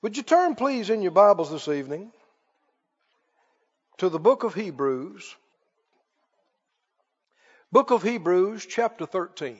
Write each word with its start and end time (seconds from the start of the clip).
Would 0.00 0.16
you 0.16 0.22
turn, 0.22 0.54
please, 0.54 0.90
in 0.90 1.02
your 1.02 1.10
Bibles 1.10 1.50
this 1.50 1.66
evening 1.66 2.12
to 3.96 4.08
the 4.08 4.20
book 4.20 4.44
of 4.44 4.54
Hebrews? 4.54 5.34
Book 7.72 7.90
of 7.90 8.04
Hebrews, 8.04 8.64
chapter 8.64 9.06
13. 9.06 9.58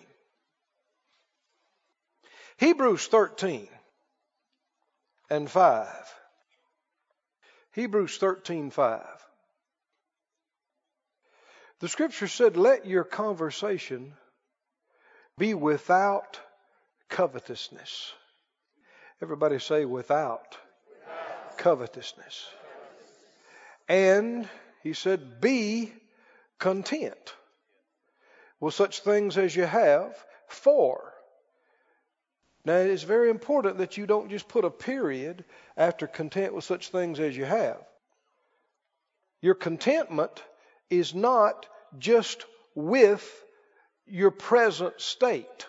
Hebrews 2.59 3.09
13 3.09 3.69
and 5.29 5.51
5. 5.51 6.15
Hebrews 7.73 8.17
13, 8.19 8.71
5. 8.71 9.07
The 11.81 11.89
scripture 11.89 12.29
said, 12.29 12.57
Let 12.57 12.87
your 12.87 13.05
conversation 13.05 14.13
be 15.37 15.53
without 15.55 16.39
covetousness. 17.09 18.13
Everybody 19.21 19.59
say, 19.59 19.85
without, 19.85 20.57
without. 20.89 21.59
covetousness. 21.59 22.47
And 23.89 24.49
he 24.83 24.93
said, 24.93 25.41
Be 25.41 25.93
content 26.59 27.35
with 28.61 28.75
such 28.75 29.01
things 29.01 29.37
as 29.37 29.57
you 29.57 29.65
have, 29.65 30.15
for. 30.47 31.13
Now, 32.65 32.77
it 32.77 32.91
is 32.91 33.03
very 33.03 33.31
important 33.31 33.79
that 33.79 33.97
you 33.97 34.07
don't 34.07 34.31
just 34.31 34.49
put 34.49 34.65
a 34.65 34.71
period 34.71 35.45
after 35.77 36.07
content 36.07 36.55
with 36.55 36.65
such 36.65 36.91
things 36.91 37.19
as 37.19 37.37
you 37.37 37.45
have. 37.45 37.79
Your 39.41 39.55
contentment 39.55 40.43
is 40.91 41.15
not 41.15 41.67
just 41.99 42.45
with 42.75 43.27
your 44.07 44.31
present 44.31 45.01
state. 45.01 45.67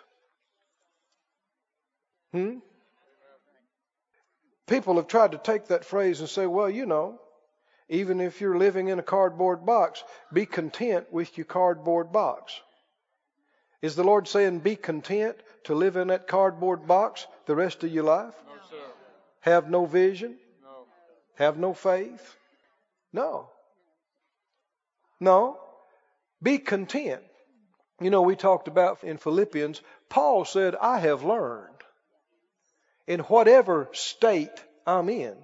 Hmm? 2.31 2.57
People 4.69 4.97
have 4.97 5.07
tried 5.07 5.31
to 5.31 5.39
take 5.39 5.67
that 5.67 5.83
phrase 5.83 6.19
and 6.19 6.29
say, 6.29 6.45
well, 6.45 6.69
you 6.69 6.85
know, 6.85 7.19
even 7.89 8.21
if 8.21 8.39
you're 8.39 8.57
living 8.57 8.87
in 8.87 8.99
a 8.99 9.03
cardboard 9.03 9.65
box, 9.65 10.03
be 10.31 10.45
content 10.45 11.11
with 11.11 11.35
your 11.39 11.45
cardboard 11.45 12.11
box. 12.11 12.53
Is 13.81 13.95
the 13.95 14.03
Lord 14.03 14.27
saying 14.27 14.59
be 14.59 14.75
content 14.75 15.37
to 15.63 15.73
live 15.73 15.95
in 15.95 16.09
that 16.09 16.27
cardboard 16.27 16.85
box 16.85 17.25
the 17.47 17.55
rest 17.55 17.83
of 17.83 17.91
your 17.91 18.03
life? 18.03 18.35
No, 18.45 18.53
sir. 18.69 18.85
Have 19.39 19.71
no 19.71 19.87
vision? 19.87 20.37
No. 20.61 20.85
Have 21.43 21.57
no 21.57 21.73
faith? 21.73 22.35
No. 23.11 23.49
No. 25.19 25.57
Be 26.43 26.59
content. 26.59 27.23
You 27.99 28.11
know, 28.11 28.21
we 28.21 28.35
talked 28.35 28.67
about 28.67 29.03
in 29.03 29.17
Philippians, 29.17 29.81
Paul 30.09 30.45
said, 30.45 30.75
I 30.75 30.99
have 30.99 31.23
learned 31.23 31.68
in 33.09 33.21
whatever 33.21 33.89
state 33.91 34.63
I'm 34.85 35.09
in 35.09 35.35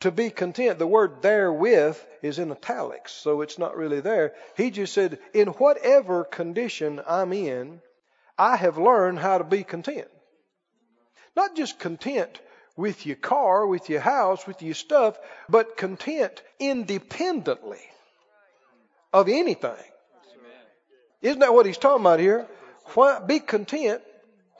to 0.00 0.10
be 0.10 0.30
content. 0.30 0.78
The 0.78 0.86
word 0.86 1.22
therewith 1.22 1.96
is 2.22 2.38
in 2.38 2.50
italics, 2.50 3.12
so 3.12 3.40
it's 3.40 3.58
not 3.58 3.76
really 3.76 4.00
there. 4.00 4.34
He 4.56 4.70
just 4.70 4.92
said, 4.92 5.20
in 5.32 5.48
whatever 5.48 6.24
condition 6.24 7.00
I'm 7.06 7.32
in, 7.32 7.80
I 8.36 8.56
have 8.56 8.78
learned 8.78 9.20
how 9.20 9.38
to 9.38 9.44
be 9.44 9.62
content. 9.62 10.08
Not 11.36 11.54
just 11.54 11.78
content 11.78 12.40
with 12.76 13.06
your 13.06 13.16
car, 13.16 13.66
with 13.66 13.88
your 13.88 14.00
house, 14.00 14.46
with 14.46 14.60
your 14.60 14.74
stuff, 14.74 15.16
but 15.48 15.76
content 15.76 16.42
independently 16.58 17.82
of 19.12 19.28
anything. 19.28 19.84
Isn't 21.22 21.40
that 21.40 21.54
what 21.54 21.66
he's 21.66 21.78
talking 21.78 22.00
about 22.00 22.18
here? 22.18 22.46
Why, 22.94 23.20
be 23.20 23.38
content. 23.38 24.02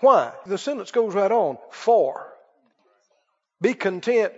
Why? 0.01 0.33
The 0.47 0.59
sentence 0.59 0.91
goes 0.91 1.15
right 1.15 1.31
on. 1.31 1.59
For. 1.71 2.27
Be 3.61 3.75
content 3.75 4.33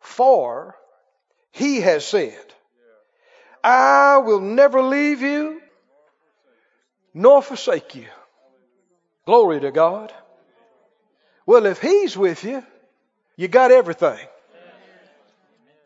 for 0.00 0.76
he 1.52 1.80
has 1.80 2.04
said, 2.04 2.44
I 3.62 4.18
will 4.18 4.40
never 4.40 4.82
leave 4.82 5.22
you 5.22 5.60
nor 7.14 7.42
forsake 7.42 7.94
you. 7.94 8.06
Glory 9.24 9.60
to 9.60 9.70
God. 9.70 10.12
Well, 11.46 11.66
if 11.66 11.80
he's 11.80 12.16
with 12.16 12.44
you, 12.44 12.62
you 13.36 13.48
got 13.48 13.70
everything. 13.70 14.18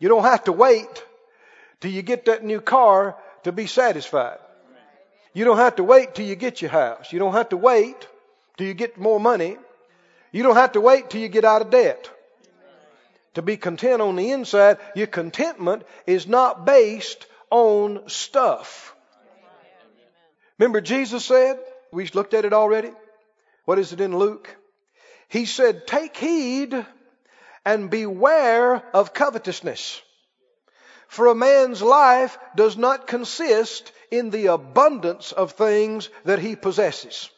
You 0.01 0.09
don't 0.09 0.25
have 0.25 0.45
to 0.45 0.53
wait 0.53 1.05
till 1.81 1.91
you 1.91 2.03
get 2.03 2.25
that 2.27 2.45
new 2.45 2.61
car 2.61 3.17
to 3.45 3.53
be 3.53 3.67
satisfied. 3.67 4.39
You 5.35 5.45
don't 5.45 5.59
have 5.59 5.77
to 5.77 5.85
wait 5.85 6.15
till 6.15 6.27
you 6.27 6.35
get 6.35 6.63
your 6.63 6.71
house. 6.71 7.13
You 7.13 7.19
don't 7.19 7.35
have 7.35 7.51
to 7.51 7.57
wait 7.57 8.09
till 8.59 8.67
you 8.67 8.75
get 8.75 8.99
more 8.99 9.19
money. 9.19 9.57
You 10.33 10.43
don't 10.43 10.57
have 10.57 10.73
to 10.73 10.81
wait 10.81 11.09
till 11.09 11.23
you 11.23 11.29
get 11.29 11.45
out 11.45 11.63
of 11.63 11.71
debt. 11.71 12.11
To 13.35 13.43
be 13.43 13.57
content 13.57 14.03
on 14.03 14.17
the 14.17 14.33
inside, 14.33 14.79
your 14.95 15.07
contentment 15.07 15.85
is 16.07 16.27
not 16.27 16.67
based 16.67 17.27
on 17.51 18.09
stuff. 18.09 18.95
Remember, 20.59 20.81
Jesus 20.81 21.25
said, 21.25 21.59
we 21.93 22.07
looked 22.09 22.35
at 22.35 22.45
it 22.45 22.53
already. 22.53 22.91
What 23.65 23.79
is 23.79 23.93
it 23.93 24.01
in 24.01 24.19
Luke? 24.19 24.55
He 25.29 25.47
said, 25.47 25.87
Take 25.87 26.17
heed 26.17 26.75
and 27.65 27.91
beware 27.91 28.83
of 28.93 29.15
covetousness. 29.15 30.03
For 31.07 31.29
a 31.29 31.35
man's 31.35 31.81
life 31.81 32.39
does 32.57 32.77
not 32.77 33.07
consist 33.07 33.93
in 34.11 34.31
the 34.31 34.47
abundance 34.47 35.33
of 35.33 35.53
things 35.53 36.09
that 36.25 36.39
he 36.39 36.57
possesses. 36.57 37.31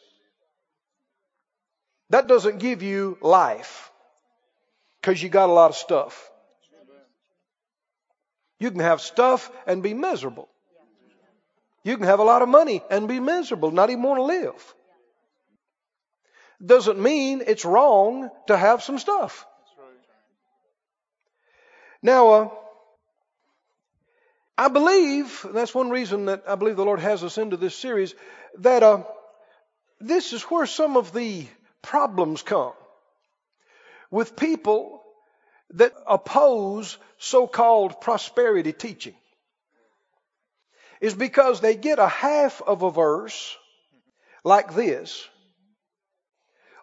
That 2.11 2.27
doesn't 2.27 2.59
give 2.59 2.83
you 2.83 3.17
life 3.21 3.89
because 4.99 5.23
you 5.23 5.29
got 5.29 5.47
a 5.47 5.53
lot 5.53 5.69
of 5.69 5.77
stuff. 5.77 6.29
You 8.59 8.69
can 8.69 8.81
have 8.81 8.99
stuff 8.99 9.49
and 9.65 9.81
be 9.81 9.93
miserable. 9.93 10.49
You 11.83 11.95
can 11.95 12.05
have 12.05 12.19
a 12.19 12.23
lot 12.23 12.41
of 12.41 12.49
money 12.49 12.83
and 12.91 13.07
be 13.07 13.21
miserable, 13.21 13.71
not 13.71 13.89
even 13.89 14.03
want 14.03 14.17
to 14.17 14.23
live. 14.23 14.75
Doesn't 16.63 16.99
mean 17.01 17.43
it's 17.47 17.63
wrong 17.63 18.29
to 18.47 18.57
have 18.57 18.83
some 18.83 18.99
stuff. 18.99 19.47
Now, 22.03 22.29
uh, 22.29 22.49
I 24.57 24.67
believe, 24.67 25.45
that's 25.53 25.73
one 25.73 25.89
reason 25.89 26.25
that 26.25 26.43
I 26.45 26.55
believe 26.55 26.75
the 26.75 26.83
Lord 26.85 26.99
has 26.99 27.23
us 27.23 27.37
into 27.37 27.55
this 27.55 27.75
series, 27.75 28.13
that 28.59 28.83
uh, 28.83 29.03
this 30.01 30.33
is 30.33 30.43
where 30.43 30.65
some 30.65 30.97
of 30.97 31.13
the 31.13 31.47
problems 31.81 32.41
come 32.41 32.73
with 34.09 34.35
people 34.35 35.01
that 35.71 35.93
oppose 36.07 36.97
so 37.17 37.47
called 37.47 38.01
prosperity 38.01 38.73
teaching. 38.73 39.15
Is 40.99 41.13
because 41.13 41.61
they 41.61 41.75
get 41.75 41.97
a 41.97 42.07
half 42.07 42.61
of 42.61 42.83
a 42.83 42.91
verse 42.91 43.57
like 44.43 44.75
this, 44.75 45.27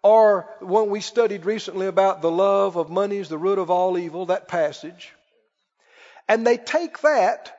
or 0.03 0.49
when 0.61 0.91
we 0.91 1.01
studied 1.01 1.45
recently 1.45 1.87
about 1.87 2.23
the 2.23 2.31
love 2.31 2.77
of 2.77 2.91
money 2.91 3.19
is 3.19 3.29
the 3.29 3.39
root 3.39 3.59
of 3.59 3.71
all 3.71 3.99
evil, 3.99 4.27
that 4.27 4.49
passage, 4.49 5.13
and 6.29 6.47
they 6.47 6.57
take 6.57 7.01
that 7.01 7.55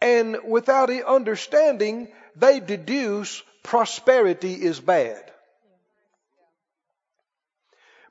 and 0.00 0.38
without 0.44 0.90
understanding, 0.90 2.08
they 2.36 2.60
deduce 2.60 3.42
prosperity 3.62 4.54
is 4.54 4.80
bad. 4.80 5.22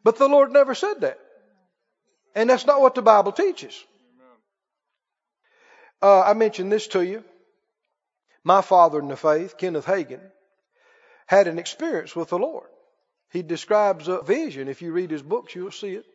But 0.03 0.17
the 0.17 0.29
Lord 0.29 0.51
never 0.51 0.75
said 0.75 1.01
that. 1.01 1.19
And 2.35 2.49
that's 2.49 2.65
not 2.65 2.81
what 2.81 2.95
the 2.95 3.01
Bible 3.01 3.31
teaches. 3.31 3.73
Uh, 6.01 6.21
I 6.21 6.33
mentioned 6.33 6.71
this 6.71 6.87
to 6.87 7.01
you. 7.01 7.23
My 8.43 8.61
father 8.61 8.99
in 8.99 9.09
the 9.09 9.17
faith, 9.17 9.57
Kenneth 9.57 9.85
Hagin, 9.85 10.21
had 11.25 11.47
an 11.47 11.59
experience 11.59 12.15
with 12.15 12.29
the 12.29 12.39
Lord. 12.39 12.67
He 13.31 13.41
describes 13.41 14.07
a 14.07 14.21
vision. 14.21 14.69
If 14.69 14.81
you 14.81 14.91
read 14.91 15.11
his 15.11 15.21
books, 15.21 15.53
you'll 15.53 15.71
see 15.71 15.95
it. 15.95 16.05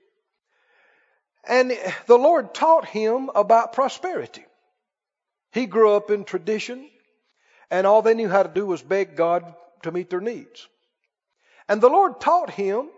And 1.47 1.73
the 2.07 2.17
Lord 2.17 2.55
taught 2.55 2.87
him 2.87 3.31
about 3.35 3.75
prosperity. 3.75 4.45
He 5.53 5.67
grew 5.67 5.93
up 5.93 6.11
in 6.11 6.25
tradition, 6.25 6.89
and 7.71 7.87
all 7.87 8.03
they 8.03 8.15
knew 8.15 8.29
how 8.29 8.43
to 8.43 8.49
do 8.49 8.67
was 8.67 8.83
beg 8.83 9.15
God 9.15 9.55
to 9.83 9.93
meet 9.93 10.09
their 10.11 10.21
needs. 10.21 10.67
And 11.69 11.81
the 11.81 11.91
Lord 11.91 12.21
taught 12.21 12.51
him 12.51 12.89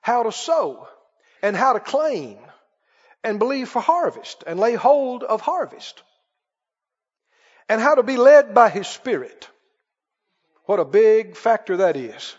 how 0.00 0.22
to 0.22 0.32
sow 0.32 0.88
and 1.42 1.56
how 1.56 1.72
to 1.72 1.80
claim 1.80 2.38
and 3.22 3.38
believe 3.38 3.68
for 3.68 3.80
harvest 3.80 4.44
and 4.46 4.58
lay 4.58 4.74
hold 4.74 5.22
of 5.22 5.40
harvest 5.40 6.02
and 7.68 7.80
how 7.80 7.94
to 7.94 8.02
be 8.02 8.16
led 8.16 8.54
by 8.54 8.68
His 8.68 8.88
Spirit. 8.88 9.48
What 10.64 10.80
a 10.80 10.84
big 10.84 11.36
factor 11.36 11.78
that 11.78 11.96
is 11.96 12.34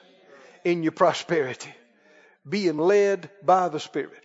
in 0.64 0.84
your 0.84 0.92
prosperity. 0.92 1.74
Being 2.48 2.78
led 2.78 3.30
by 3.44 3.70
the 3.70 3.80
Spirit. 3.80 4.24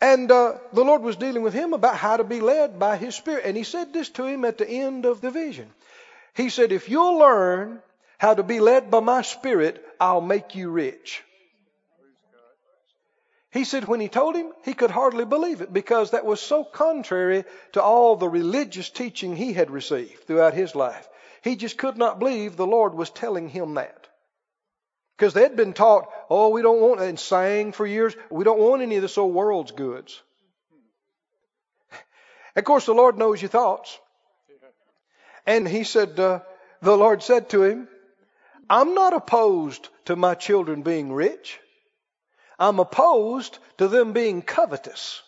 And 0.00 0.30
uh, 0.30 0.58
the 0.72 0.84
Lord 0.84 1.02
was 1.02 1.16
dealing 1.16 1.42
with 1.42 1.54
him 1.54 1.72
about 1.72 1.96
how 1.96 2.16
to 2.16 2.24
be 2.24 2.40
led 2.40 2.78
by 2.78 2.96
His 2.96 3.14
Spirit. 3.14 3.44
And 3.46 3.56
He 3.56 3.64
said 3.64 3.92
this 3.92 4.08
to 4.10 4.24
him 4.24 4.44
at 4.44 4.58
the 4.58 4.68
end 4.68 5.06
of 5.06 5.20
the 5.20 5.30
vision. 5.30 5.70
He 6.34 6.50
said, 6.50 6.70
If 6.70 6.88
you'll 6.88 7.18
learn 7.18 7.80
how 8.18 8.34
to 8.34 8.42
be 8.42 8.60
led 8.60 8.90
by 8.90 9.00
my 9.00 9.22
Spirit, 9.22 9.84
I'll 10.00 10.20
make 10.20 10.54
you 10.54 10.70
rich. 10.70 11.22
He 13.50 13.64
said 13.64 13.88
when 13.88 14.00
he 14.00 14.08
told 14.08 14.36
him, 14.36 14.52
he 14.64 14.74
could 14.74 14.90
hardly 14.90 15.24
believe 15.24 15.62
it 15.62 15.72
because 15.72 16.10
that 16.10 16.26
was 16.26 16.40
so 16.40 16.64
contrary 16.64 17.44
to 17.72 17.82
all 17.82 18.16
the 18.16 18.28
religious 18.28 18.90
teaching 18.90 19.34
he 19.34 19.54
had 19.54 19.70
received 19.70 20.24
throughout 20.24 20.52
his 20.52 20.74
life. 20.74 21.08
He 21.42 21.56
just 21.56 21.78
could 21.78 21.96
not 21.96 22.18
believe 22.18 22.56
the 22.56 22.66
Lord 22.66 22.94
was 22.94 23.08
telling 23.08 23.48
him 23.48 23.74
that. 23.74 24.06
Because 25.16 25.32
they'd 25.34 25.56
been 25.56 25.72
taught, 25.72 26.08
oh, 26.28 26.50
we 26.50 26.62
don't 26.62 26.80
want, 26.80 27.00
and 27.00 27.18
sang 27.18 27.72
for 27.72 27.86
years, 27.86 28.14
we 28.30 28.44
don't 28.44 28.60
want 28.60 28.82
any 28.82 28.96
of 28.96 29.02
this 29.02 29.18
old 29.18 29.34
world's 29.34 29.72
goods. 29.72 30.20
Of 32.54 32.64
course, 32.64 32.86
the 32.86 32.94
Lord 32.94 33.16
knows 33.16 33.40
your 33.40 33.48
thoughts. 33.48 33.98
And 35.46 35.66
he 35.66 35.84
said, 35.84 36.20
uh, 36.20 36.40
the 36.82 36.96
Lord 36.96 37.22
said 37.22 37.48
to 37.50 37.62
him, 37.62 37.88
I'm 38.70 38.94
not 38.94 39.14
opposed 39.14 39.88
to 40.06 40.16
my 40.16 40.34
children 40.34 40.82
being 40.82 41.12
rich. 41.12 41.58
I'm 42.58 42.80
opposed 42.80 43.58
to 43.78 43.88
them 43.88 44.12
being 44.12 44.42
covetous. 44.42 45.22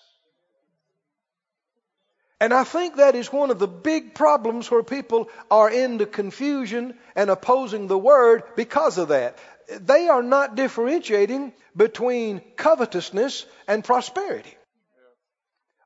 And 2.41 2.55
I 2.55 2.65
think 2.65 2.97
that 2.97 3.15
is 3.15 3.33
one 3.33 3.51
of 3.51 3.59
the 3.59 3.69
big 3.69 4.15
problems 4.15 4.71
where 4.71 4.83
people 4.83 5.29
are 5.51 5.71
into 5.71 6.07
confusion 6.07 6.95
and 7.15 7.29
opposing 7.29 7.87
the 7.87 7.99
word 7.99 8.43
because 8.57 8.97
of 8.97 9.09
that. 9.09 9.39
They 9.79 10.09
are 10.09 10.23
not 10.23 10.57
differentiating 10.57 11.53
between 11.77 12.41
covetousness 12.57 13.45
and 13.69 13.85
prosperity. 13.85 14.57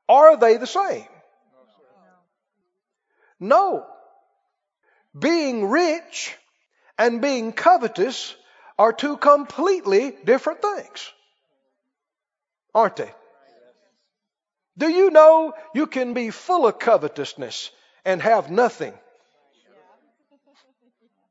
Are 0.07 0.37
they 0.37 0.57
the 0.57 0.67
same? 0.67 1.05
No. 3.39 3.85
Being 5.17 5.69
rich 5.69 6.35
and 6.97 7.21
being 7.21 7.53
covetous 7.53 8.35
are 8.77 8.93
two 8.93 9.17
completely 9.17 10.13
different 10.25 10.61
things 10.61 11.11
aren't 12.75 12.97
they? 12.97 13.11
Do 14.77 14.89
you 14.89 15.09
know 15.09 15.53
you 15.73 15.87
can 15.87 16.13
be 16.13 16.29
full 16.29 16.67
of 16.67 16.77
covetousness 16.77 17.71
and 18.03 18.21
have 18.21 18.51
nothing? 18.51 18.93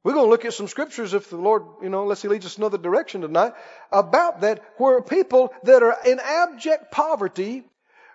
We're 0.02 0.14
going 0.14 0.26
to 0.26 0.30
look 0.30 0.44
at 0.44 0.54
some 0.54 0.68
scriptures 0.68 1.14
if 1.14 1.30
the 1.30 1.36
Lord, 1.36 1.62
you 1.82 1.88
know, 1.88 2.02
unless 2.02 2.22
He 2.22 2.28
leads 2.28 2.46
us 2.46 2.58
another 2.58 2.78
direction 2.78 3.20
tonight, 3.20 3.52
about 3.92 4.40
that, 4.40 4.62
where 4.78 5.00
people 5.02 5.52
that 5.64 5.82
are 5.82 5.96
in 6.04 6.20
abject 6.20 6.90
poverty, 6.90 7.62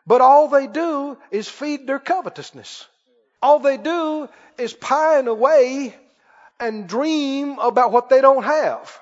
but 0.05 0.21
all 0.21 0.49
they 0.49 0.67
do 0.67 1.17
is 1.31 1.47
feed 1.47 1.87
their 1.87 1.99
covetousness. 1.99 2.87
All 3.41 3.59
they 3.59 3.77
do 3.77 4.27
is 4.57 4.73
pine 4.73 5.27
away 5.27 5.95
and 6.59 6.87
dream 6.87 7.59
about 7.59 7.91
what 7.91 8.09
they 8.09 8.21
don't 8.21 8.43
have 8.43 8.99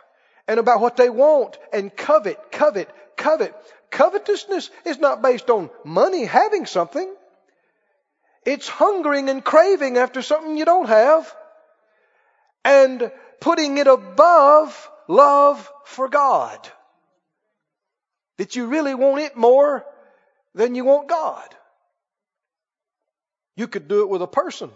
and 0.48 0.59
about 0.59 0.80
what 0.80 0.98
they 0.98 1.09
want 1.09 1.57
and 1.74 1.95
covet, 1.95 2.51
covet, 2.51 2.89
covet. 3.18 3.56
Covetousness 3.89 4.69
is 4.86 5.00
not 5.00 5.21
based 5.21 5.50
on 5.50 5.69
money 5.83 6.25
having 6.25 6.65
something. 6.65 7.13
It's 8.45 8.68
hungering 8.68 9.30
and 9.30 9.44
craving 9.44 9.98
after 9.98 10.21
something 10.21 10.57
you 10.57 10.65
don't 10.65 10.88
have 10.88 11.33
and 12.63 13.12
putting 13.39 13.77
it 13.77 13.88
above 13.88 14.89
love 15.07 15.71
for 15.86 16.09
God. 16.09 16.59
That 18.38 18.56
you 18.56 18.68
really 18.68 18.94
want 18.94 19.21
it 19.21 19.36
more 19.36 19.83
than 20.54 20.75
you 20.75 20.86
want 20.86 21.07
God. 21.07 21.56
You 23.56 23.68
could 23.68 23.88
do 23.88 24.01
it 24.01 24.09
with 24.09 24.21
a 24.21 24.27
person. 24.27 24.69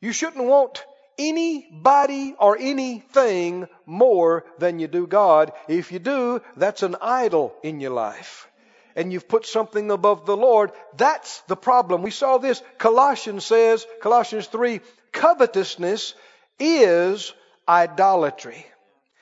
You 0.00 0.12
shouldn't 0.12 0.44
want 0.44 0.84
anybody 1.18 2.34
or 2.38 2.56
anything 2.58 3.66
more 3.84 4.44
than 4.58 4.78
you 4.78 4.86
do 4.86 5.06
God. 5.06 5.52
If 5.66 5.90
you 5.90 5.98
do, 5.98 6.40
that's 6.56 6.82
an 6.82 6.96
idol 7.02 7.54
in 7.62 7.80
your 7.80 7.90
life. 7.90 8.48
And 8.94 9.12
you've 9.12 9.28
put 9.28 9.46
something 9.46 9.90
above 9.90 10.26
the 10.26 10.36
Lord. 10.36 10.72
That's 10.96 11.40
the 11.42 11.56
problem. 11.56 12.02
We 12.02 12.10
saw 12.10 12.38
this. 12.38 12.62
Colossians 12.78 13.44
says, 13.44 13.86
Colossians 14.00 14.46
3, 14.46 14.80
covetousness 15.12 16.14
is 16.58 17.32
idolatry. 17.68 18.66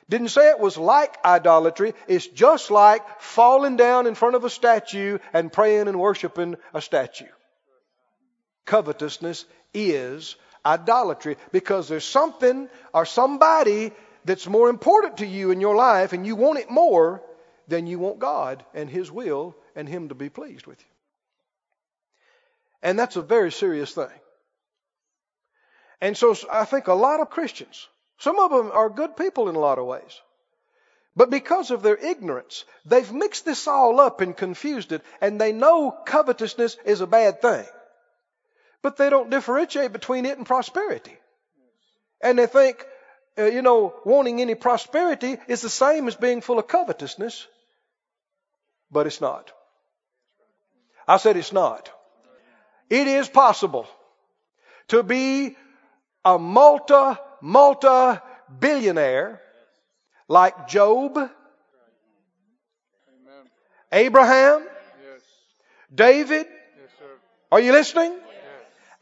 Didn't 0.08 0.28
say 0.28 0.50
it 0.50 0.60
was 0.60 0.78
like 0.78 1.16
idolatry. 1.24 1.94
It's 2.06 2.26
just 2.26 2.70
like 2.70 3.02
falling 3.20 3.76
down 3.76 4.06
in 4.06 4.14
front 4.14 4.36
of 4.36 4.44
a 4.44 4.50
statue 4.50 5.18
and 5.32 5.52
praying 5.52 5.88
and 5.88 5.98
worshiping 5.98 6.56
a 6.72 6.80
statue. 6.80 7.26
Covetousness 8.66 9.46
is 9.74 10.36
idolatry 10.66 11.36
because 11.52 11.88
there's 11.88 12.04
something 12.04 12.68
or 12.92 13.06
somebody 13.06 13.92
that's 14.24 14.46
more 14.46 14.68
important 14.68 15.18
to 15.18 15.26
you 15.26 15.52
in 15.52 15.60
your 15.60 15.76
life 15.76 16.12
and 16.12 16.26
you 16.26 16.34
want 16.34 16.58
it 16.58 16.68
more 16.68 17.22
than 17.68 17.86
you 17.86 17.98
want 17.98 18.18
God 18.18 18.64
and 18.74 18.90
His 18.90 19.10
will 19.10 19.56
and 19.76 19.88
Him 19.88 20.08
to 20.08 20.14
be 20.14 20.28
pleased 20.28 20.66
with 20.66 20.80
you. 20.80 20.86
And 22.82 22.98
that's 22.98 23.16
a 23.16 23.22
very 23.22 23.52
serious 23.52 23.92
thing. 23.94 24.18
And 26.00 26.16
so 26.16 26.36
I 26.50 26.64
think 26.64 26.88
a 26.88 26.94
lot 26.94 27.20
of 27.20 27.30
Christians, 27.30 27.88
some 28.18 28.38
of 28.38 28.50
them 28.50 28.70
are 28.72 28.90
good 28.90 29.16
people 29.16 29.48
in 29.48 29.54
a 29.54 29.60
lot 29.60 29.78
of 29.78 29.86
ways. 29.86 30.20
But 31.14 31.30
because 31.30 31.70
of 31.70 31.82
their 31.82 31.96
ignorance, 31.96 32.64
they've 32.84 33.10
mixed 33.10 33.46
this 33.46 33.66
all 33.66 34.00
up 34.00 34.20
and 34.20 34.36
confused 34.36 34.92
it, 34.92 35.02
and 35.20 35.40
they 35.40 35.52
know 35.52 35.90
covetousness 35.90 36.76
is 36.84 37.00
a 37.00 37.06
bad 37.06 37.40
thing 37.40 37.64
but 38.86 38.98
they 38.98 39.10
don't 39.10 39.30
differentiate 39.30 39.92
between 39.92 40.26
it 40.26 40.38
and 40.38 40.46
prosperity. 40.46 41.16
And 42.20 42.38
they 42.38 42.46
think, 42.46 42.86
uh, 43.36 43.46
you 43.46 43.60
know, 43.60 43.92
wanting 44.04 44.40
any 44.40 44.54
prosperity 44.54 45.38
is 45.48 45.60
the 45.60 45.68
same 45.68 46.06
as 46.06 46.14
being 46.14 46.40
full 46.40 46.60
of 46.60 46.68
covetousness, 46.68 47.48
but 48.92 49.08
it's 49.08 49.20
not. 49.20 49.50
I 51.08 51.16
said 51.16 51.36
it's 51.36 51.52
not. 51.52 51.90
It 52.88 53.08
is 53.08 53.28
possible 53.28 53.88
to 54.94 55.02
be 55.02 55.56
a 56.24 56.38
multi, 56.38 57.18
multi 57.40 58.20
billionaire 58.60 59.40
like 60.28 60.68
Job, 60.68 61.18
Abraham, 63.90 64.64
David. 65.92 66.46
Are 67.50 67.58
you 67.58 67.72
listening? 67.72 68.16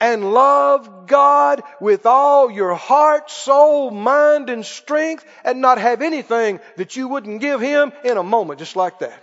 And 0.00 0.32
love 0.32 1.06
God 1.06 1.62
with 1.81 2.06
all 2.06 2.50
your 2.50 2.75
heart, 2.75 3.31
soul, 3.31 3.91
mind, 3.91 4.50
and 4.50 4.64
strength 4.64 5.25
and 5.44 5.61
not 5.61 5.79
have 5.79 6.02
anything 6.02 6.61
that 6.76 6.96
you 6.96 7.08
wouldn't 7.08 7.41
give 7.41 7.61
Him 7.61 7.93
in 8.05 8.17
a 8.17 8.23
moment, 8.23 8.58
just 8.58 8.76
like 8.76 8.99
that. 9.00 9.20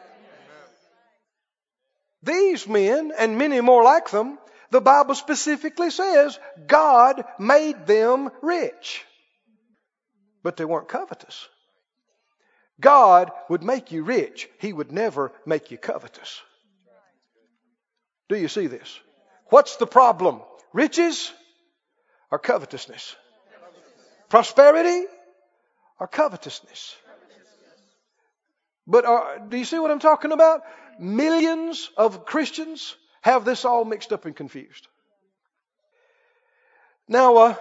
These 2.24 2.68
men 2.68 3.12
and 3.18 3.38
many 3.38 3.62
more 3.62 3.84
like 3.84 4.10
them, 4.12 4.38
the 4.70 4.82
Bible 4.82 5.16
specifically 5.16 5.90
says 5.90 6.40
God 6.68 7.24
made 7.40 7.88
them 7.88 8.30
rich. 8.42 9.04
But 10.44 10.58
they 10.58 10.66
weren't 10.66 10.88
covetous. 10.88 11.48
God 12.80 13.32
would 13.50 13.64
make 13.64 13.92
you 13.92 14.04
rich. 14.04 14.50
He 14.60 14.74
would 14.74 14.92
never 14.92 15.32
make 15.46 15.72
you 15.72 15.78
covetous. 15.78 16.42
Do 18.28 18.38
you 18.38 18.48
see 18.48 18.68
this? 18.68 19.00
What's 19.50 19.76
the 19.76 19.86
problem? 19.86 20.42
Riches 20.74 21.32
or 22.32 22.40
covetousness? 22.40 23.16
Prosperity 24.30 25.06
or 26.00 26.08
covetousness? 26.08 26.96
But 28.88 29.06
are, 29.06 29.40
do 29.40 29.58
you 29.58 29.66
see 29.66 29.80
what 29.80 29.92
I'm 29.92 30.00
talking 30.00 30.32
about? 30.32 30.62
Millions 31.00 31.90
of 31.98 32.26
Christians 32.26 32.96
have 33.22 33.46
this 33.46 33.66
all 33.66 33.86
mixed 33.86 34.12
up 34.12 34.26
and 34.26 34.36
confused. 34.36 34.88
Now, 37.08 37.36
uh, 37.38 37.56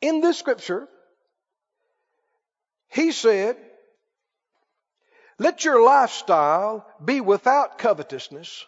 in 0.00 0.20
this 0.20 0.38
scripture, 0.38 0.88
he 2.88 3.12
said, 3.12 3.56
Let 5.38 5.64
your 5.64 5.82
lifestyle 5.82 6.86
be 7.04 7.20
without 7.20 7.78
covetousness 7.78 8.64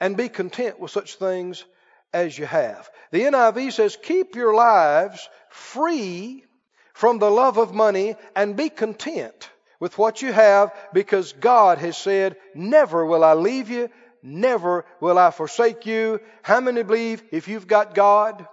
and 0.00 0.16
be 0.16 0.28
content 0.28 0.78
with 0.78 0.90
such 0.90 1.16
things 1.16 1.64
as 2.12 2.38
you 2.38 2.46
have. 2.46 2.90
The 3.10 3.22
NIV 3.22 3.72
says, 3.72 3.98
keep 4.00 4.34
your 4.34 4.54
lives 4.54 5.28
free 5.50 6.44
from 6.92 7.18
the 7.18 7.30
love 7.30 7.58
of 7.58 7.74
money 7.74 8.16
and 8.34 8.56
be 8.56 8.68
content 8.68 9.50
with 9.80 9.96
what 9.98 10.20
you 10.20 10.32
have 10.32 10.74
because 10.92 11.32
God 11.32 11.78
has 11.78 11.96
said, 11.96 12.36
never 12.54 13.04
will 13.04 13.22
I 13.22 13.34
leave 13.34 13.70
you, 13.70 13.88
never 14.22 14.84
will 15.00 15.18
I 15.18 15.30
forsake 15.30 15.86
you. 15.86 16.20
How 16.42 16.60
many 16.60 16.82
believe 16.82 17.22
if 17.30 17.48
you've 17.48 17.68
got 17.68 17.94
God, 17.94 18.46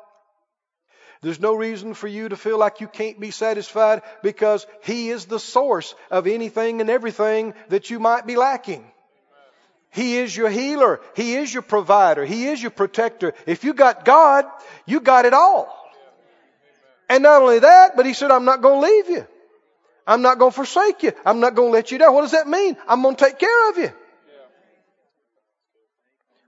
there's 1.22 1.40
no 1.40 1.56
reason 1.56 1.96
for 1.96 2.08
you 2.08 2.30
to 2.30 2.38
feel 2.38 2.60
like 2.60 2.82
you 2.82 2.88
can't 2.88 3.20
be 3.20 3.32
satisfied 3.32 4.04
because 4.22 4.68
He 4.84 5.10
is 5.10 5.26
the 5.26 5.40
source 5.40 5.96
of 6.12 6.28
anything 6.28 6.82
and 6.82 6.90
everything 6.90 7.56
that 7.70 7.90
you 7.90 8.00
might 8.00 8.28
be 8.28 8.36
lacking. 8.36 8.86
He 9.96 10.18
is 10.18 10.36
your 10.36 10.50
healer. 10.50 11.00
He 11.16 11.36
is 11.36 11.54
your 11.54 11.64
provider. 11.64 12.26
He 12.26 12.48
is 12.48 12.62
your 12.62 12.72
protector. 12.72 13.34
If 13.46 13.64
you 13.64 13.74
got 13.74 14.04
God, 14.04 14.44
you 14.86 15.00
got 15.00 15.24
it 15.24 15.34
all. 15.34 15.74
And 17.08 17.24
not 17.24 17.42
only 17.42 17.60
that, 17.60 17.96
but 17.96 18.06
he 18.06 18.14
said, 18.14 18.30
I'm 18.30 18.44
not 18.44 18.62
going 18.62 18.82
to 18.82 18.88
leave 18.88 19.10
you. 19.10 19.28
I'm 20.06 20.22
not 20.22 20.38
going 20.38 20.52
to 20.52 20.56
forsake 20.56 21.02
you. 21.02 21.14
I'm 21.26 21.40
not 21.40 21.56
going 21.56 21.70
to 21.70 21.74
let 21.74 21.92
you 21.92 21.98
down. 21.98 22.14
What 22.14 22.24
does 22.24 22.32
that 22.32 22.46
mean? 22.46 22.76
I'm 22.90 23.02
going 23.04 23.16
to 23.16 23.24
take 23.24 23.40
care 23.40 23.70
of 23.70 23.78
you. 23.78 23.94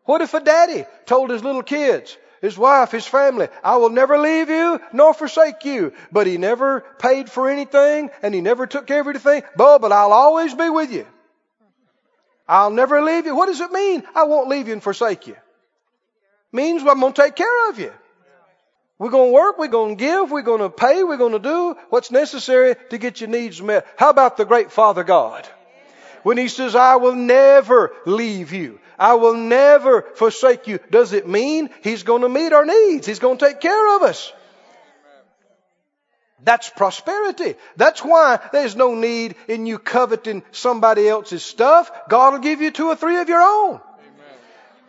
What 0.03 0.19
if 0.21 0.33
a 0.33 0.41
daddy 0.41 0.83
told 1.05 1.29
his 1.29 1.41
little 1.41 1.63
kids, 1.63 2.17
his 2.41 2.57
wife, 2.57 2.91
his 2.91 3.07
family, 3.07 3.47
I 3.63 3.77
will 3.77 3.91
never 3.91 4.17
leave 4.17 4.49
you 4.49 4.81
nor 4.91 5.13
forsake 5.13 5.63
you. 5.63 5.93
But 6.11 6.27
he 6.27 6.37
never 6.37 6.81
paid 6.99 7.29
for 7.29 7.49
anything 7.49 8.09
and 8.21 8.35
he 8.35 8.41
never 8.41 8.67
took 8.67 8.87
care 8.87 8.99
of 8.99 9.07
anything. 9.07 9.43
But, 9.55 9.79
but 9.79 9.93
I'll 9.93 10.11
always 10.11 10.53
be 10.53 10.69
with 10.69 10.91
you. 10.91 11.07
I'll 12.47 12.71
never 12.71 13.01
leave 13.01 13.25
you. 13.25 13.35
What 13.35 13.47
does 13.47 13.59
it 13.59 13.71
mean? 13.71 14.03
I 14.15 14.23
won't 14.23 14.47
leave 14.47 14.67
you 14.67 14.73
and 14.73 14.83
forsake 14.83 15.27
you. 15.27 15.35
Means 16.51 16.81
I'm 16.83 16.99
going 16.99 17.13
to 17.13 17.21
take 17.21 17.35
care 17.35 17.69
of 17.69 17.79
you. 17.79 17.91
We're 18.99 19.11
going 19.11 19.29
to 19.29 19.33
work, 19.33 19.59
we're 19.59 19.67
going 19.67 19.95
to 19.95 19.99
give, 19.99 20.31
we're 20.31 20.41
going 20.41 20.61
to 20.61 20.69
pay, 20.69 21.03
we're 21.03 21.17
going 21.17 21.33
to 21.33 21.39
do 21.39 21.75
what's 21.89 22.09
necessary 22.09 22.75
to 22.89 22.97
get 22.97 23.21
your 23.21 23.29
needs 23.29 23.61
met. 23.61 23.85
How 23.95 24.09
about 24.09 24.37
the 24.37 24.45
great 24.45 24.71
Father 24.71 25.03
God? 25.03 25.47
When 26.23 26.37
He 26.37 26.47
says, 26.47 26.75
I 26.75 26.95
will 26.95 27.13
never 27.13 27.93
leave 28.07 28.53
you. 28.53 28.79
I 28.97 29.13
will 29.15 29.35
never 29.35 30.01
forsake 30.15 30.67
you. 30.67 30.79
Does 30.89 31.13
it 31.13 31.27
mean 31.27 31.69
He's 31.83 32.01
going 32.01 32.23
to 32.23 32.29
meet 32.29 32.53
our 32.53 32.65
needs? 32.65 33.05
He's 33.05 33.19
going 33.19 33.37
to 33.37 33.45
take 33.45 33.61
care 33.61 33.95
of 33.95 34.01
us. 34.01 34.33
That's 36.43 36.69
prosperity. 36.69 37.55
That's 37.77 38.03
why 38.03 38.39
there's 38.51 38.75
no 38.75 38.93
need 38.93 39.35
in 39.47 39.65
you 39.65 39.79
coveting 39.79 40.43
somebody 40.51 41.07
else's 41.07 41.43
stuff. 41.43 41.91
God 42.09 42.33
will 42.33 42.39
give 42.39 42.61
you 42.61 42.69
two 42.71 42.87
or 42.87 42.95
three 42.95 43.17
of 43.17 43.27
your 43.27 43.41
own. 43.41 43.81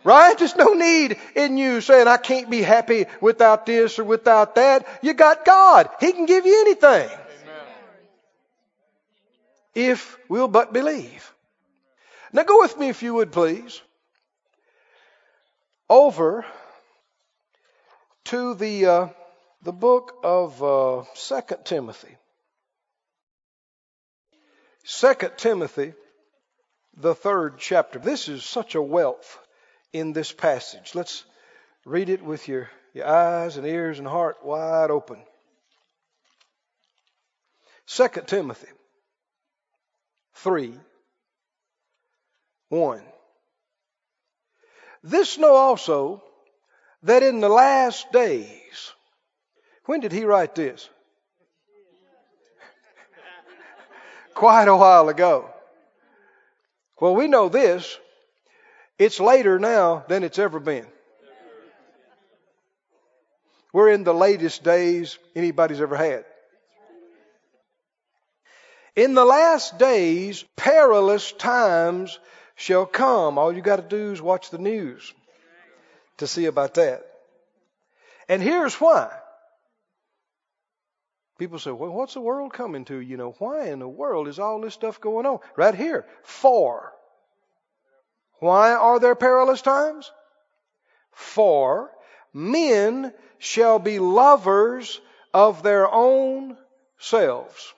Right? 0.03 0.37
There's 0.37 0.55
no 0.55 0.73
need 0.73 1.17
in 1.35 1.57
you 1.57 1.81
saying, 1.81 2.07
I 2.07 2.17
can't 2.17 2.49
be 2.49 2.61
happy 2.61 3.05
without 3.19 3.65
this 3.65 3.99
or 3.99 4.03
without 4.05 4.55
that. 4.55 4.87
You 5.01 5.13
got 5.13 5.43
God. 5.43 5.89
He 5.99 6.13
can 6.13 6.25
give 6.25 6.45
you 6.45 6.61
anything. 6.61 7.09
Amen. 7.09 7.65
If 9.75 10.17
we'll 10.29 10.47
but 10.47 10.71
believe. 10.71 11.33
Now 12.31 12.43
go 12.43 12.59
with 12.59 12.77
me 12.77 12.89
if 12.89 13.03
you 13.03 13.15
would 13.15 13.31
please. 13.31 13.81
Over 15.89 16.45
to 18.25 18.53
the, 18.53 18.85
uh, 18.85 19.07
the 19.63 19.73
book 19.73 20.13
of 20.23 20.63
uh, 20.63 21.03
2 21.15 21.41
Timothy. 21.63 22.15
2 24.85 25.13
Timothy, 25.37 25.93
the 26.97 27.13
third 27.13 27.57
chapter. 27.57 27.99
This 27.99 28.27
is 28.27 28.43
such 28.43 28.75
a 28.75 28.81
wealth 28.81 29.37
in 29.93 30.13
this 30.13 30.31
passage. 30.31 30.95
Let's 30.95 31.23
read 31.85 32.09
it 32.09 32.23
with 32.23 32.47
your, 32.47 32.69
your 32.93 33.07
eyes 33.07 33.57
and 33.57 33.67
ears 33.67 33.99
and 33.99 34.07
heart 34.07 34.37
wide 34.43 34.91
open. 34.91 35.17
2 37.87 38.07
Timothy 38.25 38.67
3 40.35 40.73
1. 42.69 43.01
This 45.03 45.37
know 45.37 45.55
also 45.55 46.23
that 47.03 47.23
in 47.23 47.39
the 47.39 47.49
last 47.49 48.11
days, 48.11 48.93
when 49.89 50.01
did 50.01 50.11
he 50.11 50.23
write 50.23 50.53
this? 50.53 50.87
Quite 54.35 54.67
a 54.67 54.77
while 54.77 55.09
ago. 55.09 55.49
Well, 57.01 57.15
we 57.15 57.27
know 57.27 57.49
this 57.49 57.97
it's 58.99 59.19
later 59.19 59.57
now 59.57 60.05
than 60.07 60.23
it's 60.23 60.37
ever 60.37 60.59
been. 60.59 60.85
We're 63.73 63.89
in 63.89 64.03
the 64.03 64.13
latest 64.13 64.63
days 64.63 65.17
anybody's 65.35 65.81
ever 65.81 65.95
had. 65.95 66.23
In 68.95 69.15
the 69.15 69.25
last 69.25 69.79
days, 69.79 70.45
perilous 70.55 71.31
times 71.31 72.19
shall 72.55 72.85
come. 72.85 73.39
All 73.39 73.51
you 73.51 73.63
got 73.63 73.77
to 73.77 73.97
do 73.97 74.11
is 74.11 74.21
watch 74.21 74.51
the 74.51 74.59
news 74.59 75.11
to 76.17 76.27
see 76.27 76.45
about 76.45 76.75
that. 76.75 77.01
And 78.27 78.39
here's 78.39 78.75
why. 78.75 79.09
People 81.39 81.57
say, 81.57 81.71
well, 81.71 81.91
what's 81.91 82.15
the 82.15 82.19
world 82.19 82.51
coming 82.51 82.83
to? 82.85 82.99
You 82.99 83.15
know, 83.15 83.33
why 83.39 83.69
in 83.69 83.79
the 83.79 83.87
world 83.87 84.27
is 84.27 84.39
all 84.39 84.59
this 84.59 84.73
stuff 84.73 84.99
going 84.99 85.25
on? 85.25 85.39
Right 85.55 85.73
here. 85.73 86.05
For 86.21 86.91
why 88.39 88.73
are 88.73 88.99
there 88.99 89.15
perilous 89.15 89.61
times? 89.61 90.11
For 91.13 91.91
men 92.33 93.13
shall 93.37 93.79
be 93.79 93.99
lovers 93.99 94.99
of 95.33 95.63
their 95.63 95.89
own 95.89 96.57
selves. 96.97 97.73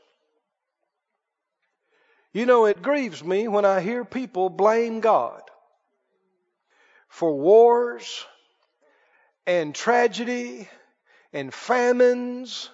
You 2.34 2.48
know, 2.48 2.65
it 2.65 2.82
grieves 2.82 3.24
me 3.24 3.48
when 3.48 3.65
I 3.65 3.82
hear 3.82 4.03
people 4.03 4.50
blame 4.50 5.01
God 5.01 5.44
for 7.10 7.38
wars 7.38 8.25
and 9.46 9.75
tragedy 9.75 10.68
and 11.32 11.53
famines 11.53 12.72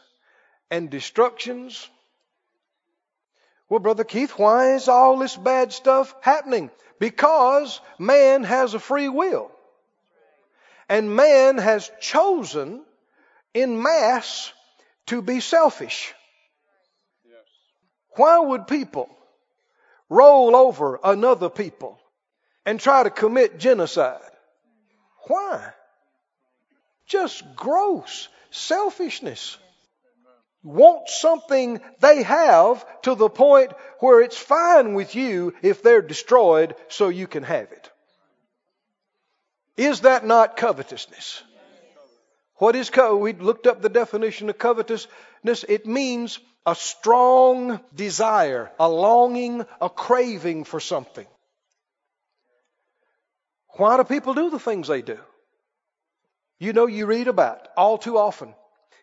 and 0.70 0.90
destructions. 0.90 1.90
Well, 3.70 3.80
Brother 3.80 4.04
Keith, 4.04 4.32
why 4.32 4.76
is 4.76 4.88
all 4.88 5.18
this 5.18 5.36
bad 5.36 5.74
stuff 5.74 6.14
happening? 6.22 6.72
Because 7.00 7.80
man 8.00 8.44
has 8.44 8.74
a 8.74 8.80
free 8.80 9.10
will. 9.10 9.52
And 10.90 11.16
man 11.16 11.58
has 11.58 11.92
chosen 12.00 12.84
in 13.54 13.82
mass 13.82 14.52
to 15.08 15.22
be 15.22 15.42
selfish. 15.42 16.14
Yes. 17.26 17.36
Why 18.16 18.40
would 18.40 18.68
people 18.68 19.10
roll 20.10 20.56
over 20.56 21.00
another 21.04 21.50
people 21.50 22.00
and 22.66 22.80
try 22.80 23.04
to 23.04 23.10
commit 23.10 23.60
genocide? 23.60 24.22
Why? 25.28 25.74
Just 27.06 27.44
gross 27.56 28.30
selfishness 28.50 29.58
want 30.68 31.08
something 31.08 31.80
they 32.00 32.24
have 32.24 32.86
to 33.04 33.16
the 33.16 33.30
point 33.30 33.72
where 34.00 34.22
it's 34.22 34.38
fine 34.38 34.94
with 34.94 35.16
you 35.16 35.54
if 35.62 35.82
they're 35.82 36.02
destroyed 36.02 36.76
so 36.90 37.08
you 37.08 37.26
can 37.26 37.44
have 37.44 37.72
it. 37.72 37.90
Is 39.78 40.02
that 40.02 40.26
not 40.26 40.58
covetousness? 40.58 41.42
What 42.56 42.76
is 42.76 42.90
co- 42.90 43.16
we 43.16 43.34
looked 43.34 43.68
up 43.68 43.82
the 43.82 43.90
definition 43.90 44.50
of 44.50 44.58
covetousness. 44.58 45.64
It 45.70 45.86
means 45.86 46.40
a 46.66 46.76
strong 46.76 47.80
desire, 47.96 48.72
a 48.80 48.90
longing, 48.90 49.66
a 49.80 49.90
craving 49.90 50.66
for 50.66 50.80
something. 50.80 51.28
Why 53.78 53.96
do 53.96 54.04
people 54.04 54.34
do 54.34 54.50
the 54.50 54.60
things 54.60 54.88
they 54.88 55.02
do? 55.02 55.20
You 56.60 56.74
know, 56.74 56.88
you 56.88 57.06
read 57.06 57.28
about 57.28 57.68
all 57.78 57.98
too 57.98 58.18
often 58.18 58.54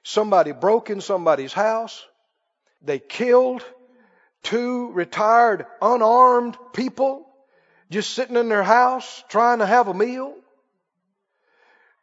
Somebody 0.05 0.53
broke 0.53 0.91
in 0.91 1.01
somebody's 1.01 1.53
house. 1.53 2.05
They 2.83 2.99
killed 2.99 3.65
two 4.43 4.93
retired 4.93 5.67
unarmed 5.81 6.57
people 6.75 7.27
just 7.91 8.11
sitting 8.11 8.37
in 8.37 8.49
their 8.49 8.63
house 8.63 9.25
trying 9.29 9.59
to 9.59 9.67
have 9.67 9.89
a 9.89 9.95
meal. 9.95 10.35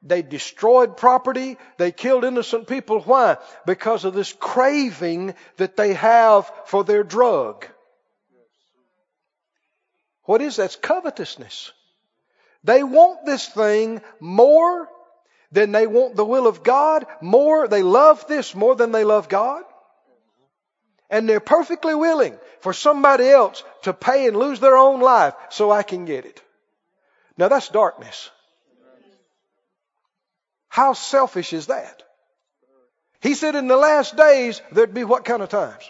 They 0.02 0.24
destroyed 0.24 0.98
property. 0.98 1.58
They 1.78 1.92
killed 1.92 2.24
innocent 2.24 2.68
people. 2.68 3.02
Why? 3.02 3.38
Because 3.68 4.04
of 4.04 4.16
this 4.16 4.34
craving 4.34 5.36
that 5.58 5.78
they 5.78 5.94
have 5.94 6.52
for 6.66 6.84
their 6.84 7.04
drug. 7.04 7.68
What 10.24 10.42
is 10.42 10.56
that? 10.56 10.66
It's 10.66 10.76
covetousness. 10.76 11.72
They 12.64 12.84
want 12.84 13.26
this 13.26 13.48
thing 13.48 14.02
more 14.20 14.90
then 15.52 15.72
they 15.72 15.86
want 15.86 16.16
the 16.16 16.26
will 16.26 16.48
of 16.48 16.64
God 16.64 17.06
more. 17.22 17.68
They 17.68 17.84
love 17.84 18.26
this 18.28 18.56
more 18.56 18.76
than 18.76 18.92
they 18.92 19.04
love 19.04 19.28
God. 19.28 19.64
And 21.10 21.28
they're 21.28 21.42
perfectly 21.42 21.94
willing 21.94 22.38
for 22.62 22.72
somebody 22.72 23.28
else 23.28 23.64
to 23.84 23.92
pay 23.92 24.28
and 24.28 24.38
lose 24.38 24.62
their 24.62 24.78
own 24.78 25.02
life 25.02 25.34
so 25.50 25.70
I 25.70 25.84
can 25.84 26.06
get 26.06 26.26
it. 26.26 26.42
Now 27.38 27.50
that's 27.50 27.68
darkness. 27.68 28.30
How 30.70 30.94
selfish 30.94 31.52
is 31.52 31.68
that? 31.68 32.04
He 33.22 33.36
said 33.36 33.56
in 33.56 33.68
the 33.68 33.76
last 33.76 34.16
days 34.16 34.62
there'd 34.72 34.94
be 34.94 35.04
what 35.04 35.26
kind 35.26 35.44
of 35.44 35.50
times? 35.50 35.84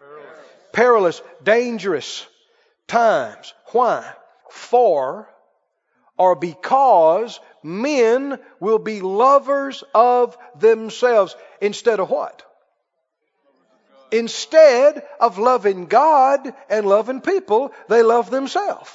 Perilous, 0.00 0.40
Perilous 0.72 1.22
dangerous 1.44 2.26
times. 2.88 3.52
Why? 3.72 4.10
For 4.50 5.28
or 6.16 6.34
because 6.34 7.38
men 7.62 8.38
will 8.60 8.78
be 8.78 9.00
lovers 9.00 9.84
of 9.94 10.36
themselves 10.58 11.36
instead 11.60 12.00
of 12.00 12.10
what? 12.10 12.42
Instead 14.10 15.06
of 15.20 15.38
loving 15.38 15.86
God 15.86 16.52
and 16.68 16.86
loving 16.86 17.20
people, 17.22 17.72
they 17.88 18.02
love 18.02 18.30
themselves. 18.30 18.90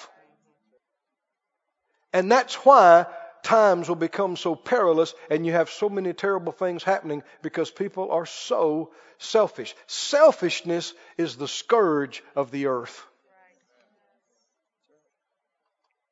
And 2.14 2.32
that's 2.32 2.54
why 2.66 3.08
times 3.44 3.88
will 3.88 3.96
become 3.96 4.36
so 4.36 4.56
perilous 4.56 5.14
and 5.30 5.46
you 5.46 5.54
have 5.54 5.70
so 5.70 5.90
many 5.90 6.14
terrible 6.14 6.52
things 6.52 6.84
happening 6.84 7.24
because 7.42 7.72
people 7.72 8.12
are 8.12 8.26
so 8.26 8.92
selfish. 9.18 9.76
Selfishness 9.88 10.94
is 11.18 11.36
the 11.36 11.48
scourge 11.48 12.24
of 12.36 12.52
the 12.52 12.68
earth. 12.68 13.06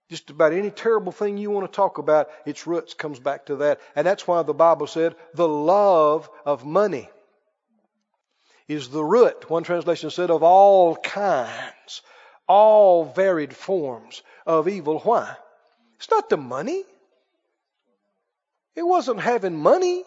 Just 0.09 0.29
about 0.29 0.53
any 0.53 0.69
terrible 0.69 1.11
thing 1.11 1.37
you 1.37 1.49
want 1.49 1.71
to 1.71 1.75
talk 1.75 1.97
about, 1.97 2.29
its 2.45 2.67
roots 2.67 2.93
comes 2.93 3.19
back 3.19 3.47
to 3.47 3.55
that. 3.57 3.79
And 3.95 4.05
that's 4.05 4.27
why 4.27 4.43
the 4.43 4.53
Bible 4.53 4.87
said 4.87 5.15
the 5.33 5.47
love 5.47 6.29
of 6.45 6.65
money 6.65 7.09
is 8.67 8.89
the 8.89 9.03
root, 9.03 9.49
one 9.49 9.63
translation 9.63 10.09
said, 10.09 10.29
of 10.29 10.43
all 10.43 10.95
kinds, 10.95 12.01
all 12.47 13.05
varied 13.05 13.55
forms 13.55 14.21
of 14.45 14.67
evil. 14.67 14.99
Why? 14.99 15.35
It's 15.97 16.09
not 16.09 16.29
the 16.29 16.37
money. 16.37 16.83
It 18.75 18.83
wasn't 18.83 19.21
having 19.21 19.57
money 19.57 20.03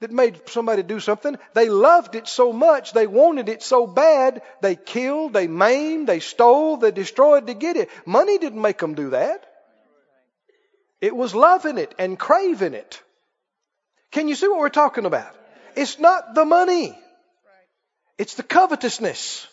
that 0.00 0.12
made 0.12 0.48
somebody 0.48 0.82
do 0.82 1.00
something. 1.00 1.36
They 1.54 1.68
loved 1.68 2.14
it 2.14 2.28
so 2.28 2.52
much, 2.52 2.92
they 2.92 3.06
wanted 3.06 3.48
it 3.48 3.62
so 3.62 3.86
bad, 3.86 4.42
they 4.60 4.76
killed, 4.76 5.32
they 5.32 5.48
maimed, 5.48 6.06
they 6.06 6.20
stole, 6.20 6.76
they 6.76 6.92
destroyed 6.92 7.48
to 7.48 7.54
get 7.54 7.76
it. 7.76 7.90
Money 8.06 8.38
didn't 8.38 8.62
make 8.62 8.78
them 8.78 8.94
do 8.94 9.10
that. 9.10 9.44
It 11.00 11.14
was 11.14 11.34
loving 11.34 11.78
it 11.78 11.94
and 11.98 12.18
craving 12.18 12.74
it. 12.74 13.02
Can 14.10 14.28
you 14.28 14.34
see 14.34 14.48
what 14.48 14.58
we're 14.58 14.68
talking 14.68 15.04
about? 15.04 15.34
It's 15.76 15.98
not 15.98 16.34
the 16.34 16.44
money. 16.44 16.96
It's 18.16 18.34
the 18.34 18.42
covetousness. 18.42 19.46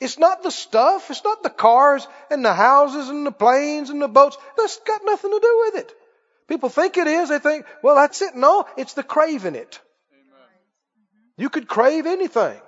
It's 0.00 0.18
not 0.18 0.42
the 0.42 0.50
stuff. 0.50 1.10
It's 1.10 1.24
not 1.24 1.42
the 1.42 1.50
cars 1.50 2.06
and 2.30 2.44
the 2.44 2.54
houses 2.54 3.08
and 3.08 3.26
the 3.26 3.32
planes 3.32 3.90
and 3.90 4.00
the 4.00 4.08
boats. 4.08 4.36
That's 4.56 4.78
got 4.80 5.00
nothing 5.04 5.30
to 5.30 5.40
do 5.40 5.62
with 5.66 5.84
it. 5.84 5.95
People 6.48 6.68
think 6.68 6.96
it 6.96 7.06
is. 7.06 7.28
They 7.28 7.38
think, 7.38 7.66
well, 7.82 7.96
that's 7.96 8.22
it. 8.22 8.34
No, 8.36 8.66
it's 8.76 8.94
the 8.94 9.02
craving 9.02 9.54
it. 9.54 9.80
You 11.36 11.50
could 11.50 11.68
crave 11.68 12.06
anything 12.06 12.60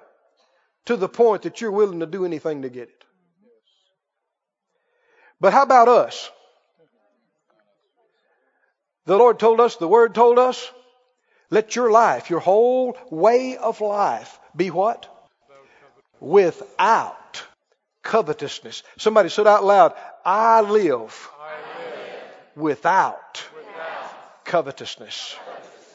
to 0.87 0.97
the 0.97 1.09
point 1.09 1.43
that 1.43 1.61
you're 1.61 1.71
willing 1.71 2.01
to 2.01 2.07
do 2.07 2.25
anything 2.25 2.63
to 2.63 2.69
get 2.69 2.89
it. 2.89 3.05
But 5.41 5.53
how 5.53 5.63
about 5.63 5.89
us? 5.89 6.31
The 9.07 9.17
Lord 9.17 9.39
told 9.39 9.61
us, 9.61 9.77
the 9.77 9.89
Word 9.89 10.15
told 10.15 10.39
us, 10.39 10.71
let 11.51 11.77
your 11.77 11.91
life, 11.91 12.29
your 12.29 12.41
whole 12.41 12.97
way 13.11 13.57
of 13.57 13.81
life 13.81 14.39
be 14.55 14.71
what? 14.71 15.07
Without 16.21 17.43
covetousness. 18.03 18.83
Somebody 18.99 19.31
said 19.31 19.47
out 19.47 19.65
loud, 19.65 19.95
I 20.25 20.61
live, 20.61 21.31
I 21.41 21.53
live. 21.81 22.57
Without, 22.57 23.45
without 23.55 23.58
covetousness. 24.49 25.37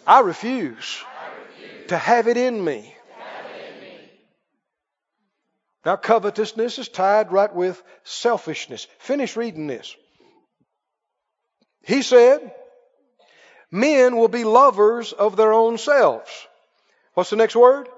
I 0.08 0.22
refuse, 0.22 1.04
to 1.90 1.98
have 1.98 2.28
it 2.28 2.38
in 2.38 2.64
me. 2.64 2.96
Now, 5.86 5.98
covetousness 5.98 6.80
is 6.80 6.88
tied 6.88 7.34
right 7.34 7.54
with 7.54 7.84
selfishness. 8.06 8.88
Finish 9.00 9.36
reading 9.36 9.68
this. 9.68 9.94
He 11.82 12.02
said, 12.02 12.54
Men 13.70 14.16
will 14.16 14.30
be 14.30 14.46
lovers 14.46 15.12
of 15.12 15.36
their 15.36 15.52
own 15.52 15.78
selves. 15.78 16.32
What's 17.16 17.32
the 17.32 17.36
next 17.36 17.58
word? 17.58 17.90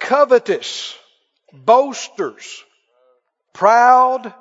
covetous, 0.00 0.96
boasters, 1.52 2.64
proud, 3.52 4.34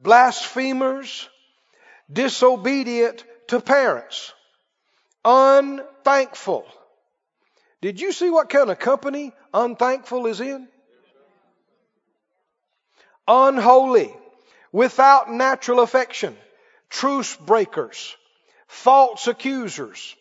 blasphemers, 0.00 1.28
disobedient 2.10 3.22
to 3.48 3.60
parents, 3.60 4.32
unthankful. 5.24 6.66
Did 7.80 8.00
you 8.00 8.12
see 8.12 8.30
what 8.30 8.48
kind 8.48 8.70
of 8.70 8.78
company 8.78 9.32
unthankful 9.52 10.26
is 10.26 10.40
in? 10.40 10.68
Unholy, 13.26 14.14
without 14.72 15.30
natural 15.30 15.80
affection, 15.80 16.36
truce 16.88 17.36
breakers, 17.36 18.16
false 18.66 19.26
accusers, 19.26 20.16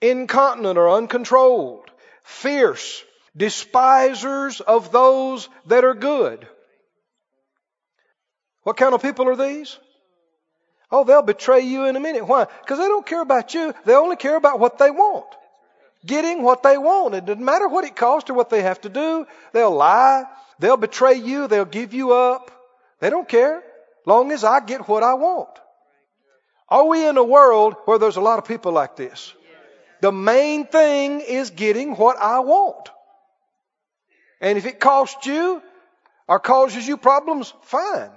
incontinent 0.00 0.78
or 0.78 0.90
uncontrolled, 0.90 1.90
fierce, 2.22 3.02
despisers 3.36 4.60
of 4.60 4.92
those 4.92 5.48
that 5.66 5.84
are 5.84 5.94
good. 5.94 6.46
What 8.62 8.76
kind 8.76 8.94
of 8.94 9.02
people 9.02 9.28
are 9.28 9.36
these? 9.36 9.78
Oh, 10.96 11.02
they'll 11.02 11.22
betray 11.22 11.62
you 11.62 11.86
in 11.86 11.96
a 11.96 12.00
minute. 12.00 12.24
Why? 12.24 12.46
Because 12.60 12.78
they 12.78 12.86
don't 12.86 13.04
care 13.04 13.20
about 13.20 13.52
you. 13.52 13.74
They 13.84 13.96
only 13.96 14.14
care 14.14 14.36
about 14.36 14.60
what 14.60 14.78
they 14.78 14.92
want. 14.92 15.26
Getting 16.06 16.44
what 16.44 16.62
they 16.62 16.78
want. 16.78 17.16
It 17.16 17.26
doesn't 17.26 17.44
matter 17.44 17.66
what 17.66 17.84
it 17.84 17.96
costs 17.96 18.30
or 18.30 18.34
what 18.34 18.48
they 18.48 18.62
have 18.62 18.80
to 18.82 18.88
do. 18.88 19.26
They'll 19.52 19.74
lie. 19.74 20.22
They'll 20.60 20.76
betray 20.76 21.14
you. 21.14 21.48
They'll 21.48 21.64
give 21.64 21.94
you 21.94 22.12
up. 22.12 22.52
They 23.00 23.10
don't 23.10 23.28
care. 23.28 23.60
Long 24.06 24.30
as 24.30 24.44
I 24.44 24.60
get 24.60 24.86
what 24.86 25.02
I 25.02 25.14
want. 25.14 25.48
Are 26.68 26.84
we 26.84 27.04
in 27.04 27.16
a 27.16 27.24
world 27.24 27.74
where 27.86 27.98
there's 27.98 28.16
a 28.16 28.20
lot 28.20 28.38
of 28.38 28.44
people 28.44 28.70
like 28.70 28.94
this? 28.94 29.34
The 30.00 30.12
main 30.12 30.64
thing 30.64 31.22
is 31.22 31.50
getting 31.50 31.96
what 31.96 32.18
I 32.18 32.38
want. 32.38 32.88
And 34.40 34.56
if 34.56 34.64
it 34.64 34.78
costs 34.78 35.26
you 35.26 35.60
or 36.28 36.38
causes 36.38 36.86
you 36.86 36.96
problems, 36.98 37.52
fine. 37.62 38.10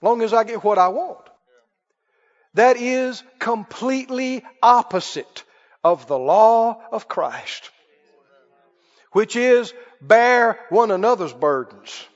Long 0.00 0.22
as 0.22 0.32
I 0.32 0.44
get 0.44 0.62
what 0.62 0.78
I 0.78 0.90
want. 0.90 1.29
That 2.54 2.76
is 2.76 3.22
completely 3.38 4.44
opposite 4.62 5.44
of 5.84 6.06
the 6.06 6.18
law 6.18 6.82
of 6.90 7.08
Christ, 7.08 7.70
which 9.12 9.36
is 9.36 9.72
bear 10.00 10.58
one 10.68 10.90
another's 10.90 11.32
burdens 11.32 12.06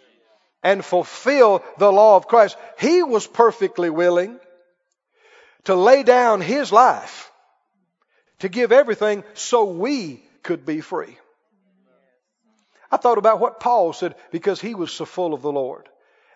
and 0.63 0.85
fulfill 0.85 1.63
the 1.79 1.93
law 1.93 2.17
of 2.17 2.27
Christ. 2.27 2.57
He 2.79 3.03
was 3.03 3.27
perfectly 3.27 3.91
willing 3.91 4.39
to 5.65 5.75
lay 5.75 6.03
down 6.03 6.41
his 6.41 6.73
life 6.73 7.31
to 8.41 8.49
give 8.49 8.73
everything 8.73 9.25
so 9.35 9.65
we 9.65 10.23
could 10.43 10.67
be 10.67 10.81
free. 10.81 11.17
I 12.91 12.97
thought 12.97 13.19
about 13.19 13.41
what 13.41 13.61
Paul 13.61 13.93
said 13.93 14.15
because 14.31 14.61
he 14.61 14.75
was 14.75 14.93
so 14.93 15.05
full 15.05 15.33
of 15.33 15.43
the 15.43 15.53
Lord 15.53 15.89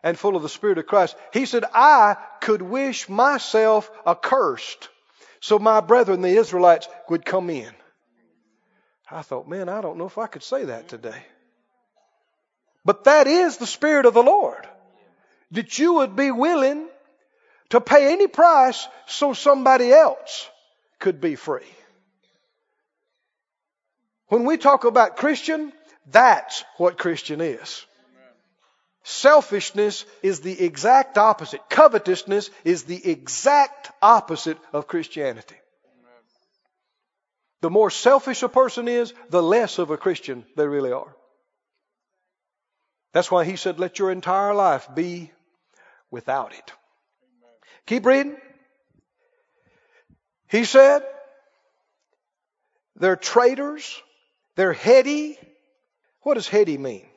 and 0.03 0.19
full 0.19 0.37
of 0.37 0.43
the 0.43 0.49
Spirit 0.49 0.79
of 0.79 0.87
Christ. 0.87 1.17
He 1.33 1.47
said, 1.47 1.65
I 1.75 2.17
could 2.41 2.63
wish 2.63 3.09
myself 3.09 3.91
accursed 4.07 4.89
so 5.41 5.59
my 5.59 5.81
brethren, 5.81 6.21
the 6.21 6.37
Israelites, 6.37 6.89
would 7.09 7.25
come 7.25 7.51
in. 7.51 7.73
I 9.11 9.23
thought, 9.23 9.49
man, 9.49 9.69
I 9.69 9.81
don't 9.81 9.97
know 9.97 10.07
if 10.07 10.19
I 10.19 10.27
could 10.27 10.43
say 10.43 10.67
that 10.67 10.89
today. 10.89 11.23
But 12.85 13.05
that 13.05 13.27
is 13.27 13.57
the 13.57 13.67
Spirit 13.67 14.07
of 14.07 14.15
the 14.15 14.23
Lord. 14.23 14.67
That 15.53 15.79
you 15.79 15.95
would 15.95 16.17
be 16.17 16.31
willing 16.31 16.89
to 17.71 17.81
pay 17.81 18.13
any 18.13 18.27
price 18.27 18.87
so 19.07 19.33
somebody 19.33 19.93
else 19.93 20.49
could 20.99 21.21
be 21.21 21.37
free. 21.37 21.67
When 24.29 24.45
we 24.45 24.59
talk 24.59 24.85
about 24.85 25.17
Christian, 25.17 25.73
that's 26.11 26.65
what 26.77 26.99
Christian 26.99 27.41
is. 27.41 27.87
Selfishness 29.03 30.05
is 30.23 30.41
the 30.41 30.65
exact 30.65 31.17
opposite. 31.17 31.61
Covetousness 31.71 32.51
is 32.65 32.85
the 32.85 33.11
exact 33.11 33.91
opposite 34.03 34.59
of 34.73 34.87
Christianity. 34.87 35.57
The 37.61 37.71
more 37.71 37.91
selfish 37.91 38.43
a 38.43 38.49
person 38.49 38.87
is, 38.87 39.13
the 39.31 39.43
less 39.43 39.79
of 39.79 39.91
a 39.91 39.97
Christian 39.97 40.45
they 40.57 40.67
really 40.67 40.93
are. 40.93 41.17
That's 43.13 43.31
why 43.31 43.45
he 43.45 43.57
said, 43.57 43.81
let 43.81 43.99
your 43.99 44.13
entire 44.13 44.55
life 44.55 44.89
be 44.95 45.33
without 46.11 46.53
it. 46.53 46.73
Keep 47.87 48.07
reading. 48.07 48.37
He 50.49 50.65
said, 50.65 51.03
they're 52.97 53.17
traitors, 53.17 54.01
they're 54.55 54.73
heady, 54.73 55.39
what 56.23 56.35
does 56.35 56.49
heady 56.49 56.79
mean? 56.79 57.08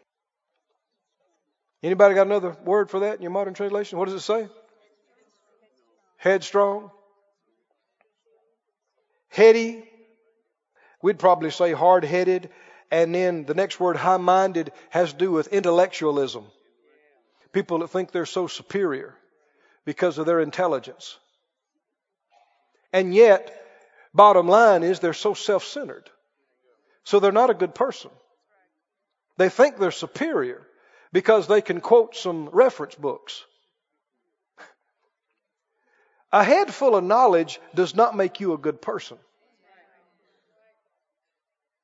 Anybody 1.83 2.13
got 2.13 2.27
another 2.27 2.55
word 2.63 2.89
for 2.89 3.01
that 3.01 3.15
in 3.15 3.21
your 3.21 3.31
modern 3.31 3.53
translation? 3.53 3.97
What 3.97 4.05
does 4.05 4.13
it 4.13 4.19
say? 4.21 4.47
Headstrong. 6.17 6.91
Heady. 9.29 9.83
We'd 11.01 11.17
probably 11.17 11.49
say 11.49 11.71
hard 11.71 12.03
headed. 12.03 12.49
And 12.91 13.15
then 13.15 13.45
the 13.45 13.55
next 13.55 13.79
word, 13.79 13.95
high 13.95 14.17
minded, 14.17 14.71
has 14.89 15.13
to 15.13 15.17
do 15.17 15.31
with 15.31 15.47
intellectualism. 15.47 16.45
People 17.51 17.79
that 17.79 17.89
think 17.89 18.11
they're 18.11 18.25
so 18.25 18.47
superior 18.47 19.15
because 19.85 20.17
of 20.17 20.25
their 20.25 20.39
intelligence. 20.39 21.17
And 22.93 23.15
yet, 23.15 23.57
bottom 24.13 24.47
line 24.47 24.83
is 24.83 24.99
they're 24.99 25.13
so 25.13 25.33
self 25.33 25.63
centered. 25.63 26.09
So 27.03 27.19
they're 27.19 27.31
not 27.31 27.49
a 27.49 27.55
good 27.55 27.73
person. 27.73 28.11
They 29.37 29.49
think 29.49 29.77
they're 29.77 29.91
superior 29.91 30.61
because 31.11 31.47
they 31.47 31.61
can 31.61 31.81
quote 31.81 32.15
some 32.15 32.49
reference 32.49 32.95
books. 32.95 33.43
A 36.31 36.43
head 36.43 36.73
full 36.73 36.95
of 36.95 37.03
knowledge 37.03 37.59
does 37.75 37.93
not 37.93 38.15
make 38.15 38.39
you 38.39 38.53
a 38.53 38.57
good 38.57 38.81
person. 38.81 39.17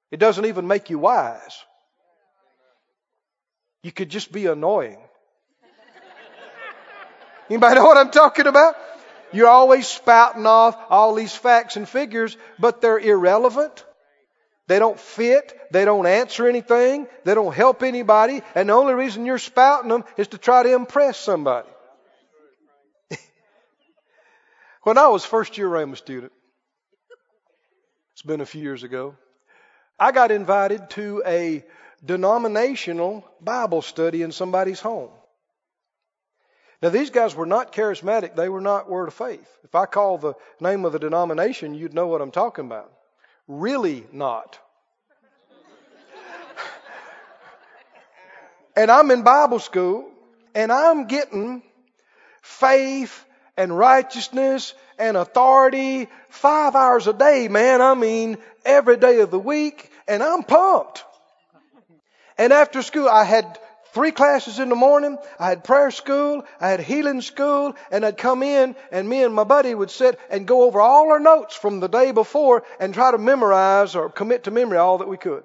It 0.10 0.20
doesn't 0.20 0.46
even 0.46 0.68
make 0.68 0.90
you 0.90 1.00
wise. 1.00 1.64
You 3.84 3.92
could 3.92 4.10
just 4.10 4.32
be 4.32 4.46
annoying. 4.46 5.00
Anybody 7.50 7.76
know 7.76 7.86
what 7.86 7.98
I'm 7.98 8.12
talking 8.12 8.48
about? 8.48 8.76
You're 9.34 9.50
always 9.50 9.86
spouting 9.86 10.46
off 10.46 10.78
all 10.90 11.14
these 11.14 11.36
facts 11.36 11.76
and 11.76 11.88
figures, 11.88 12.38
but 12.58 12.80
they're 12.80 13.00
irrelevant. 13.00 13.84
They 14.68 14.80
don't 14.80 15.00
fit. 15.00 15.58
They 15.72 15.86
don't 15.86 16.06
answer 16.06 16.48
anything. 16.48 17.08
They 17.24 17.34
don't 17.34 17.54
help 17.54 17.84
anybody. 17.84 18.42
And 18.54 18.70
the 18.70 18.74
only 18.74 18.94
reason 18.94 19.26
you're 19.26 19.40
spouting 19.40 19.90
them 19.90 20.04
is 20.18 20.28
to 20.30 20.38
try 20.38 20.64
to 20.64 20.74
impress 20.74 21.18
somebody. 21.18 21.70
when 24.84 24.98
I 24.98 25.08
was 25.08 25.24
first 25.24 25.58
year 25.58 25.70
Rhema 25.70 25.96
student, 25.96 26.34
it's 28.14 28.24
been 28.24 28.42
a 28.42 28.46
few 28.46 28.62
years 28.62 28.84
ago, 28.84 29.16
I 29.98 30.12
got 30.12 30.32
invited 30.32 30.90
to 30.92 31.24
a 31.26 31.64
denominational 32.04 33.26
Bible 33.42 33.82
study 33.82 34.22
in 34.22 34.32
somebody's 34.32 34.82
home. 34.82 35.12
Now, 36.82 36.90
these 36.90 37.10
guys 37.10 37.36
were 37.36 37.48
not 37.48 37.72
charismatic. 37.72 38.36
They 38.36 38.50
were 38.50 38.62
not 38.62 38.90
Word 38.90 39.08
of 39.08 39.14
Faith. 39.14 39.48
If 39.64 39.74
I 39.74 39.88
call 39.88 40.18
the 40.18 40.34
name 40.60 40.86
of 40.86 40.92
the 40.92 41.00
denomination, 41.00 41.74
you'd 41.74 41.94
know 41.94 42.08
what 42.08 42.22
I'm 42.22 42.32
talking 42.32 42.66
about. 42.66 42.92
Really 43.48 44.06
not. 44.12 44.60
and 48.76 48.92
I'm 48.92 49.10
in 49.12 49.24
Bible 49.24 49.60
school, 49.60 50.10
and 50.54 50.72
I'm 50.72 51.08
getting 51.08 51.64
faith 52.42 53.26
and 53.56 53.76
righteousness 53.76 54.74
and 55.00 55.18
authority 55.18 56.08
five 56.30 56.76
hours 56.76 57.08
a 57.08 57.14
day, 57.14 57.48
man. 57.48 57.82
I 57.82 57.96
mean, 57.96 58.38
every 58.66 58.98
day 58.98 59.22
of 59.22 59.32
the 59.32 59.40
week, 59.40 59.92
and 60.08 60.22
I'm 60.22 60.44
pumped. 60.44 61.04
And 62.38 62.54
after 62.54 62.82
school, 62.82 63.08
I 63.08 63.24
had 63.24 63.58
three 63.98 64.12
classes 64.12 64.60
in 64.60 64.70
the 64.70 64.76
morning. 64.76 65.18
I 65.40 65.50
had 65.50 65.64
prayer 65.64 65.90
school. 65.90 66.46
I 66.62 66.70
had 66.70 66.80
healing 66.80 67.22
school. 67.22 67.76
And 67.90 68.06
I'd 68.06 68.16
come 68.16 68.44
in 68.44 68.76
and 68.92 69.10
me 69.10 69.24
and 69.24 69.34
my 69.34 69.44
buddy 69.44 69.74
would 69.74 69.90
sit 69.90 70.20
and 70.30 70.46
go 70.46 70.66
over 70.66 70.80
all 70.80 71.12
our 71.12 71.20
notes 71.20 71.56
from 71.56 71.80
the 71.80 71.88
day 71.88 72.12
before 72.12 72.64
and 72.80 72.94
try 72.94 73.10
to 73.10 73.18
memorize 73.18 73.96
or 73.96 74.10
commit 74.10 74.44
to 74.44 74.52
memory 74.52 74.78
all 74.78 75.00
that 75.00 75.08
we 75.08 75.18
could. 75.18 75.44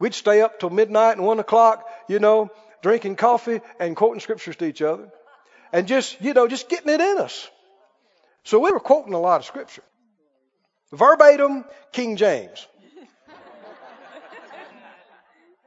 We'd 0.00 0.12
stay 0.12 0.42
up 0.42 0.58
till 0.58 0.70
midnight 0.70 1.18
and 1.18 1.24
one 1.24 1.38
o'clock, 1.38 1.88
you 2.08 2.18
know, 2.18 2.50
drinking 2.82 3.14
coffee 3.14 3.60
and 3.78 3.94
quoting 3.94 4.18
scriptures 4.18 4.56
to 4.56 4.64
each 4.64 4.82
other. 4.82 5.08
And 5.72 5.86
just, 5.86 6.20
you 6.20 6.34
know, 6.34 6.48
just 6.48 6.68
getting 6.68 6.92
it 6.92 7.00
in 7.00 7.18
us. 7.18 7.48
So 8.42 8.58
we 8.58 8.72
were 8.72 8.80
quoting 8.80 9.14
a 9.14 9.20
lot 9.20 9.38
of 9.38 9.46
scripture. 9.46 9.84
Verbatim 10.90 11.64
King 11.92 12.16
James. 12.16 12.66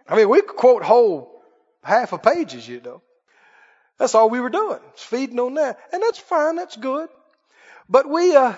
I 0.09 0.17
mean, 0.17 0.27
we 0.27 0.41
could 0.41 0.57
quote 0.57 0.83
whole 0.83 1.38
half 1.83 2.13
of 2.13 2.23
pages, 2.23 2.67
you 2.67 2.81
know. 2.81 3.01
That's 3.97 4.15
all 4.15 4.29
we 4.29 4.39
were 4.39 4.49
doing, 4.49 4.79
feeding 4.95 5.39
on 5.39 5.55
that. 5.55 5.77
And 5.91 6.01
that's 6.01 6.19
fine, 6.19 6.55
that's 6.55 6.77
good. 6.77 7.09
But 7.89 8.09
we, 8.09 8.35
uh, 8.35 8.53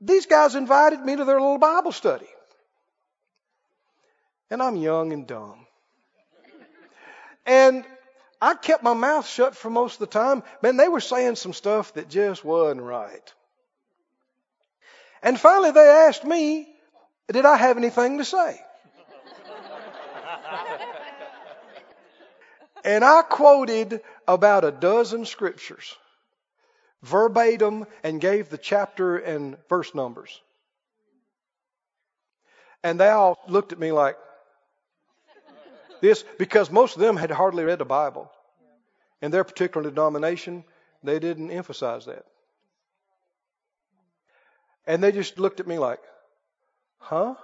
these 0.00 0.26
guys 0.26 0.54
invited 0.54 1.00
me 1.00 1.16
to 1.16 1.24
their 1.24 1.40
little 1.40 1.58
Bible 1.58 1.92
study. 1.92 2.26
And 4.50 4.62
I'm 4.62 4.76
young 4.76 5.12
and 5.12 5.26
dumb. 5.26 5.66
And 7.46 7.84
I 8.40 8.54
kept 8.54 8.82
my 8.82 8.94
mouth 8.94 9.26
shut 9.26 9.56
for 9.56 9.70
most 9.70 9.94
of 9.94 10.00
the 10.00 10.06
time. 10.06 10.42
Man, 10.62 10.76
they 10.76 10.88
were 10.88 11.00
saying 11.00 11.36
some 11.36 11.52
stuff 11.52 11.94
that 11.94 12.08
just 12.08 12.44
wasn't 12.44 12.82
right. 12.82 13.34
And 15.22 15.38
finally 15.38 15.72
they 15.72 15.88
asked 15.88 16.24
me, 16.24 16.68
did 17.32 17.44
I 17.46 17.56
have 17.56 17.76
anything 17.76 18.18
to 18.18 18.24
say? 18.24 18.60
And 22.84 23.02
I 23.02 23.22
quoted 23.22 24.02
about 24.28 24.64
a 24.64 24.70
dozen 24.70 25.24
scriptures 25.24 25.96
verbatim 27.02 27.86
and 28.02 28.20
gave 28.20 28.48
the 28.48 28.58
chapter 28.58 29.18
and 29.18 29.56
verse 29.68 29.94
numbers. 29.94 30.40
And 32.82 32.98
they 32.98 33.08
all 33.08 33.38
looked 33.48 33.72
at 33.72 33.78
me 33.78 33.92
like 33.92 34.16
this 36.00 36.24
because 36.38 36.70
most 36.70 36.96
of 36.96 37.00
them 37.00 37.16
had 37.16 37.30
hardly 37.30 37.64
read 37.64 37.78
the 37.78 37.84
Bible. 37.84 38.30
In 39.22 39.30
their 39.30 39.44
particular 39.44 39.88
denomination, 39.88 40.64
they 41.02 41.18
didn't 41.18 41.50
emphasize 41.50 42.04
that. 42.06 42.26
And 44.86 45.02
they 45.02 45.12
just 45.12 45.38
looked 45.38 45.60
at 45.60 45.66
me 45.66 45.78
like, 45.78 46.00
huh? 46.98 47.34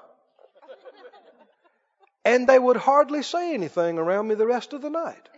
And 2.23 2.47
they 2.47 2.59
would 2.59 2.77
hardly 2.77 3.23
say 3.23 3.55
anything 3.55 3.99
around 3.99 4.29
me 4.29 4.35
the 4.35 4.47
rest 4.47 4.75
of 4.75 4.83
the 4.83 4.91
night. 4.91 5.30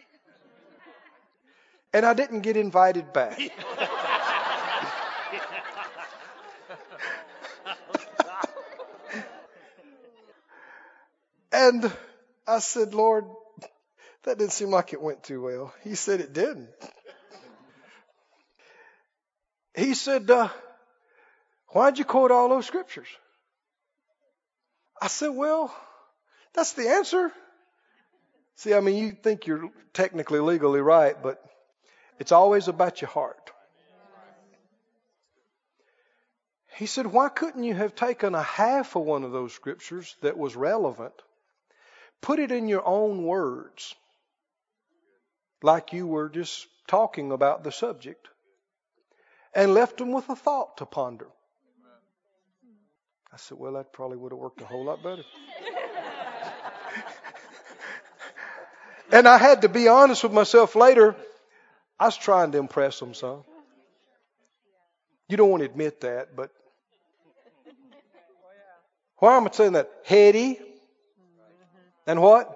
And 1.92 2.06
I 2.06 2.14
didn't 2.14 2.40
get 2.40 2.56
invited 2.56 3.12
back. 3.12 3.38
and 11.52 11.92
I 12.46 12.60
said, 12.60 12.94
Lord, 12.94 13.26
that 14.24 14.38
didn't 14.38 14.52
seem 14.52 14.70
like 14.70 14.92
it 14.92 15.02
went 15.02 15.22
too 15.22 15.42
well. 15.42 15.74
He 15.82 15.94
said 15.94 16.20
it 16.20 16.32
didn't. 16.32 16.70
He 19.74 19.94
said, 19.94 20.30
uh, 20.30 20.48
Why'd 21.68 21.98
you 21.98 22.04
quote 22.04 22.30
all 22.30 22.48
those 22.48 22.66
scriptures? 22.66 23.08
I 25.00 25.08
said, 25.08 25.28
Well, 25.28 25.74
that's 26.54 26.72
the 26.72 26.88
answer. 26.88 27.32
See, 28.56 28.74
I 28.74 28.80
mean, 28.80 28.96
you 28.96 29.12
think 29.12 29.46
you're 29.46 29.70
technically 29.94 30.40
legally 30.40 30.80
right, 30.80 31.20
but 31.20 31.42
it's 32.22 32.30
always 32.30 32.68
about 32.68 33.00
your 33.00 33.10
heart. 33.10 33.50
He 36.76 36.86
said, 36.86 37.08
Why 37.08 37.28
couldn't 37.28 37.64
you 37.64 37.74
have 37.74 37.96
taken 37.96 38.36
a 38.36 38.44
half 38.44 38.94
of 38.94 39.02
one 39.02 39.24
of 39.24 39.32
those 39.32 39.52
scriptures 39.52 40.14
that 40.20 40.38
was 40.38 40.54
relevant, 40.54 41.14
put 42.20 42.38
it 42.38 42.52
in 42.52 42.68
your 42.68 42.86
own 42.86 43.24
words, 43.24 43.96
like 45.64 45.92
you 45.92 46.06
were 46.06 46.28
just 46.28 46.68
talking 46.86 47.32
about 47.32 47.64
the 47.64 47.72
subject, 47.72 48.28
and 49.52 49.74
left 49.74 49.98
them 49.98 50.12
with 50.12 50.28
a 50.28 50.36
thought 50.36 50.76
to 50.76 50.86
ponder? 50.86 51.26
I 53.32 53.36
said, 53.36 53.58
Well, 53.58 53.72
that 53.72 53.92
probably 53.92 54.16
would 54.16 54.30
have 54.30 54.38
worked 54.38 54.60
a 54.60 54.64
whole 54.64 54.84
lot 54.84 55.02
better. 55.02 55.24
and 59.10 59.26
I 59.26 59.38
had 59.38 59.62
to 59.62 59.68
be 59.68 59.88
honest 59.88 60.22
with 60.22 60.32
myself 60.32 60.76
later. 60.76 61.16
I 62.02 62.06
was 62.06 62.16
trying 62.16 62.50
to 62.50 62.58
impress 62.58 62.98
them 62.98 63.14
some. 63.14 63.44
You 65.28 65.36
don't 65.36 65.50
want 65.50 65.60
to 65.60 65.66
admit 65.66 66.00
that, 66.00 66.34
but 66.34 66.50
why 69.18 69.36
am 69.36 69.46
I 69.46 69.52
saying 69.52 69.74
that? 69.74 69.88
Heady 70.04 70.58
and 72.04 72.20
what? 72.20 72.48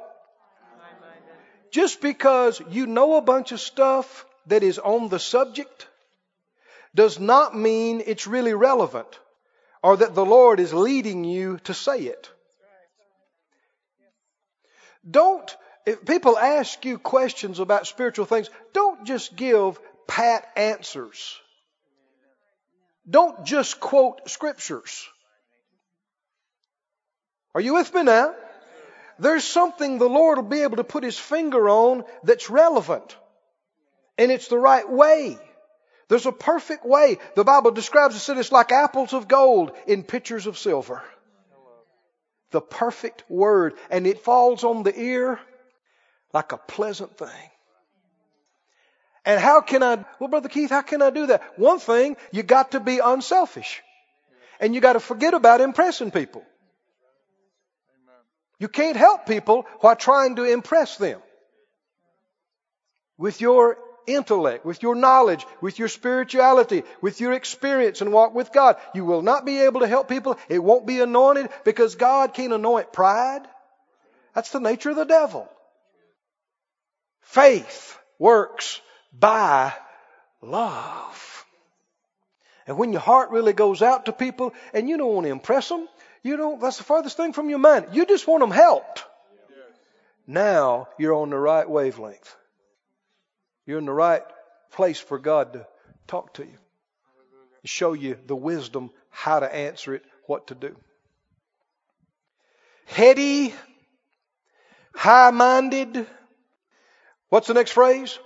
Just 1.70 2.00
because 2.00 2.60
you 2.70 2.88
know 2.88 3.18
a 3.18 3.22
bunch 3.22 3.52
of 3.52 3.60
stuff 3.60 4.26
that 4.48 4.64
is 4.64 4.80
on 4.80 5.10
the 5.10 5.20
subject 5.20 5.86
does 6.96 7.20
not 7.20 7.56
mean 7.56 8.02
it's 8.04 8.26
really 8.26 8.52
relevant 8.52 9.20
or 9.80 9.96
that 9.98 10.16
the 10.16 10.26
Lord 10.26 10.58
is 10.58 10.74
leading 10.74 11.22
you 11.22 11.58
to 11.58 11.72
say 11.72 12.00
it. 12.00 12.28
Don't 15.08 15.56
if 15.86 16.04
people 16.04 16.36
ask 16.36 16.84
you 16.84 16.98
questions 16.98 17.60
about 17.60 17.86
spiritual 17.86 18.26
things, 18.26 18.50
don't 18.72 19.06
just 19.06 19.36
give 19.36 19.78
pat 20.08 20.44
answers. 20.56 21.38
Don't 23.08 23.46
just 23.46 23.78
quote 23.78 24.28
scriptures. 24.28 25.08
Are 27.54 27.60
you 27.60 27.74
with 27.74 27.94
me 27.94 28.02
now? 28.02 28.34
There's 29.20 29.44
something 29.44 29.98
the 29.98 30.08
Lord 30.08 30.38
will 30.38 30.44
be 30.44 30.62
able 30.62 30.76
to 30.78 30.84
put 30.84 31.04
His 31.04 31.18
finger 31.18 31.70
on 31.70 32.04
that's 32.24 32.50
relevant. 32.50 33.16
And 34.18 34.32
it's 34.32 34.48
the 34.48 34.58
right 34.58 34.90
way. 34.90 35.38
There's 36.08 36.26
a 36.26 36.32
perfect 36.32 36.84
way. 36.84 37.18
The 37.34 37.44
Bible 37.44 37.70
describes 37.70 38.28
it 38.28 38.36
as 38.36 38.52
like 38.52 38.72
apples 38.72 39.12
of 39.12 39.28
gold 39.28 39.72
in 39.86 40.02
pitchers 40.02 40.46
of 40.46 40.58
silver. 40.58 41.02
The 42.50 42.60
perfect 42.60 43.24
word. 43.28 43.74
And 43.88 44.06
it 44.06 44.20
falls 44.20 44.64
on 44.64 44.82
the 44.82 44.98
ear 44.98 45.40
like 46.32 46.52
a 46.52 46.56
pleasant 46.56 47.16
thing. 47.16 47.50
And 49.24 49.40
how 49.40 49.60
can 49.60 49.82
I, 49.82 50.04
well, 50.20 50.28
Brother 50.28 50.48
Keith, 50.48 50.70
how 50.70 50.82
can 50.82 51.02
I 51.02 51.10
do 51.10 51.26
that? 51.26 51.58
One 51.58 51.80
thing, 51.80 52.16
you 52.30 52.44
got 52.44 52.72
to 52.72 52.80
be 52.80 53.00
unselfish. 53.00 53.82
And 54.60 54.74
you 54.74 54.80
got 54.80 54.94
to 54.94 55.00
forget 55.00 55.34
about 55.34 55.60
impressing 55.60 56.10
people. 56.10 56.44
You 58.58 58.68
can't 58.68 58.96
help 58.96 59.26
people 59.26 59.66
while 59.80 59.96
trying 59.96 60.36
to 60.36 60.44
impress 60.44 60.96
them 60.96 61.20
with 63.18 63.40
your 63.40 63.76
intellect, 64.06 64.64
with 64.64 64.82
your 64.82 64.94
knowledge, 64.94 65.44
with 65.60 65.78
your 65.78 65.88
spirituality, 65.88 66.84
with 67.00 67.20
your 67.20 67.32
experience 67.32 68.00
and 68.00 68.12
walk 68.12 68.34
with 68.34 68.52
God. 68.52 68.76
You 68.94 69.04
will 69.04 69.22
not 69.22 69.44
be 69.44 69.60
able 69.62 69.80
to 69.80 69.88
help 69.88 70.08
people. 70.08 70.38
It 70.48 70.62
won't 70.62 70.86
be 70.86 71.00
anointed 71.00 71.48
because 71.64 71.96
God 71.96 72.32
can't 72.32 72.52
anoint 72.52 72.92
pride. 72.92 73.42
That's 74.34 74.50
the 74.50 74.60
nature 74.60 74.90
of 74.90 74.96
the 74.96 75.04
devil. 75.04 75.48
Faith 77.26 77.98
works 78.18 78.80
by 79.12 79.74
love. 80.40 81.44
And 82.66 82.78
when 82.78 82.92
your 82.92 83.00
heart 83.00 83.30
really 83.30 83.52
goes 83.52 83.82
out 83.82 84.06
to 84.06 84.12
people 84.12 84.54
and 84.72 84.88
you 84.88 84.96
don't 84.96 85.12
want 85.12 85.26
to 85.26 85.32
impress 85.32 85.68
them, 85.68 85.88
you 86.22 86.36
don't, 86.36 86.60
that's 86.60 86.78
the 86.78 86.84
farthest 86.84 87.16
thing 87.16 87.32
from 87.32 87.50
your 87.50 87.58
mind. 87.58 87.88
You 87.92 88.06
just 88.06 88.26
want 88.26 88.40
them 88.40 88.52
helped. 88.52 89.04
Now 90.26 90.88
you're 90.98 91.14
on 91.14 91.30
the 91.30 91.36
right 91.36 91.68
wavelength. 91.68 92.36
You're 93.66 93.78
in 93.78 93.86
the 93.86 93.92
right 93.92 94.22
place 94.72 94.98
for 94.98 95.18
God 95.18 95.52
to 95.54 95.66
talk 96.06 96.34
to 96.34 96.44
you, 96.44 96.58
show 97.64 97.92
you 97.92 98.18
the 98.26 98.36
wisdom, 98.36 98.90
how 99.10 99.40
to 99.40 99.52
answer 99.52 99.94
it, 99.94 100.04
what 100.26 100.46
to 100.48 100.54
do. 100.54 100.76
Heady, 102.86 103.52
high 104.94 105.32
minded. 105.32 106.06
What's 107.28 107.48
the 107.48 107.54
next 107.54 107.72
phrase? 107.72 108.18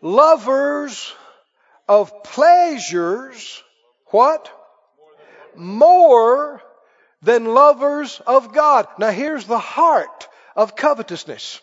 Lovers 0.00 1.14
of 1.88 2.22
pleasures. 2.24 3.62
What? 4.06 4.50
More 5.56 6.62
than 7.22 7.44
lovers 7.44 8.20
of 8.26 8.52
God. 8.52 8.86
Now 8.98 9.10
here's 9.10 9.46
the 9.46 9.58
heart 9.58 10.28
of 10.56 10.76
covetousness. 10.76 11.60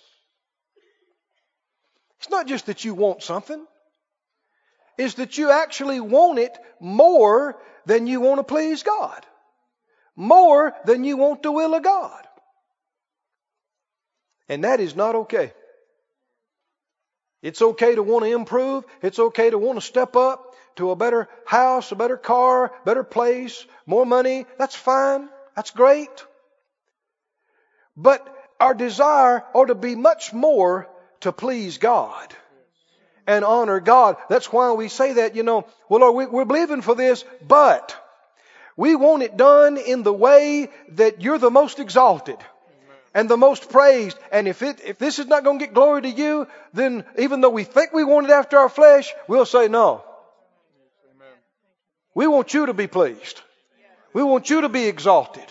It's 2.20 2.30
not 2.30 2.48
just 2.48 2.66
that 2.66 2.84
you 2.84 2.94
want 2.94 3.24
something. 3.24 3.66
It's 4.98 5.16
that 5.16 5.38
you 5.38 5.52
actually 5.52 6.00
want 6.00 6.40
it 6.40 6.58
more 6.80 7.58
than 7.86 8.08
you 8.08 8.20
want 8.20 8.40
to 8.40 8.44
please 8.44 8.84
God. 8.84 9.26
More 10.16 10.74
than 10.86 11.06
you 11.06 11.16
want 11.16 11.44
the 11.44 11.52
will 11.52 11.74
of 11.74 11.84
God. 11.84 12.28
And 14.50 14.64
that 14.64 14.80
is 14.82 14.96
not 14.96 15.16
okay. 15.16 15.54
It's 17.42 17.62
okay 17.62 17.96
to 17.96 18.04
want 18.04 18.26
to 18.26 18.32
improve. 18.32 18.84
It's 19.02 19.20
okay 19.20 19.50
to 19.50 19.58
want 19.58 19.78
to 19.78 19.86
step 19.86 20.16
up 20.16 20.56
to 20.76 20.92
a 20.92 20.96
better 20.96 21.30
house, 21.46 21.92
a 21.92 21.96
better 21.96 22.18
car, 22.18 22.74
better 22.86 23.04
place, 23.04 23.66
more 23.86 24.06
money. 24.06 24.46
That's 24.58 24.76
fine. 24.76 25.30
That's 25.56 25.72
great. 25.72 26.26
But 27.96 28.28
our 28.60 28.74
desire 28.74 29.44
ought 29.54 29.68
to 29.68 29.76
be 29.76 29.96
much 29.96 30.34
more 30.34 30.90
to 31.22 31.32
please 31.32 31.78
God 31.78 32.34
and 33.28 33.46
honor 33.46 33.80
God. 33.80 34.18
That's 34.30 34.52
why 34.52 34.72
we 34.74 34.88
say 34.90 35.14
that, 35.14 35.36
you 35.36 35.44
know, 35.44 35.66
well, 35.88 36.02
Lord, 36.02 36.16
we, 36.16 36.26
we're 36.26 36.46
believing 36.46 36.82
for 36.82 36.96
this, 36.96 37.24
but 37.48 37.96
we 38.76 38.96
want 38.96 39.24
it 39.24 39.38
done 39.38 39.78
in 39.78 40.04
the 40.04 40.14
way 40.14 40.70
that 40.92 41.22
you're 41.22 41.38
the 41.38 41.52
most 41.52 41.80
exalted 41.80 42.38
and 43.14 43.30
the 43.30 43.38
most 43.38 43.70
praised. 43.70 44.18
And 44.32 44.48
if 44.48 44.62
it, 44.62 44.82
if 44.86 44.98
this 44.98 45.20
is 45.20 45.28
not 45.28 45.44
going 45.44 45.60
to 45.60 45.66
get 45.66 45.74
glory 45.74 46.02
to 46.04 46.10
you, 46.10 46.48
then 46.74 47.04
even 47.18 47.42
though 47.42 47.50
we 47.50 47.64
think 47.64 47.94
we 47.94 48.04
want 48.04 48.28
it 48.28 48.32
after 48.32 48.58
our 48.58 48.70
flesh, 48.70 49.12
we'll 49.28 49.46
say 49.46 49.68
no. 49.68 50.04
We 52.16 52.28
want 52.28 52.54
you 52.54 52.68
to 52.68 52.74
be 52.74 52.88
pleased. 52.88 53.42
We 54.14 54.24
want 54.24 54.50
you 54.50 54.62
to 54.62 54.70
be 54.70 54.86
exalted. 54.86 55.46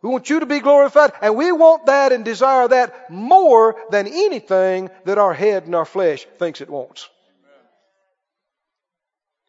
We 0.00 0.10
want 0.10 0.30
you 0.30 0.40
to 0.40 0.46
be 0.46 0.60
glorified, 0.60 1.12
and 1.20 1.36
we 1.36 1.50
want 1.50 1.86
that 1.86 2.12
and 2.12 2.24
desire 2.24 2.68
that 2.68 3.10
more 3.10 3.74
than 3.90 4.06
anything 4.06 4.90
that 5.04 5.18
our 5.18 5.34
head 5.34 5.64
and 5.64 5.74
our 5.74 5.84
flesh 5.84 6.24
thinks 6.38 6.60
it 6.60 6.70
wants. 6.70 7.08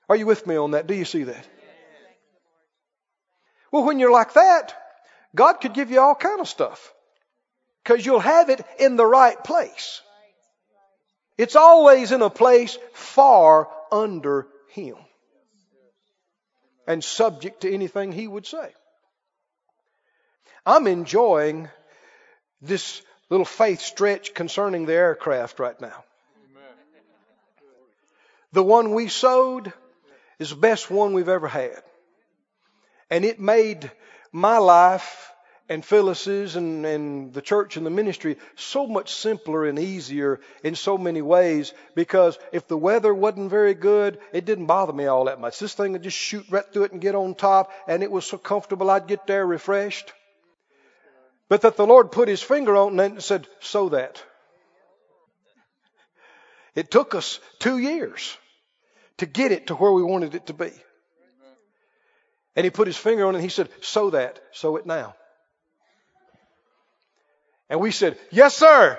Are 0.09 0.15
you 0.15 0.25
with 0.25 0.47
me 0.47 0.55
on 0.55 0.71
that? 0.71 0.87
Do 0.87 0.95
you 0.95 1.05
see 1.05 1.23
that? 1.25 1.47
Well, 3.71 3.83
when 3.83 3.99
you're 3.99 4.11
like 4.11 4.33
that, 4.33 4.73
God 5.35 5.53
could 5.61 5.75
give 5.75 5.91
you 5.91 5.99
all 6.01 6.15
kind 6.15 6.41
of 6.41 6.47
stuff 6.47 6.91
because 7.83 8.05
you'll 8.05 8.19
have 8.19 8.49
it 8.49 8.65
in 8.77 8.95
the 8.95 9.05
right 9.05 9.41
place. 9.43 10.01
It's 11.37 11.55
always 11.55 12.11
in 12.11 12.21
a 12.21 12.29
place 12.29 12.77
far 12.93 13.69
under 13.91 14.47
Him 14.71 14.95
and 16.85 17.03
subject 17.03 17.61
to 17.61 17.73
anything 17.73 18.11
He 18.11 18.27
would 18.27 18.45
say. 18.45 18.73
I'm 20.65 20.87
enjoying 20.87 21.69
this 22.61 23.01
little 23.29 23.45
faith 23.45 23.81
stretch 23.81 24.33
concerning 24.33 24.85
the 24.85 24.93
aircraft 24.93 25.59
right 25.59 25.79
now. 25.79 26.03
The 28.51 28.63
one 28.63 28.93
we 28.93 29.07
sowed 29.07 29.71
is 30.39 30.49
the 30.49 30.55
best 30.55 30.89
one 30.89 31.13
we've 31.13 31.29
ever 31.29 31.47
had. 31.47 31.81
And 33.09 33.23
it 33.23 33.39
made 33.39 33.91
my 34.31 34.57
life 34.57 35.31
and 35.69 35.85
Phyllis's 35.85 36.55
and, 36.55 36.83
and 36.83 37.31
the 37.31 37.43
church 37.43 37.77
and 37.77 37.85
the 37.85 37.91
ministry 37.91 38.37
so 38.55 38.87
much 38.87 39.13
simpler 39.13 39.65
and 39.65 39.77
easier 39.77 40.39
in 40.63 40.75
so 40.75 40.97
many 40.97 41.21
ways 41.21 41.73
because 41.95 42.39
if 42.51 42.67
the 42.67 42.77
weather 42.77 43.13
wasn't 43.13 43.51
very 43.51 43.75
good, 43.75 44.19
it 44.33 44.45
didn't 44.45 44.65
bother 44.65 44.93
me 44.93 45.05
all 45.05 45.25
that 45.25 45.39
much. 45.39 45.59
This 45.59 45.75
thing 45.75 45.91
would 45.91 46.01
just 46.01 46.17
shoot 46.17 46.45
right 46.49 46.65
through 46.73 46.85
it 46.85 46.91
and 46.91 46.99
get 46.99 47.13
on 47.13 47.35
top, 47.35 47.71
and 47.87 48.01
it 48.01 48.11
was 48.11 48.25
so 48.25 48.39
comfortable 48.39 48.89
I'd 48.89 49.07
get 49.07 49.27
there 49.27 49.45
refreshed. 49.45 50.11
But 51.47 51.61
that 51.61 51.77
the 51.77 51.85
Lord 51.85 52.11
put 52.11 52.27
his 52.27 52.41
finger 52.41 52.75
on 52.75 52.99
it 52.99 53.11
and 53.11 53.23
said, 53.23 53.47
sow 53.59 53.89
that. 53.89 54.23
It 56.75 56.89
took 56.89 57.13
us 57.13 57.39
two 57.59 57.77
years 57.77 58.37
to 59.17 59.25
get 59.25 59.51
it 59.51 59.67
to 59.67 59.75
where 59.75 59.91
we 59.91 60.03
wanted 60.03 60.33
it 60.33 60.47
to 60.47 60.53
be. 60.53 60.71
And 62.55 62.63
he 62.63 62.69
put 62.69 62.87
his 62.87 62.97
finger 62.97 63.25
on 63.25 63.35
it 63.35 63.39
and 63.39 63.43
he 63.43 63.49
said, 63.49 63.69
sow 63.81 64.09
that, 64.11 64.39
sow 64.51 64.75
it 64.77 64.85
now. 64.85 65.15
And 67.69 67.79
we 67.79 67.91
said, 67.91 68.17
yes, 68.31 68.55
sir. 68.55 68.97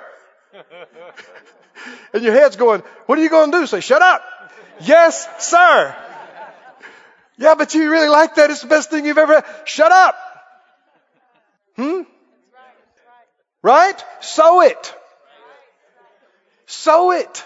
and 2.12 2.22
your 2.22 2.32
head's 2.32 2.56
going, 2.56 2.82
what 3.06 3.18
are 3.18 3.22
you 3.22 3.30
going 3.30 3.50
to 3.52 3.58
do? 3.60 3.66
Say, 3.66 3.80
shut 3.80 4.02
up. 4.02 4.22
yes, 4.80 5.28
sir. 5.38 5.96
Yeah, 7.36 7.54
but 7.56 7.74
you 7.74 7.90
really 7.90 8.08
like 8.08 8.36
that. 8.36 8.50
It's 8.50 8.60
the 8.60 8.68
best 8.68 8.90
thing 8.90 9.06
you've 9.06 9.18
ever 9.18 9.36
had. 9.36 9.46
Shut 9.64 9.90
up. 9.90 10.16
Hmm? 11.76 12.02
Right? 13.62 14.04
Sow 14.20 14.60
it. 14.60 14.94
Sow 16.66 17.10
it. 17.12 17.44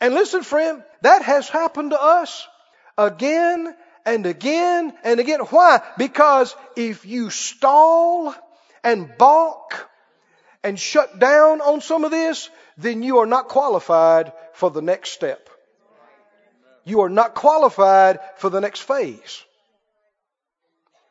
And 0.00 0.14
listen, 0.14 0.42
friend, 0.42 0.82
that 1.02 1.22
has 1.22 1.48
happened 1.48 1.90
to 1.90 2.00
us 2.00 2.46
again 2.96 3.74
and 4.06 4.26
again 4.26 4.92
and 5.04 5.20
again. 5.20 5.40
Why? 5.40 5.80
Because 5.98 6.54
if 6.76 7.04
you 7.04 7.30
stall 7.30 8.34
and 8.82 9.12
balk 9.18 9.88
and 10.62 10.78
shut 10.78 11.18
down 11.18 11.60
on 11.60 11.80
some 11.80 12.04
of 12.04 12.10
this, 12.10 12.48
then 12.78 13.02
you 13.02 13.18
are 13.18 13.26
not 13.26 13.48
qualified 13.48 14.32
for 14.54 14.70
the 14.70 14.82
next 14.82 15.10
step. 15.10 15.48
You 16.84 17.02
are 17.02 17.08
not 17.08 17.34
qualified 17.34 18.20
for 18.36 18.50
the 18.50 18.60
next 18.60 18.80
phase. 18.80 19.42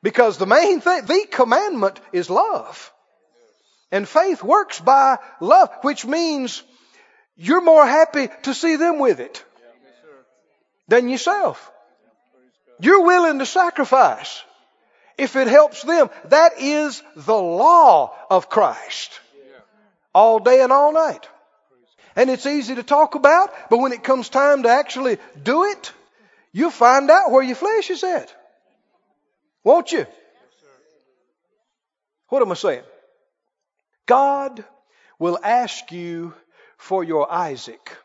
Because 0.03 0.37
the 0.37 0.47
main 0.47 0.81
thing, 0.81 1.05
the 1.05 1.27
commandment 1.29 1.99
is 2.11 2.29
love. 2.29 2.91
And 3.91 4.07
faith 4.07 4.43
works 4.43 4.79
by 4.79 5.17
love, 5.39 5.69
which 5.81 6.05
means 6.05 6.63
you're 7.35 7.61
more 7.61 7.85
happy 7.85 8.29
to 8.43 8.53
see 8.53 8.77
them 8.77 8.99
with 8.99 9.19
it 9.19 9.43
than 10.87 11.09
yourself. 11.09 11.71
You're 12.79 13.05
willing 13.05 13.39
to 13.39 13.45
sacrifice 13.45 14.43
if 15.17 15.35
it 15.35 15.47
helps 15.47 15.83
them. 15.83 16.09
That 16.25 16.53
is 16.59 17.03
the 17.15 17.35
law 17.35 18.15
of 18.29 18.49
Christ. 18.49 19.19
All 20.13 20.39
day 20.39 20.61
and 20.61 20.71
all 20.71 20.93
night. 20.93 21.27
And 22.15 22.29
it's 22.29 22.45
easy 22.45 22.75
to 22.75 22.83
talk 22.83 23.15
about, 23.15 23.51
but 23.69 23.79
when 23.79 23.93
it 23.93 24.03
comes 24.03 24.29
time 24.29 24.63
to 24.63 24.69
actually 24.69 25.17
do 25.41 25.63
it, 25.65 25.93
you'll 26.51 26.71
find 26.71 27.09
out 27.09 27.31
where 27.31 27.43
your 27.43 27.55
flesh 27.55 27.89
is 27.89 28.03
at. 28.03 28.33
Won't 29.63 29.91
you? 29.91 30.05
What 32.27 32.41
am 32.41 32.51
I 32.51 32.55
saying? 32.55 32.83
God 34.05 34.63
will 35.19 35.39
ask 35.43 35.91
you 35.91 36.33
for 36.77 37.03
your 37.03 37.31
Isaac 37.31 37.97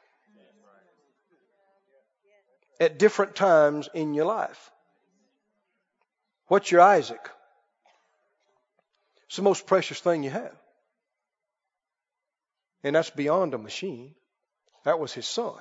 at 2.79 2.99
different 2.99 3.35
times 3.35 3.89
in 3.95 4.15
your 4.15 4.27
life. 4.27 4.71
What's 6.49 6.71
your 6.71 6.83
Isaac? 6.83 7.31
It's 9.27 9.37
the 9.37 9.43
most 9.43 9.67
precious 9.67 9.99
thing 10.01 10.23
you 10.23 10.31
have. 10.31 10.55
And 12.87 12.95
that's 12.95 13.11
beyond 13.11 13.53
a 13.53 13.59
machine. 13.59 14.15
That 14.85 15.01
was 15.01 15.13
his 15.13 15.27
son. 15.27 15.59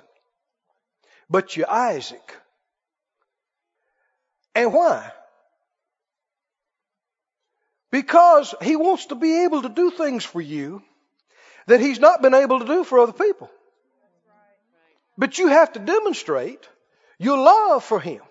But 1.27 1.57
your 1.57 1.67
Isaac. 1.67 2.35
And 4.53 4.71
why? 4.71 5.11
Because 7.89 8.53
He 8.61 8.75
wants 8.75 9.07
to 9.07 9.15
be 9.15 9.43
able 9.43 9.63
to 9.63 9.69
do 9.69 9.89
things 9.89 10.23
for 10.23 10.39
you 10.39 10.83
that 11.65 11.79
He's 11.79 11.99
not 11.99 12.21
been 12.21 12.35
able 12.35 12.59
to 12.59 12.65
do 12.65 12.83
for 12.83 12.99
other 12.99 13.11
people. 13.11 13.49
But 15.17 15.39
you 15.39 15.47
have 15.47 15.73
to 15.73 15.79
demonstrate 15.79 16.69
your 17.17 17.39
love 17.39 17.83
for 17.83 17.99
Him 17.99 18.21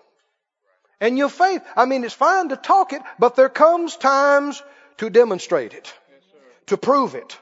and 1.01 1.17
your 1.17 1.27
faith. 1.27 1.63
I 1.75 1.83
mean, 1.83 2.05
it's 2.05 2.13
fine 2.13 2.47
to 2.47 2.55
talk 2.55 2.93
it, 2.93 3.01
but 3.19 3.35
there 3.35 3.49
comes 3.49 3.97
times 3.97 4.63
to 4.99 5.09
demonstrate 5.09 5.73
it, 5.73 5.93
to 6.67 6.77
prove 6.77 7.15
it, 7.15 7.37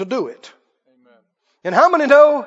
to 0.00 0.04
do 0.04 0.26
it. 0.26 0.52
Amen. 0.88 1.18
And 1.64 1.74
how 1.74 1.88
many 1.88 2.06
know 2.06 2.46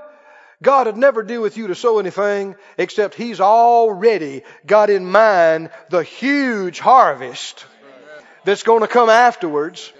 God 0.62 0.88
would 0.88 0.98
never 0.98 1.24
deal 1.24 1.42
with 1.42 1.58
you 1.58 1.68
to 1.68 1.76
sow 1.76 2.00
anything 2.00 2.56
except 2.78 3.16
He's 3.16 3.42
already 3.42 4.44
got 4.66 4.90
in 4.90 5.06
mind 5.06 5.70
the 5.90 6.04
huge 6.04 6.80
harvest 6.80 7.66
that's 8.46 8.64
going 8.64 8.82
to 8.82 8.88
come 8.88 9.10
afterwards. 9.10 9.92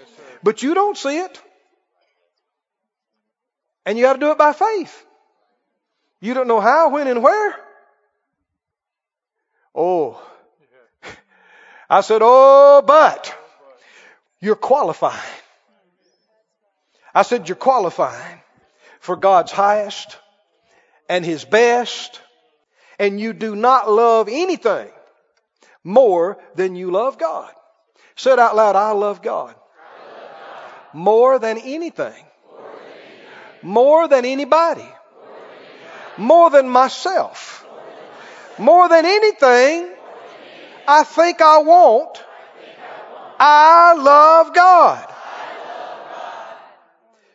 But 0.42 0.62
you 0.62 0.74
don't 0.74 0.96
see 0.96 1.18
it. 1.18 1.40
And 3.86 3.98
you 3.98 4.04
got 4.04 4.14
to 4.14 4.18
do 4.18 4.30
it 4.30 4.38
by 4.38 4.52
faith. 4.52 5.04
You 6.20 6.32
don't 6.32 6.48
know 6.48 6.60
how, 6.60 6.88
when, 6.90 7.06
and 7.06 7.22
where. 7.22 7.54
Oh. 9.74 10.22
I 11.90 12.00
said, 12.00 12.20
oh, 12.22 12.82
but 12.86 13.36
you're 14.40 14.56
qualifying. 14.56 15.20
I 17.14 17.22
said, 17.22 17.48
you're 17.48 17.56
qualifying 17.56 18.40
for 19.00 19.16
God's 19.16 19.52
highest 19.52 20.18
and 21.08 21.24
His 21.24 21.44
best, 21.44 22.20
and 22.98 23.20
you 23.20 23.32
do 23.32 23.54
not 23.54 23.90
love 23.90 24.28
anything 24.30 24.88
more 25.84 26.38
than 26.54 26.74
you 26.76 26.90
love 26.90 27.18
God. 27.18 27.52
Said 28.16 28.38
out 28.38 28.56
loud, 28.56 28.76
I 28.76 28.92
love 28.92 29.22
God. 29.22 29.54
More 30.92 31.38
than 31.38 31.58
anything. 31.58 32.24
More 33.62 34.08
than 34.08 34.24
anybody. 34.24 34.88
More 36.16 36.50
than 36.50 36.68
myself. 36.68 37.66
More 38.58 38.88
than 38.88 39.04
anything 39.04 39.90
I 40.86 41.04
think 41.04 41.40
I 41.40 41.58
want. 41.58 42.22
I 43.38 43.94
love 43.94 44.54
God. 44.54 45.13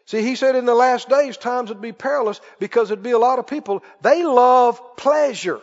See, 0.10 0.24
he 0.24 0.36
said 0.36 0.56
in 0.56 0.66
the 0.66 0.74
last 0.74 1.08
days 1.08 1.38
times 1.38 1.70
would 1.70 1.82
be 1.82 1.92
perilous 1.92 2.42
because 2.58 2.88
there'd 2.88 3.04
be 3.04 3.12
a 3.12 3.20
lot 3.20 3.38
of 3.38 3.46
people, 3.46 3.84
they 4.02 4.24
love 4.24 4.98
pleasure. 4.98 5.62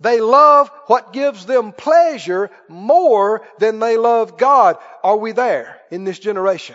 They 0.00 0.20
love 0.20 0.68
what 0.86 1.12
gives 1.12 1.46
them 1.46 1.70
pleasure 1.70 2.50
more 2.66 3.46
than 3.60 3.78
they 3.78 3.96
love 3.96 4.36
God. 4.36 4.78
Are 5.04 5.16
we 5.16 5.30
there 5.30 5.80
in 5.92 6.02
this 6.02 6.18
generation? 6.18 6.74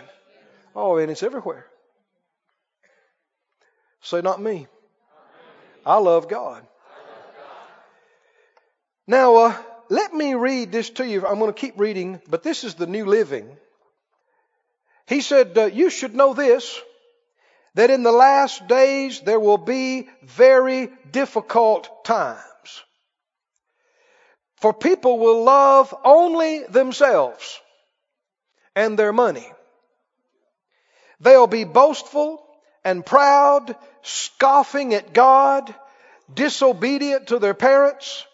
Oh, 0.74 0.96
and 0.96 1.10
it's 1.10 1.22
everywhere. 1.22 1.66
Say, 4.00 4.22
not 4.22 4.40
me. 4.40 4.66
I 5.84 5.98
love 5.98 6.26
God. 6.26 6.66
Now, 9.06 9.36
uh, 9.36 9.56
let 9.90 10.14
me 10.14 10.32
read 10.32 10.72
this 10.72 10.88
to 10.88 11.06
you. 11.06 11.26
I'm 11.26 11.38
going 11.38 11.52
to 11.52 11.60
keep 11.60 11.78
reading, 11.78 12.22
but 12.30 12.42
this 12.42 12.64
is 12.64 12.76
the 12.76 12.86
New 12.86 13.04
Living. 13.04 13.58
He 15.06 15.20
said, 15.20 15.58
uh, 15.58 15.66
You 15.66 15.90
should 15.90 16.14
know 16.14 16.32
this 16.32 16.80
that 17.74 17.90
in 17.90 18.02
the 18.02 18.12
last 18.12 18.66
days 18.68 19.20
there 19.20 19.40
will 19.40 19.58
be 19.58 20.08
very 20.22 20.90
difficult 21.10 22.04
times. 22.04 22.40
For 24.56 24.72
people 24.72 25.18
will 25.18 25.44
love 25.44 25.94
only 26.04 26.64
themselves 26.64 27.60
and 28.74 28.98
their 28.98 29.12
money. 29.12 29.50
They'll 31.20 31.46
be 31.46 31.64
boastful 31.64 32.44
and 32.84 33.04
proud, 33.04 33.76
scoffing 34.02 34.94
at 34.94 35.12
God, 35.12 35.74
disobedient 36.32 37.28
to 37.28 37.38
their 37.38 37.54
parents, 37.54 38.26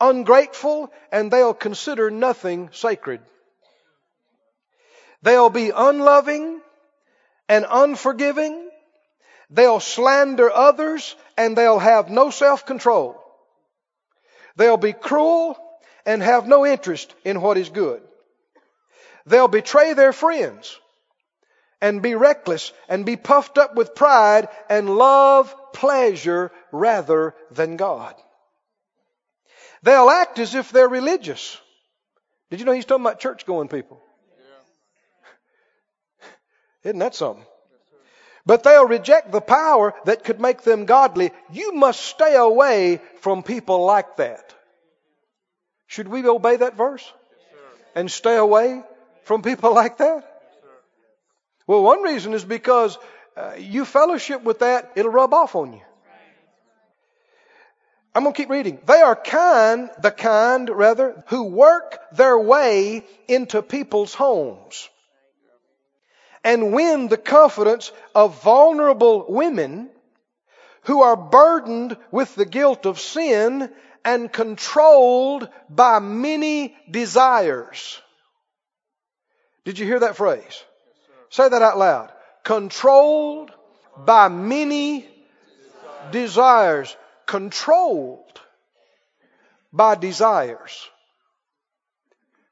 ungrateful, 0.00 0.92
and 1.10 1.30
they'll 1.30 1.54
consider 1.54 2.10
nothing 2.10 2.70
sacred. 2.72 3.20
They'll 5.22 5.50
be 5.50 5.70
unloving 5.70 6.60
and 7.48 7.64
unforgiving 7.68 8.70
They'll 9.52 9.80
slander 9.80 10.50
others 10.50 11.14
and 11.36 11.56
they'll 11.56 11.78
have 11.78 12.08
no 12.08 12.30
self 12.30 12.64
control. 12.64 13.22
They'll 14.56 14.78
be 14.78 14.94
cruel 14.94 15.56
and 16.06 16.22
have 16.22 16.48
no 16.48 16.64
interest 16.64 17.14
in 17.22 17.42
what 17.42 17.58
is 17.58 17.68
good. 17.68 18.02
They'll 19.26 19.48
betray 19.48 19.92
their 19.92 20.14
friends 20.14 20.78
and 21.82 22.00
be 22.00 22.14
reckless 22.14 22.72
and 22.88 23.04
be 23.04 23.16
puffed 23.16 23.58
up 23.58 23.74
with 23.74 23.94
pride 23.94 24.48
and 24.70 24.96
love 24.96 25.54
pleasure 25.74 26.50
rather 26.72 27.34
than 27.50 27.76
God. 27.76 28.14
They'll 29.82 30.08
act 30.08 30.38
as 30.38 30.54
if 30.54 30.72
they're 30.72 30.88
religious. 30.88 31.58
Did 32.50 32.60
you 32.60 32.66
know 32.66 32.72
he's 32.72 32.86
talking 32.86 33.04
about 33.04 33.20
church 33.20 33.44
going 33.44 33.68
people? 33.68 34.00
Yeah. 34.38 36.28
Isn't 36.90 37.00
that 37.00 37.14
something? 37.14 37.44
But 38.44 38.64
they'll 38.64 38.88
reject 38.88 39.30
the 39.30 39.40
power 39.40 39.94
that 40.04 40.24
could 40.24 40.40
make 40.40 40.62
them 40.62 40.84
godly. 40.84 41.30
You 41.50 41.74
must 41.74 42.00
stay 42.00 42.34
away 42.34 43.00
from 43.20 43.42
people 43.42 43.84
like 43.84 44.16
that. 44.16 44.52
Should 45.86 46.08
we 46.08 46.26
obey 46.26 46.56
that 46.56 46.76
verse? 46.76 47.12
and 47.94 48.10
stay 48.10 48.36
away 48.36 48.82
from 49.24 49.42
people 49.42 49.74
like 49.82 49.98
that? 49.98 50.28
well, 51.66 51.82
one 51.82 52.02
reason 52.02 52.34
is 52.34 52.44
because 52.44 52.98
uh, 53.36 53.52
you 53.58 53.84
fellowship 53.84 54.42
with 54.42 54.60
that, 54.60 54.92
it'll 54.96 55.12
rub 55.12 55.32
off 55.32 55.54
on 55.54 55.72
you. 55.72 55.80
I'm 58.14 58.24
going 58.24 58.34
to 58.34 58.36
keep 58.36 58.50
reading. 58.50 58.78
They 58.86 59.00
are 59.00 59.16
kind, 59.16 59.88
the 60.02 60.10
kind, 60.10 60.68
rather, 60.68 61.24
who 61.28 61.44
work 61.44 61.98
their 62.12 62.38
way 62.38 63.04
into 63.26 63.62
people's 63.62 64.12
homes 64.12 64.90
and 66.44 66.72
win 66.72 67.08
the 67.08 67.16
confidence 67.16 67.92
of 68.14 68.42
vulnerable 68.42 69.26
women 69.28 69.90
who 70.82 71.02
are 71.02 71.16
burdened 71.16 71.96
with 72.10 72.34
the 72.34 72.44
guilt 72.44 72.86
of 72.86 72.98
sin 72.98 73.70
and 74.04 74.32
controlled 74.32 75.48
by 75.70 76.00
many 76.00 76.76
desires. 76.90 78.00
Did 79.64 79.78
you 79.78 79.86
hear 79.86 80.00
that 80.00 80.16
phrase? 80.16 80.42
Yes, 80.42 80.64
Say 81.30 81.48
that 81.48 81.62
out 81.62 81.78
loud. 81.78 82.10
Controlled 82.42 83.52
by 83.96 84.28
many 84.28 85.08
desires. 86.10 86.96
Controlled 87.26 88.40
by 89.72 89.94
desires. 89.94 90.88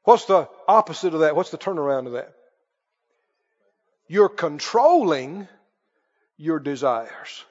What's 0.03 0.25
the 0.25 0.47
opposite 0.67 1.13
of 1.13 1.19
that? 1.19 1.35
What's 1.35 1.51
the 1.51 1.57
turnaround 1.57 2.07
of 2.07 2.13
that? 2.13 2.33
You're 4.11 4.27
controlling 4.27 5.47
your 6.35 6.59
desires 6.59 7.45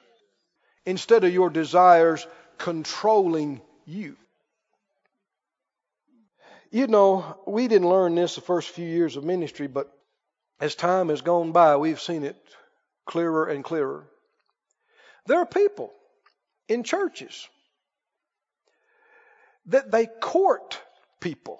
instead 0.85 1.23
of 1.23 1.33
your 1.33 1.49
desires 1.49 2.27
controlling 2.59 3.61
you. 3.87 4.15
You 6.69 6.85
know, 6.85 7.39
we 7.47 7.67
didn't 7.67 7.89
learn 7.89 8.13
this 8.13 8.35
the 8.35 8.41
first 8.41 8.69
few 8.69 8.85
years 8.85 9.15
of 9.17 9.23
ministry, 9.23 9.65
but 9.65 9.91
as 10.59 10.75
time 10.75 11.09
has 11.09 11.21
gone 11.21 11.51
by, 11.51 11.77
we've 11.77 11.99
seen 11.99 12.23
it 12.23 12.37
clearer 13.07 13.47
and 13.47 13.63
clearer. 13.63 14.07
There 15.25 15.39
are 15.39 15.47
people 15.47 15.91
in 16.67 16.83
churches 16.83 17.47
that 19.65 19.89
they 19.89 20.05
court 20.05 20.79
people 21.19 21.59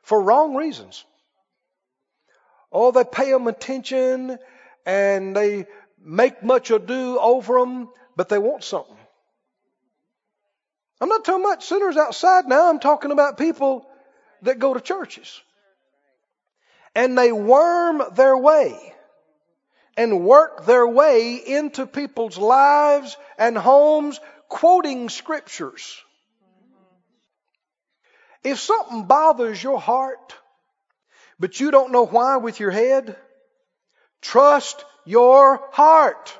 for 0.00 0.22
wrong 0.22 0.56
reasons. 0.56 1.04
Oh, 2.72 2.92
they 2.92 3.04
pay 3.04 3.30
them 3.30 3.46
attention 3.46 4.38
and 4.86 5.36
they 5.36 5.66
make 6.02 6.42
much 6.42 6.70
ado 6.70 7.18
over 7.18 7.58
them, 7.58 7.88
but 8.16 8.28
they 8.28 8.38
want 8.38 8.64
something. 8.64 8.96
I'm 11.00 11.08
not 11.08 11.24
talking 11.24 11.44
about 11.44 11.62
sinners 11.62 11.96
outside 11.96 12.46
now. 12.46 12.68
I'm 12.68 12.78
talking 12.78 13.10
about 13.10 13.38
people 13.38 13.86
that 14.42 14.58
go 14.58 14.74
to 14.74 14.80
churches. 14.80 15.40
And 16.94 17.16
they 17.16 17.32
worm 17.32 18.02
their 18.14 18.36
way 18.36 18.94
and 19.96 20.24
work 20.24 20.66
their 20.66 20.86
way 20.86 21.36
into 21.36 21.86
people's 21.86 22.38
lives 22.38 23.16
and 23.38 23.56
homes 23.56 24.20
quoting 24.48 25.08
scriptures. 25.08 26.02
If 28.42 28.58
something 28.58 29.04
bothers 29.04 29.62
your 29.62 29.80
heart, 29.80 30.34
but 31.40 31.58
you 31.58 31.70
don't 31.70 31.90
know 31.90 32.04
why 32.04 32.36
with 32.36 32.60
your 32.60 32.70
head? 32.70 33.16
Trust 34.20 34.84
your 35.06 35.60
heart. 35.72 36.38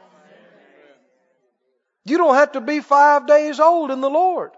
You 2.04 2.18
don't 2.18 2.34
have 2.34 2.52
to 2.52 2.60
be 2.60 2.80
five 2.80 3.26
days 3.26 3.58
old 3.58 3.90
in 3.90 4.02
the 4.02 4.10
Lord. 4.10 4.50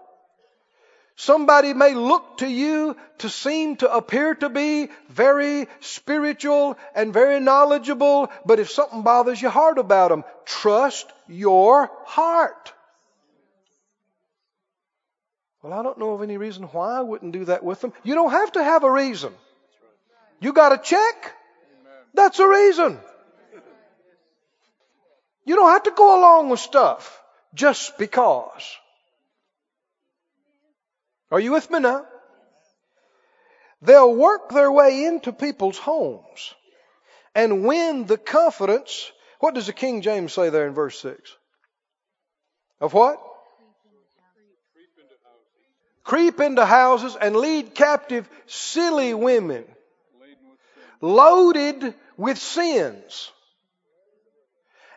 Somebody 1.15 1.73
may 1.73 1.93
look 1.93 2.39
to 2.39 2.47
you 2.47 2.97
to 3.19 3.29
seem 3.29 3.77
to 3.77 3.93
appear 3.93 4.33
to 4.35 4.49
be 4.49 4.89
very 5.09 5.67
spiritual 5.79 6.77
and 6.95 7.13
very 7.13 7.39
knowledgeable, 7.39 8.31
but 8.45 8.59
if 8.59 8.71
something 8.71 9.03
bothers 9.03 9.41
your 9.41 9.51
heart 9.51 9.77
about 9.77 10.09
them, 10.09 10.23
trust 10.45 11.11
your 11.27 11.89
heart. 12.05 12.73
Well, 15.61 15.71
I 15.71 15.83
don't 15.83 15.99
know 15.99 16.13
of 16.13 16.23
any 16.23 16.35
reason 16.35 16.63
why 16.63 16.97
I 16.97 17.01
wouldn't 17.01 17.31
do 17.31 17.45
that 17.45 17.63
with 17.63 17.79
them. 17.79 17.93
You 18.03 18.15
don't 18.15 18.31
have 18.31 18.51
to 18.53 18.63
have 18.63 18.83
a 18.83 18.91
reason. 18.91 19.33
You 20.43 20.51
got 20.51 20.73
a 20.73 20.77
check? 20.77 21.33
That's 22.13 22.37
a 22.39 22.45
reason. 22.45 22.99
You 25.45 25.55
don't 25.55 25.69
have 25.69 25.83
to 25.83 25.91
go 25.91 26.19
along 26.19 26.49
with 26.49 26.59
stuff 26.59 27.17
just 27.53 27.97
because. 27.97 28.75
Are 31.31 31.39
you 31.39 31.53
with 31.53 31.71
me 31.71 31.79
now? 31.79 32.05
They'll 33.81 34.13
work 34.13 34.49
their 34.49 34.69
way 34.69 35.05
into 35.05 35.31
people's 35.31 35.77
homes 35.77 36.53
and 37.33 37.63
win 37.63 38.05
the 38.05 38.17
confidence. 38.17 39.13
What 39.39 39.55
does 39.55 39.67
the 39.67 39.73
King 39.73 40.01
James 40.01 40.33
say 40.33 40.49
there 40.49 40.67
in 40.67 40.73
verse 40.73 40.99
6? 40.99 41.37
Of 42.81 42.93
what? 42.93 43.17
Creep 46.03 46.41
into 46.41 46.65
houses 46.65 47.15
and 47.15 47.33
lead 47.33 47.73
captive 47.73 48.27
silly 48.45 49.13
women 49.13 49.63
loaded 51.03 51.93
with 52.15 52.37
sins 52.37 53.29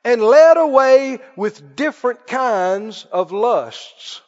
and 0.05 0.23
led 0.23 0.57
away 0.57 1.19
with 1.35 1.75
different 1.75 2.29
kinds 2.29 3.05
of 3.11 3.33
lusts 3.33 4.23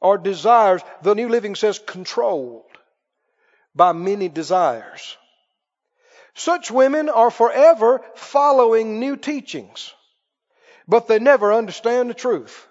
or 0.00 0.16
desires. 0.16 0.80
The 1.02 1.14
New 1.14 1.28
Living 1.28 1.54
says 1.54 1.78
controlled 1.78 2.64
by 3.74 3.92
many 3.92 4.30
desires. 4.30 5.18
Such 6.34 6.70
women 6.70 7.10
are 7.10 7.30
forever 7.30 8.00
following 8.14 8.98
new 8.98 9.16
teachings, 9.18 9.92
but 10.88 11.06
they 11.06 11.18
never 11.18 11.52
understand 11.52 12.08
the 12.08 12.14
truth. 12.14 12.66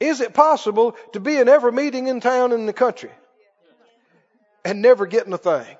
Is 0.00 0.20
it 0.20 0.34
possible 0.34 0.96
to 1.12 1.20
be 1.20 1.36
in 1.36 1.48
every 1.48 1.70
meeting 1.70 2.08
in 2.08 2.20
town 2.20 2.50
in 2.50 2.66
the 2.66 2.72
country 2.72 3.12
and 4.64 4.82
never 4.82 5.06
getting 5.06 5.32
a 5.32 5.38
thing? 5.38 5.76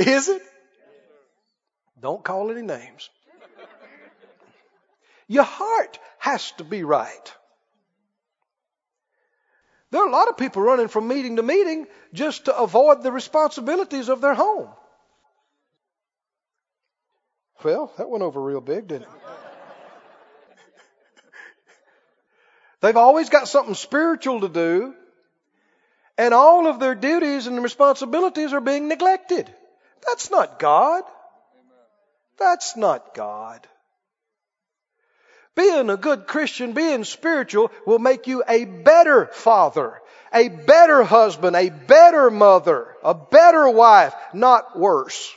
Is 0.00 0.28
it? 0.28 0.42
Don't 2.00 2.24
call 2.24 2.50
any 2.50 2.62
names. 2.62 3.10
Your 5.28 5.44
heart 5.44 5.98
has 6.18 6.50
to 6.52 6.64
be 6.64 6.84
right. 6.84 7.34
There 9.90 10.02
are 10.02 10.08
a 10.08 10.12
lot 10.12 10.28
of 10.28 10.38
people 10.38 10.62
running 10.62 10.88
from 10.88 11.06
meeting 11.06 11.36
to 11.36 11.42
meeting 11.42 11.86
just 12.14 12.46
to 12.46 12.56
avoid 12.56 13.02
the 13.02 13.12
responsibilities 13.12 14.08
of 14.08 14.22
their 14.22 14.34
home. 14.34 14.68
Well, 17.62 17.92
that 17.98 18.08
went 18.08 18.22
over 18.22 18.40
real 18.40 18.62
big, 18.62 18.88
didn't 18.88 19.02
it? 19.02 19.08
They've 22.80 22.96
always 22.96 23.28
got 23.28 23.48
something 23.48 23.74
spiritual 23.74 24.40
to 24.40 24.48
do, 24.48 24.94
and 26.16 26.32
all 26.32 26.66
of 26.66 26.80
their 26.80 26.94
duties 26.94 27.46
and 27.46 27.62
responsibilities 27.62 28.54
are 28.54 28.62
being 28.62 28.88
neglected. 28.88 29.54
That's 30.06 30.30
not 30.30 30.58
God. 30.58 31.04
That's 32.38 32.76
not 32.76 33.14
God. 33.14 33.66
Being 35.56 35.90
a 35.90 35.96
good 35.96 36.26
Christian, 36.26 36.72
being 36.72 37.04
spiritual 37.04 37.70
will 37.84 37.98
make 37.98 38.26
you 38.26 38.42
a 38.48 38.64
better 38.64 39.26
father, 39.26 40.00
a 40.32 40.48
better 40.48 41.02
husband, 41.02 41.56
a 41.56 41.68
better 41.70 42.30
mother, 42.30 42.94
a 43.02 43.14
better 43.14 43.68
wife, 43.68 44.14
not 44.32 44.78
worse. 44.78 45.34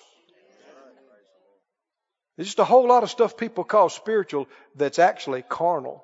There's 2.38 2.47
just 2.47 2.59
a 2.59 2.64
whole 2.64 2.88
lot 2.88 3.03
of 3.03 3.11
stuff 3.11 3.38
people 3.38 3.64
call 3.64 3.89
spiritual 3.89 4.47
that's 4.76 4.99
actually 4.99 5.43
carnal. 5.43 6.03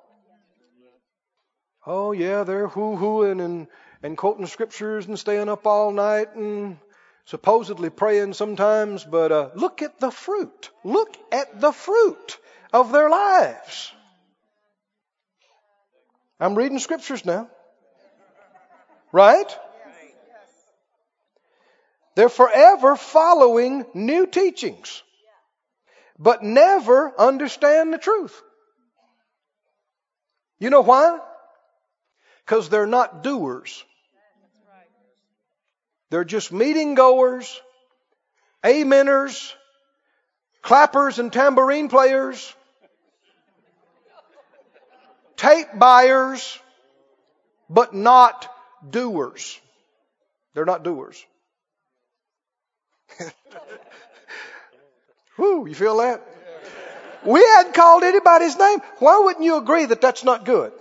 Oh 1.86 2.12
yeah, 2.12 2.44
they're 2.44 2.68
hoo-hooing 2.68 3.40
and, 3.40 3.68
and 4.02 4.18
quoting 4.18 4.46
scriptures 4.46 5.06
and 5.06 5.18
staying 5.18 5.48
up 5.48 5.66
all 5.66 5.92
night 5.92 6.34
and 6.34 6.76
supposedly 7.30 7.90
praying 7.90 8.32
sometimes, 8.32 9.04
but 9.04 9.30
uh, 9.30 9.50
look 9.54 9.82
at 9.82 10.00
the 10.00 10.10
fruit. 10.10 10.70
Look 10.82 11.16
at 11.30 11.60
the 11.60 11.70
fruit 11.70 12.38
of 12.72 12.90
their 12.90 13.08
lives. 13.08 13.92
I'm 16.40 16.56
reading 16.56 16.80
scriptures 16.80 17.24
now. 17.24 17.48
Right? 19.12 19.58
They're 22.16 22.28
forever 22.28 22.96
following 22.96 23.86
new 23.94 24.26
teachings, 24.26 25.00
but 26.18 26.42
never 26.42 27.12
understand 27.16 27.92
the 27.92 27.98
truth. 27.98 28.42
You 30.58 30.70
know 30.70 30.80
why? 30.80 31.20
Because 32.44 32.68
they're 32.68 32.86
not 32.86 33.22
doers. 33.22 33.84
They're 36.10 36.24
just 36.24 36.52
meeting 36.52 36.94
goers, 36.94 37.60
ameners, 38.64 39.52
clappers 40.62 41.18
and 41.18 41.32
tambourine 41.32 41.88
players, 41.88 42.54
tape 45.36 45.68
buyers, 45.74 46.58
but 47.68 47.94
not 47.94 48.48
doers. 48.88 49.60
They're 50.54 50.64
not 50.64 50.82
doers. 50.82 51.24
Whoo, 55.38 55.66
you 55.66 55.74
feel 55.74 55.98
that? 55.98 56.26
We 57.24 57.40
hadn't 57.40 57.74
called 57.74 58.02
anybody's 58.02 58.56
name. 58.58 58.80
Why 58.98 59.20
wouldn't 59.20 59.44
you 59.44 59.56
agree 59.58 59.84
that 59.86 60.00
that's 60.00 60.24
not 60.24 60.44
good? 60.44 60.72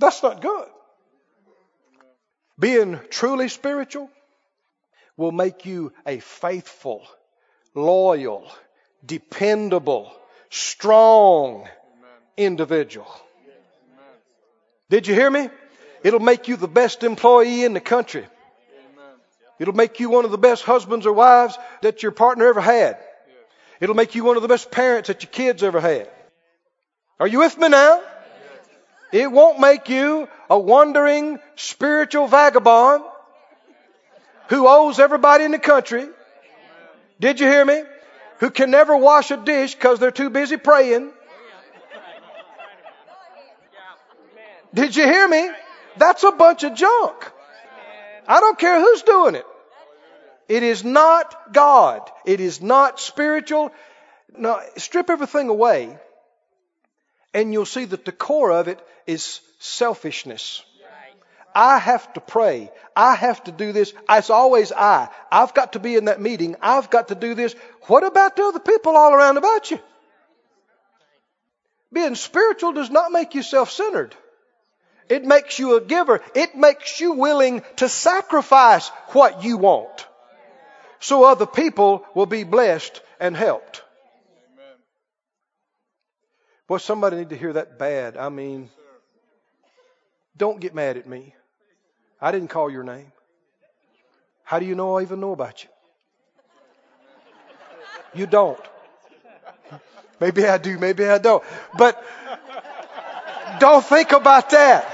That's 0.00 0.22
not 0.22 0.40
good. 0.40 0.68
Being 2.58 3.00
truly 3.10 3.48
spiritual 3.48 4.10
will 5.16 5.32
make 5.32 5.66
you 5.66 5.92
a 6.06 6.20
faithful, 6.20 7.06
loyal, 7.74 8.50
dependable, 9.04 10.12
strong 10.50 11.68
individual. 12.36 13.12
Did 14.90 15.06
you 15.06 15.14
hear 15.14 15.30
me? 15.30 15.48
It'll 16.04 16.20
make 16.20 16.48
you 16.48 16.56
the 16.56 16.68
best 16.68 17.02
employee 17.02 17.64
in 17.64 17.72
the 17.72 17.80
country. 17.80 18.26
It'll 19.58 19.74
make 19.74 20.00
you 20.00 20.10
one 20.10 20.24
of 20.24 20.30
the 20.30 20.38
best 20.38 20.64
husbands 20.64 21.06
or 21.06 21.12
wives 21.12 21.58
that 21.82 22.02
your 22.02 22.12
partner 22.12 22.46
ever 22.46 22.60
had. 22.60 22.98
It'll 23.80 23.94
make 23.94 24.14
you 24.14 24.24
one 24.24 24.36
of 24.36 24.42
the 24.42 24.48
best 24.48 24.70
parents 24.70 25.08
that 25.08 25.22
your 25.22 25.30
kids 25.30 25.62
ever 25.62 25.80
had. 25.80 26.10
Are 27.18 27.26
you 27.26 27.40
with 27.40 27.56
me 27.58 27.68
now? 27.68 28.02
It 29.14 29.30
won't 29.30 29.60
make 29.60 29.88
you 29.90 30.28
a 30.50 30.58
wandering 30.58 31.38
spiritual 31.54 32.26
vagabond 32.26 33.04
who 34.48 34.66
owes 34.66 34.98
everybody 34.98 35.44
in 35.44 35.52
the 35.52 35.60
country. 35.60 36.08
Did 37.20 37.38
you 37.38 37.46
hear 37.46 37.64
me? 37.64 37.84
Who 38.40 38.50
can 38.50 38.72
never 38.72 38.96
wash 38.96 39.30
a 39.30 39.36
dish 39.36 39.76
because 39.76 40.00
they're 40.00 40.10
too 40.10 40.30
busy 40.30 40.56
praying. 40.56 41.12
Did 44.74 44.96
you 44.96 45.04
hear 45.04 45.28
me? 45.28 45.48
That's 45.96 46.24
a 46.24 46.32
bunch 46.32 46.64
of 46.64 46.74
junk. 46.74 47.30
I 48.26 48.40
don't 48.40 48.58
care 48.58 48.80
who's 48.80 49.02
doing 49.02 49.36
it. 49.36 49.46
It 50.48 50.64
is 50.64 50.82
not 50.82 51.52
God. 51.52 52.10
It 52.26 52.40
is 52.40 52.60
not 52.60 52.98
spiritual. 52.98 53.70
Now, 54.36 54.58
strip 54.76 55.08
everything 55.08 55.50
away 55.50 56.00
and 57.34 57.52
you'll 57.52 57.66
see 57.66 57.84
that 57.84 58.04
the 58.04 58.12
core 58.12 58.52
of 58.52 58.68
it 58.68 58.78
is 59.06 59.40
selfishness. 59.58 60.62
I 61.54 61.78
have 61.78 62.12
to 62.14 62.20
pray. 62.20 62.70
I 62.96 63.14
have 63.14 63.44
to 63.44 63.52
do 63.52 63.72
this. 63.72 63.92
It's 64.08 64.30
always 64.30 64.72
I. 64.72 65.08
I've 65.30 65.54
got 65.54 65.74
to 65.74 65.78
be 65.78 65.94
in 65.94 66.06
that 66.06 66.20
meeting. 66.20 66.56
I've 66.60 66.90
got 66.90 67.08
to 67.08 67.14
do 67.14 67.34
this. 67.34 67.54
What 67.82 68.02
about 68.02 68.34
the 68.36 68.44
other 68.44 68.58
people 68.58 68.96
all 68.96 69.12
around 69.12 69.36
about 69.36 69.70
you? 69.70 69.78
Being 71.92 72.16
spiritual 72.16 72.72
does 72.72 72.90
not 72.90 73.12
make 73.12 73.36
you 73.36 73.42
self-centered. 73.42 74.16
It 75.08 75.24
makes 75.24 75.58
you 75.58 75.76
a 75.76 75.80
giver. 75.80 76.22
It 76.34 76.56
makes 76.56 77.00
you 77.00 77.12
willing 77.12 77.62
to 77.76 77.88
sacrifice 77.88 78.88
what 79.12 79.44
you 79.44 79.58
want 79.58 80.06
so 81.04 81.24
other 81.24 81.46
people 81.46 82.02
will 82.14 82.26
be 82.26 82.44
blessed 82.44 83.02
and 83.20 83.36
helped. 83.36 83.83
Boy, 86.66 86.78
somebody 86.78 87.16
need 87.16 87.30
to 87.30 87.36
hear 87.36 87.52
that 87.54 87.78
bad. 87.78 88.16
I 88.16 88.28
mean, 88.28 88.70
don't 90.36 90.60
get 90.60 90.74
mad 90.74 90.96
at 90.96 91.06
me. 91.06 91.34
I 92.20 92.32
didn't 92.32 92.48
call 92.48 92.70
your 92.70 92.84
name. 92.84 93.12
How 94.44 94.58
do 94.58 94.66
you 94.66 94.74
know 94.74 94.98
I 94.98 95.02
even 95.02 95.20
know 95.20 95.32
about 95.32 95.62
you? 95.62 95.70
You 98.14 98.26
don't. 98.26 98.58
Maybe 100.20 100.46
I 100.46 100.58
do, 100.58 100.78
maybe 100.78 101.06
I 101.06 101.18
don't. 101.18 101.42
But 101.76 102.02
Don't 103.58 103.84
think 103.84 104.12
about 104.12 104.50
that. 104.50 104.90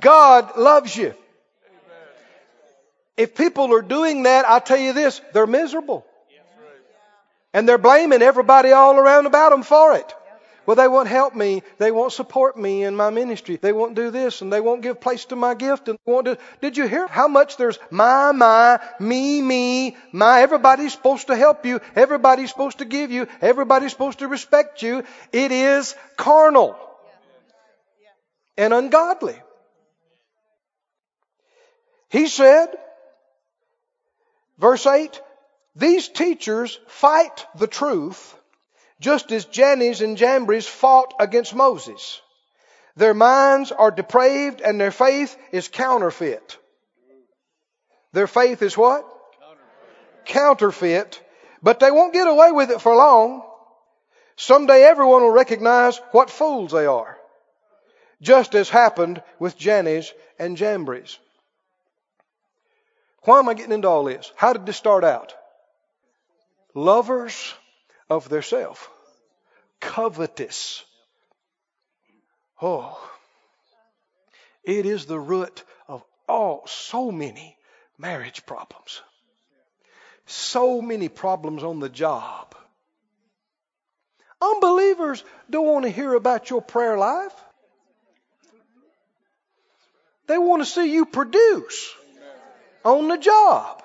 God 0.00 0.56
loves 0.56 0.94
you. 0.96 1.14
If 3.16 3.34
people 3.34 3.72
are 3.74 3.82
doing 3.82 4.24
that, 4.24 4.48
I 4.48 4.58
tell 4.58 4.78
you 4.78 4.92
this, 4.92 5.20
they're 5.32 5.46
miserable. 5.46 6.04
And 7.52 7.68
they're 7.68 7.78
blaming 7.78 8.22
everybody 8.22 8.72
all 8.72 8.96
around 8.96 9.26
about 9.26 9.50
them 9.50 9.62
for 9.62 9.94
it. 9.94 10.12
Well, 10.66 10.76
they 10.76 10.88
won't 10.88 11.08
help 11.08 11.34
me. 11.34 11.62
They 11.78 11.90
won't 11.90 12.12
support 12.12 12.56
me 12.56 12.84
in 12.84 12.96
my 12.96 13.10
ministry. 13.10 13.56
They 13.56 13.72
won't 13.72 13.94
do 13.94 14.10
this 14.10 14.40
and 14.40 14.52
they 14.52 14.60
won't 14.60 14.82
give 14.82 15.00
place 15.00 15.26
to 15.26 15.36
my 15.36 15.54
gift 15.54 15.88
and 15.88 15.98
won't 16.06 16.24
do. 16.24 16.36
Did 16.62 16.76
you 16.76 16.88
hear 16.88 17.06
how 17.06 17.28
much 17.28 17.58
there's 17.58 17.78
my, 17.90 18.32
my, 18.32 18.80
me, 18.98 19.42
me, 19.42 19.96
my? 20.10 20.40
Everybody's 20.40 20.92
supposed 20.92 21.26
to 21.26 21.36
help 21.36 21.66
you. 21.66 21.80
Everybody's 21.94 22.48
supposed 22.48 22.78
to 22.78 22.86
give 22.86 23.10
you. 23.10 23.28
Everybody's 23.42 23.92
supposed 23.92 24.20
to 24.20 24.28
respect 24.28 24.82
you. 24.82 25.04
It 25.32 25.52
is 25.52 25.94
carnal 26.16 26.76
and 28.56 28.72
ungodly. 28.72 29.36
He 32.08 32.26
said, 32.26 32.68
verse 34.58 34.86
8, 34.86 35.20
these 35.76 36.08
teachers 36.08 36.78
fight 36.86 37.46
the 37.56 37.66
truth 37.66 38.36
just 39.00 39.32
as 39.32 39.44
Jannes 39.44 40.00
and 40.00 40.16
Jambres 40.16 40.66
fought 40.66 41.14
against 41.18 41.54
Moses. 41.54 42.20
Their 42.96 43.14
minds 43.14 43.72
are 43.72 43.90
depraved 43.90 44.60
and 44.60 44.80
their 44.80 44.92
faith 44.92 45.36
is 45.52 45.68
counterfeit. 45.68 46.58
Their 48.12 48.28
faith 48.28 48.62
is 48.62 48.78
what? 48.78 49.04
Counterfeit. 50.24 50.24
counterfeit. 50.24 51.22
But 51.62 51.80
they 51.80 51.90
won't 51.90 52.12
get 52.12 52.28
away 52.28 52.52
with 52.52 52.70
it 52.70 52.80
for 52.80 52.94
long. 52.94 53.42
Someday 54.36 54.82
everyone 54.82 55.22
will 55.22 55.30
recognize 55.30 55.98
what 56.12 56.30
fools 56.30 56.72
they 56.72 56.86
are. 56.86 57.18
Just 58.22 58.54
as 58.54 58.68
happened 58.68 59.22
with 59.38 59.58
Jannes 59.58 60.12
and 60.38 60.56
Jambres. 60.56 61.18
Why 63.24 63.38
am 63.38 63.48
I 63.48 63.54
getting 63.54 63.72
into 63.72 63.88
all 63.88 64.04
this? 64.04 64.32
How 64.36 64.52
did 64.52 64.66
this 64.66 64.76
start 64.76 65.02
out? 65.02 65.34
Lovers 66.74 67.54
of 68.10 68.28
their 68.28 68.42
self. 68.42 68.90
Covetous. 69.80 70.84
Oh, 72.60 72.98
it 74.62 74.86
is 74.86 75.06
the 75.06 75.18
root 75.18 75.62
of 75.88 76.02
all, 76.28 76.66
so 76.66 77.10
many 77.10 77.56
marriage 77.98 78.46
problems. 78.46 79.02
So 80.26 80.80
many 80.80 81.08
problems 81.08 81.62
on 81.62 81.80
the 81.80 81.88
job. 81.88 82.54
Unbelievers 84.40 85.24
don't 85.50 85.66
want 85.66 85.84
to 85.84 85.90
hear 85.90 86.14
about 86.14 86.50
your 86.50 86.62
prayer 86.62 86.96
life. 86.96 87.34
They 90.26 90.38
want 90.38 90.62
to 90.62 90.66
see 90.66 90.92
you 90.92 91.04
produce 91.04 91.94
on 92.84 93.08
the 93.08 93.18
job. 93.18 93.82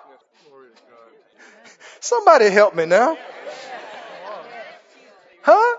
Somebody 1.99 2.49
help 2.49 2.75
me 2.75 2.85
now. 2.85 3.17
Huh? 5.41 5.77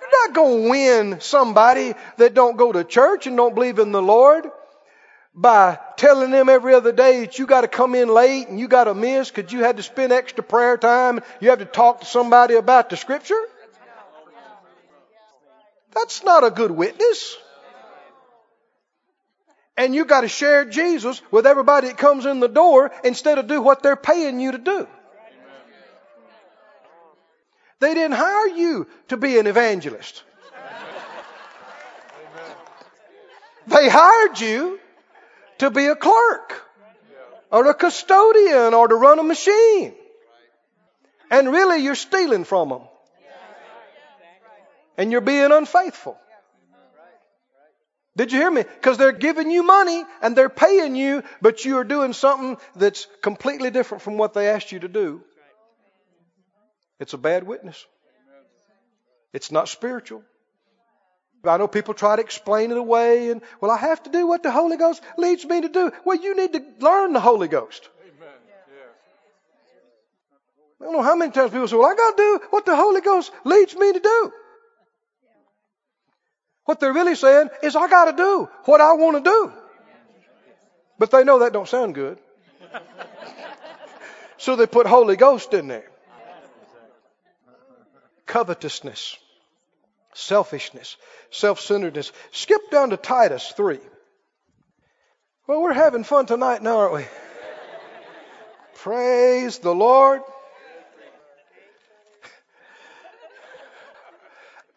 You're 0.00 0.28
not 0.28 0.34
going 0.34 0.62
to 0.62 0.70
win 0.70 1.20
somebody 1.20 1.94
that 2.18 2.34
don't 2.34 2.56
go 2.56 2.72
to 2.72 2.84
church 2.84 3.26
and 3.26 3.36
don't 3.36 3.54
believe 3.54 3.78
in 3.78 3.92
the 3.92 4.02
Lord 4.02 4.50
by 5.34 5.78
telling 5.96 6.30
them 6.30 6.48
every 6.48 6.74
other 6.74 6.92
day 6.92 7.20
that 7.20 7.38
you 7.38 7.46
got 7.46 7.62
to 7.62 7.68
come 7.68 7.94
in 7.94 8.08
late 8.08 8.48
and 8.48 8.60
you 8.60 8.68
got 8.68 8.84
to 8.84 8.94
miss 8.94 9.30
because 9.30 9.52
you 9.52 9.60
had 9.60 9.78
to 9.78 9.82
spend 9.82 10.12
extra 10.12 10.44
prayer 10.44 10.76
time. 10.76 11.20
You 11.40 11.50
have 11.50 11.58
to 11.58 11.64
talk 11.64 12.00
to 12.00 12.06
somebody 12.06 12.54
about 12.54 12.90
the 12.90 12.96
scripture. 12.96 13.40
That's 15.92 16.22
not 16.22 16.44
a 16.44 16.50
good 16.50 16.70
witness. 16.70 17.36
And 19.76 19.94
you 19.94 20.04
got 20.04 20.20
to 20.20 20.28
share 20.28 20.64
Jesus 20.64 21.20
with 21.30 21.46
everybody 21.46 21.88
that 21.88 21.98
comes 21.98 22.26
in 22.26 22.40
the 22.40 22.48
door 22.48 22.92
instead 23.02 23.38
of 23.38 23.48
do 23.48 23.60
what 23.60 23.82
they're 23.82 23.96
paying 23.96 24.38
you 24.38 24.52
to 24.52 24.58
do. 24.58 24.86
They 27.80 27.92
didn't 27.92 28.14
hire 28.14 28.48
you 28.48 28.86
to 29.08 29.16
be 29.16 29.38
an 29.38 29.46
evangelist. 29.46 30.22
They 33.66 33.88
hired 33.88 34.40
you 34.40 34.78
to 35.58 35.70
be 35.70 35.86
a 35.86 35.96
clerk 35.96 36.62
or 37.50 37.68
a 37.68 37.74
custodian 37.74 38.74
or 38.74 38.88
to 38.88 38.94
run 38.94 39.18
a 39.18 39.22
machine. 39.22 39.94
And 41.30 41.50
really 41.50 41.82
you're 41.82 41.94
stealing 41.94 42.44
from 42.44 42.68
them. 42.68 42.82
And 44.96 45.10
you're 45.10 45.20
being 45.20 45.50
unfaithful. 45.50 46.16
Did 48.16 48.32
you 48.32 48.38
hear 48.38 48.50
me? 48.50 48.62
Because 48.62 48.96
they're 48.96 49.12
giving 49.12 49.50
you 49.50 49.64
money 49.64 50.04
and 50.22 50.36
they're 50.36 50.48
paying 50.48 50.94
you, 50.94 51.24
but 51.42 51.64
you 51.64 51.78
are 51.78 51.84
doing 51.84 52.12
something 52.12 52.58
that's 52.76 53.08
completely 53.22 53.70
different 53.70 54.02
from 54.02 54.18
what 54.18 54.34
they 54.34 54.48
asked 54.48 54.70
you 54.70 54.80
to 54.80 54.88
do. 54.88 55.22
It's 57.00 57.12
a 57.12 57.18
bad 57.18 57.44
witness. 57.44 57.84
It's 59.32 59.50
not 59.50 59.68
spiritual. 59.68 60.22
I 61.44 61.56
know 61.58 61.66
people 61.68 61.92
try 61.92 62.16
to 62.16 62.22
explain 62.22 62.70
it 62.70 62.78
away 62.78 63.30
and, 63.30 63.42
well, 63.60 63.70
I 63.70 63.76
have 63.76 64.02
to 64.04 64.10
do 64.10 64.26
what 64.26 64.42
the 64.42 64.50
Holy 64.50 64.76
Ghost 64.76 65.02
leads 65.18 65.44
me 65.44 65.60
to 65.60 65.68
do. 65.68 65.92
Well, 66.04 66.16
you 66.16 66.36
need 66.36 66.52
to 66.52 66.62
learn 66.80 67.12
the 67.12 67.20
Holy 67.20 67.48
Ghost. 67.48 67.88
I 70.80 70.84
don't 70.84 70.92
know 70.94 71.02
how 71.02 71.16
many 71.16 71.32
times 71.32 71.50
people 71.50 71.68
say, 71.68 71.76
well, 71.76 71.90
I 71.90 71.94
got 71.94 72.16
to 72.16 72.22
do 72.22 72.40
what 72.50 72.66
the 72.66 72.76
Holy 72.76 73.00
Ghost 73.00 73.32
leads 73.44 73.74
me 73.74 73.92
to 73.92 74.00
do. 74.00 74.32
What 76.64 76.80
they're 76.80 76.92
really 76.92 77.14
saying 77.14 77.50
is, 77.62 77.76
I 77.76 77.88
got 77.88 78.06
to 78.06 78.16
do 78.16 78.48
what 78.64 78.80
I 78.80 78.94
want 78.94 79.22
to 79.22 79.30
do. 79.30 79.52
But 80.98 81.10
they 81.10 81.24
know 81.24 81.40
that 81.40 81.52
don't 81.52 81.68
sound 81.68 81.94
good. 81.94 82.18
so 84.38 84.56
they 84.56 84.66
put 84.66 84.86
Holy 84.86 85.16
Ghost 85.16 85.52
in 85.52 85.68
there. 85.68 85.90
Covetousness, 88.26 89.18
selfishness, 90.14 90.96
self 91.30 91.60
centeredness. 91.60 92.12
Skip 92.32 92.70
down 92.70 92.90
to 92.90 92.96
Titus 92.96 93.52
3. 93.56 93.78
Well, 95.46 95.60
we're 95.60 95.74
having 95.74 96.04
fun 96.04 96.24
tonight 96.24 96.62
now, 96.62 96.78
aren't 96.78 96.94
we? 96.94 97.04
Praise 98.76 99.58
the 99.58 99.74
Lord. 99.74 100.22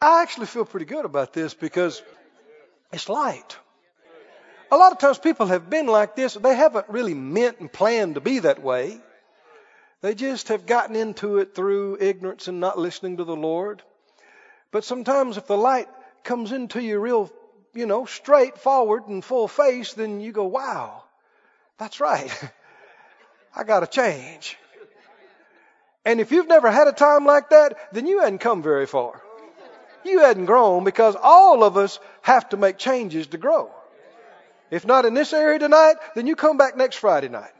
I 0.01 0.21
actually 0.21 0.45
feel 0.45 0.65
pretty 0.65 0.85
good 0.85 1.05
about 1.05 1.33
this 1.33 1.53
because 1.53 2.01
it's 2.93 3.09
light. 3.09 3.57
A 4.71 4.77
lot 4.77 4.91
of 4.91 4.99
times 4.99 5.17
people 5.17 5.47
have 5.47 5.69
been 5.69 5.87
like 5.87 6.15
this. 6.15 6.35
They 6.35 6.55
haven't 6.55 6.89
really 6.89 7.15
meant 7.15 7.59
and 7.59 7.71
planned 7.71 8.15
to 8.15 8.21
be 8.21 8.39
that 8.39 8.61
way. 8.61 8.99
They 10.01 10.13
just 10.13 10.49
have 10.49 10.67
gotten 10.67 10.95
into 10.95 11.39
it 11.39 11.55
through 11.55 11.97
ignorance 11.99 12.47
and 12.47 12.59
not 12.59 12.77
listening 12.77 13.17
to 13.17 13.23
the 13.23 13.35
Lord. 13.35 13.81
But 14.71 14.83
sometimes 14.83 15.37
if 15.37 15.47
the 15.47 15.57
light 15.57 15.87
comes 16.23 16.51
into 16.51 16.79
you 16.79 16.99
real, 16.99 17.31
you 17.73 17.87
know, 17.87 18.05
straight 18.05 18.59
forward 18.59 19.07
and 19.07 19.23
full 19.23 19.47
face, 19.47 19.93
then 19.93 20.19
you 20.19 20.31
go, 20.31 20.45
wow, 20.45 21.03
that's 21.79 21.99
right. 21.99 22.31
I 23.55 23.63
got 23.63 23.79
to 23.79 23.87
change. 23.87 24.57
And 26.05 26.21
if 26.21 26.31
you've 26.31 26.47
never 26.47 26.69
had 26.69 26.87
a 26.87 26.93
time 26.93 27.25
like 27.25 27.49
that, 27.49 27.93
then 27.93 28.05
you 28.05 28.19
hadn't 28.19 28.39
come 28.39 28.61
very 28.61 28.85
far 28.85 29.23
you 30.07 30.19
hadn't 30.19 30.45
grown 30.45 30.83
because 30.83 31.15
all 31.21 31.63
of 31.63 31.77
us 31.77 31.99
have 32.21 32.49
to 32.49 32.57
make 32.57 32.77
changes 32.77 33.27
to 33.27 33.37
grow. 33.37 33.71
If 34.69 34.85
not 34.85 35.05
in 35.05 35.13
this 35.13 35.33
area 35.33 35.59
tonight, 35.59 35.95
then 36.15 36.27
you 36.27 36.35
come 36.35 36.57
back 36.57 36.75
next 36.75 36.97
Friday 36.97 37.29
night. 37.29 37.51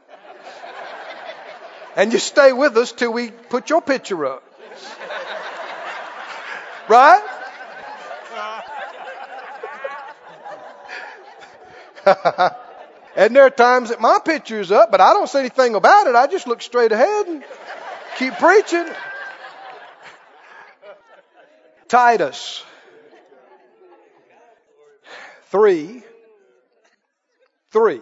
And 1.96 2.12
you 2.12 2.18
stay 2.18 2.52
with 2.52 2.76
us 2.76 2.92
till 2.92 3.12
we 3.12 3.30
put 3.30 3.70
your 3.70 3.82
picture 3.82 4.26
up. 4.26 4.44
Right? 6.88 7.22
and 13.16 13.34
there 13.36 13.44
are 13.44 13.50
times 13.50 13.90
that 13.90 14.00
my 14.00 14.18
picture's 14.24 14.70
up, 14.70 14.90
but 14.90 15.00
I 15.00 15.12
don't 15.12 15.28
say 15.28 15.40
anything 15.40 15.74
about 15.74 16.06
it. 16.06 16.14
I 16.14 16.26
just 16.26 16.46
look 16.46 16.62
straight 16.62 16.92
ahead 16.92 17.26
and 17.26 17.44
keep 18.16 18.34
preaching. 18.34 18.86
Titus 21.88 22.62
3 25.46 26.02
3. 27.70 28.00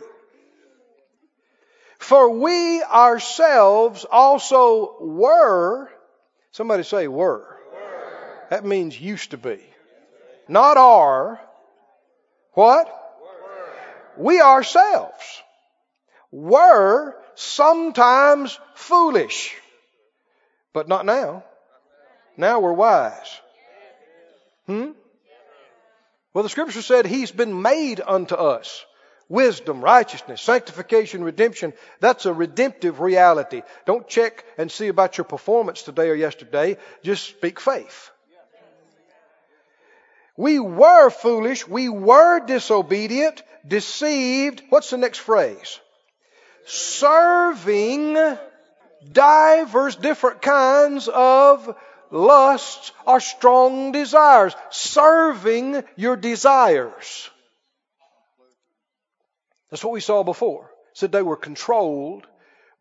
For 1.99 2.31
we 2.31 2.83
ourselves 2.83 4.05
also 4.11 4.97
were, 5.01 5.89
somebody 6.51 6.83
say 6.83 7.09
were. 7.09 7.41
were. 7.41 8.47
That 8.51 8.65
means 8.65 9.01
used 9.01 9.31
to 9.31 9.37
be. 9.37 9.59
Not 10.49 10.77
are. 10.77 11.41
What? 12.53 12.87
Were. 12.87 14.23
We 14.25 14.41
ourselves 14.41 15.43
were 16.31 17.17
sometimes 17.35 18.59
foolish, 18.75 19.55
but 20.73 20.89
not 20.89 21.07
now. 21.07 21.45
now 22.37 22.61
we're 22.61 22.73
wise. 22.73 23.41
Hmm? 24.67 24.91
Well, 26.35 26.43
the 26.43 26.49
scripture 26.49 26.83
said 26.83 27.07
he's 27.07 27.33
been 27.33 27.63
made 27.63 28.01
unto 28.07 28.35
us. 28.35 28.85
Wisdom, 29.29 29.81
righteousness, 29.81 30.43
sanctification, 30.43 31.25
redemption. 31.25 31.73
That's 32.01 32.27
a 32.27 32.33
redemptive 32.33 33.01
reality. 33.01 33.63
Don't 33.87 34.07
check 34.07 34.45
and 34.57 34.71
see 34.71 34.89
about 34.89 35.19
your 35.19 35.25
performance 35.25 35.83
today 35.83 36.11
or 36.11 36.15
yesterday. 36.15 36.77
Just 37.03 37.27
speak 37.27 37.59
faith. 37.59 38.11
We 40.37 40.61
were 40.61 41.11
foolish. 41.11 41.67
We 41.67 41.89
were 41.89 42.41
disobedient, 42.41 43.43
deceived. 43.67 44.63
What's 44.69 44.91
the 44.91 44.99
next 44.99 45.19
phrase? 45.19 45.81
Serving 46.67 48.17
divers 49.11 49.97
different 49.97 50.43
kinds 50.43 51.09
of 51.09 51.75
lusts 52.11 52.93
are 53.07 53.21
strong 53.21 53.93
desires. 53.93 54.55
Serving 54.71 55.83
your 55.97 56.17
desires. 56.17 57.31
That's 59.71 59.85
what 59.85 59.93
we 59.93 60.01
saw 60.01 60.23
before. 60.23 60.71
Said 60.95 61.13
they 61.13 61.23
were 61.23 61.37
controlled 61.37 62.27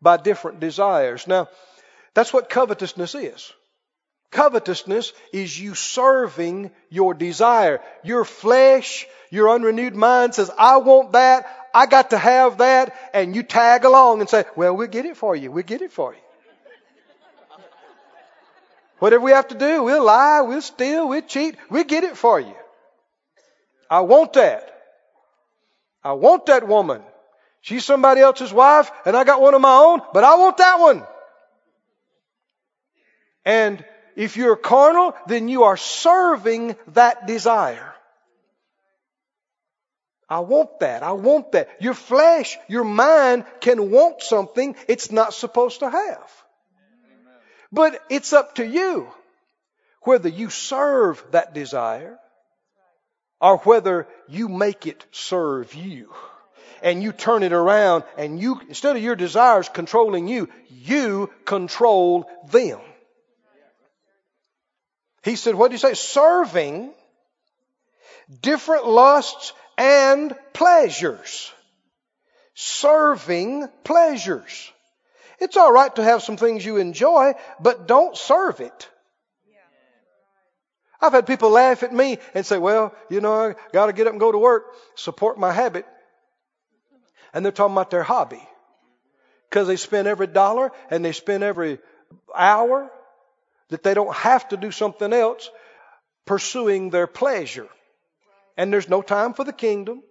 by 0.00 0.16
different 0.16 0.60
desires. 0.60 1.26
Now, 1.26 1.48
that's 2.14 2.32
what 2.32 2.48
covetousness 2.48 3.14
is. 3.14 3.52
Covetousness 4.30 5.12
is 5.32 5.58
you 5.58 5.74
serving 5.74 6.70
your 6.90 7.14
desire. 7.14 7.80
Your 8.02 8.24
flesh, 8.24 9.06
your 9.30 9.50
unrenewed 9.50 9.94
mind 9.94 10.34
says, 10.34 10.50
I 10.58 10.78
want 10.78 11.12
that. 11.12 11.46
I 11.74 11.86
got 11.86 12.10
to 12.10 12.18
have 12.18 12.58
that. 12.58 12.94
And 13.14 13.36
you 13.36 13.42
tag 13.42 13.84
along 13.84 14.20
and 14.20 14.28
say, 14.28 14.44
well, 14.56 14.76
we'll 14.76 14.88
get 14.88 15.06
it 15.06 15.16
for 15.16 15.36
you. 15.36 15.50
We'll 15.50 15.64
get 15.64 15.82
it 15.82 15.92
for 15.92 16.14
you. 16.14 16.20
Whatever 18.98 19.24
we 19.24 19.32
have 19.32 19.48
to 19.48 19.54
do, 19.54 19.82
we'll 19.82 20.04
lie, 20.04 20.40
we'll 20.40 20.62
steal, 20.62 21.08
we'll 21.08 21.22
cheat, 21.22 21.56
we'll 21.68 21.84
get 21.84 22.04
it 22.04 22.16
for 22.16 22.40
you. 22.40 22.54
I 23.90 24.00
want 24.00 24.32
that. 24.34 24.72
I 26.02 26.12
want 26.12 26.46
that 26.46 26.66
woman. 26.66 27.02
She's 27.60 27.84
somebody 27.84 28.20
else's 28.20 28.52
wife 28.52 28.90
and 29.04 29.16
I 29.16 29.24
got 29.24 29.40
one 29.40 29.54
of 29.54 29.60
my 29.60 29.76
own, 29.76 30.00
but 30.12 30.24
I 30.24 30.36
want 30.36 30.56
that 30.58 30.80
one. 30.80 31.02
And 33.44 33.84
if 34.16 34.36
you're 34.36 34.56
carnal, 34.56 35.14
then 35.26 35.48
you 35.48 35.64
are 35.64 35.76
serving 35.76 36.76
that 36.88 37.26
desire. 37.26 37.92
I 40.28 40.40
want 40.40 40.80
that. 40.80 41.02
I 41.02 41.12
want 41.12 41.52
that. 41.52 41.68
Your 41.80 41.94
flesh, 41.94 42.56
your 42.68 42.82
mind 42.82 43.44
can 43.60 43.90
want 43.90 44.22
something 44.22 44.74
it's 44.88 45.12
not 45.12 45.34
supposed 45.34 45.80
to 45.80 45.90
have. 45.90 46.45
But 47.72 48.02
it's 48.08 48.32
up 48.32 48.56
to 48.56 48.66
you 48.66 49.08
whether 50.02 50.28
you 50.28 50.50
serve 50.50 51.22
that 51.32 51.52
desire 51.52 52.18
or 53.40 53.58
whether 53.58 54.06
you 54.28 54.48
make 54.48 54.86
it 54.86 55.04
serve 55.10 55.74
you. 55.74 56.12
And 56.82 57.02
you 57.02 57.12
turn 57.12 57.42
it 57.42 57.52
around 57.52 58.04
and 58.16 58.38
you, 58.38 58.60
instead 58.68 58.96
of 58.96 59.02
your 59.02 59.16
desires 59.16 59.68
controlling 59.68 60.28
you, 60.28 60.48
you 60.68 61.30
control 61.44 62.30
them. 62.50 62.80
He 65.24 65.36
said, 65.36 65.54
what 65.54 65.68
do 65.68 65.74
you 65.74 65.78
say? 65.78 65.94
Serving 65.94 66.92
different 68.42 68.86
lusts 68.86 69.52
and 69.76 70.34
pleasures. 70.52 71.52
Serving 72.54 73.68
pleasures. 73.82 74.72
It's 75.40 75.56
all 75.56 75.72
right 75.72 75.94
to 75.96 76.02
have 76.02 76.22
some 76.22 76.36
things 76.36 76.64
you 76.64 76.76
enjoy, 76.78 77.34
but 77.60 77.86
don't 77.86 78.16
serve 78.16 78.60
it. 78.60 78.88
I've 81.00 81.12
had 81.12 81.26
people 81.26 81.50
laugh 81.50 81.82
at 81.82 81.92
me 81.92 82.18
and 82.34 82.46
say, 82.46 82.58
well, 82.58 82.94
you 83.10 83.20
know, 83.20 83.50
I 83.50 83.54
got 83.72 83.86
to 83.86 83.92
get 83.92 84.06
up 84.06 84.12
and 84.12 84.20
go 84.20 84.32
to 84.32 84.38
work, 84.38 84.74
support 84.94 85.38
my 85.38 85.52
habit. 85.52 85.86
And 87.34 87.44
they're 87.44 87.52
talking 87.52 87.74
about 87.74 87.90
their 87.90 88.02
hobby. 88.02 88.42
Because 89.50 89.68
they 89.68 89.76
spend 89.76 90.08
every 90.08 90.26
dollar 90.26 90.72
and 90.90 91.04
they 91.04 91.12
spend 91.12 91.42
every 91.42 91.78
hour 92.34 92.90
that 93.68 93.82
they 93.82 93.94
don't 93.94 94.14
have 94.14 94.48
to 94.48 94.56
do 94.56 94.70
something 94.70 95.12
else 95.12 95.50
pursuing 96.24 96.90
their 96.90 97.06
pleasure. 97.06 97.68
And 98.56 98.72
there's 98.72 98.88
no 98.88 99.02
time 99.02 99.34
for 99.34 99.44
the 99.44 99.52
kingdom. 99.52 100.02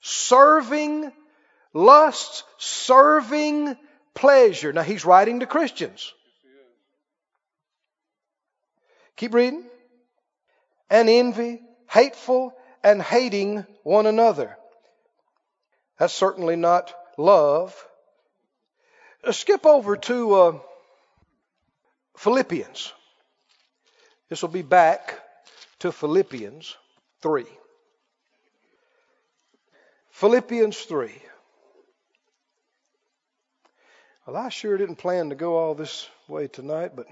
Serving 0.00 1.10
lusts, 1.72 2.44
serving 2.58 3.76
pleasure. 4.14 4.72
Now 4.72 4.82
he's 4.82 5.04
writing 5.04 5.40
to 5.40 5.46
Christians. 5.46 6.12
Keep 9.16 9.34
reading. 9.34 9.64
And 10.90 11.08
envy, 11.08 11.60
hateful, 11.88 12.54
and 12.82 13.00
hating 13.00 13.64
one 13.82 14.06
another. 14.06 14.56
That's 15.98 16.12
certainly 16.12 16.56
not 16.56 16.92
love. 17.16 17.74
Uh, 19.24 19.32
skip 19.32 19.64
over 19.64 19.96
to 19.96 20.34
uh, 20.34 20.58
Philippians. 22.16 22.92
This 24.28 24.42
will 24.42 24.48
be 24.48 24.62
back 24.62 25.20
to 25.80 25.92
Philippians 25.92 26.76
3. 27.20 27.44
Philippians 30.10 30.78
3. 30.78 31.12
Well, 34.26 34.36
I 34.36 34.50
sure 34.50 34.76
didn't 34.76 34.96
plan 34.96 35.30
to 35.30 35.34
go 35.34 35.56
all 35.56 35.74
this 35.74 36.08
way 36.28 36.46
tonight, 36.46 36.92
but 36.94 37.06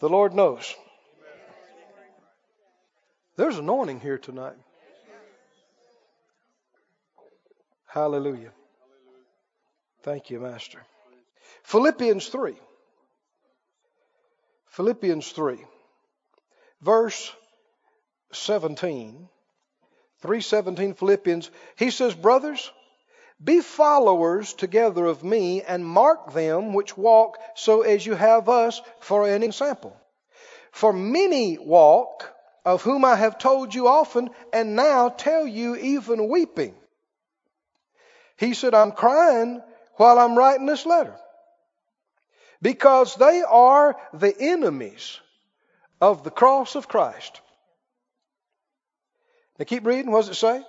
the 0.00 0.08
Lord 0.08 0.34
knows. 0.34 0.74
There's 3.36 3.58
anointing 3.58 4.00
here 4.00 4.18
tonight. 4.18 4.56
Hallelujah. 7.86 8.52
Thank 10.02 10.30
you, 10.30 10.40
Master. 10.40 10.80
Philippians 11.62 12.28
3. 12.28 12.54
Philippians 14.70 15.32
3, 15.32 15.58
verse 16.80 17.32
17. 18.32 19.28
317 20.20 20.94
Philippians. 20.94 21.50
He 21.76 21.90
says, 21.90 22.14
Brothers, 22.14 22.70
be 23.42 23.60
followers 23.60 24.52
together 24.52 25.04
of 25.06 25.24
me 25.24 25.62
and 25.62 25.84
mark 25.84 26.32
them 26.32 26.74
which 26.74 26.96
walk 26.96 27.38
so 27.54 27.82
as 27.82 28.04
you 28.04 28.14
have 28.14 28.48
us 28.48 28.80
for 29.00 29.26
an 29.26 29.42
example. 29.42 29.96
For 30.72 30.92
many 30.92 31.58
walk, 31.58 32.32
of 32.64 32.82
whom 32.82 33.04
I 33.04 33.16
have 33.16 33.38
told 33.38 33.74
you 33.74 33.88
often, 33.88 34.30
and 34.52 34.76
now 34.76 35.08
tell 35.08 35.46
you 35.46 35.76
even 35.76 36.28
weeping. 36.28 36.74
He 38.36 38.54
said, 38.54 38.74
I'm 38.74 38.92
crying 38.92 39.62
while 39.94 40.18
I'm 40.18 40.36
writing 40.36 40.66
this 40.66 40.86
letter. 40.86 41.16
Because 42.62 43.14
they 43.16 43.42
are 43.42 43.96
the 44.12 44.34
enemies 44.38 45.18
of 46.00 46.22
the 46.22 46.30
cross 46.30 46.74
of 46.74 46.88
Christ. 46.88 47.40
Now 49.58 49.64
keep 49.64 49.86
reading. 49.86 50.10
What 50.10 50.20
does 50.20 50.30
it 50.30 50.34
say? 50.34 50.62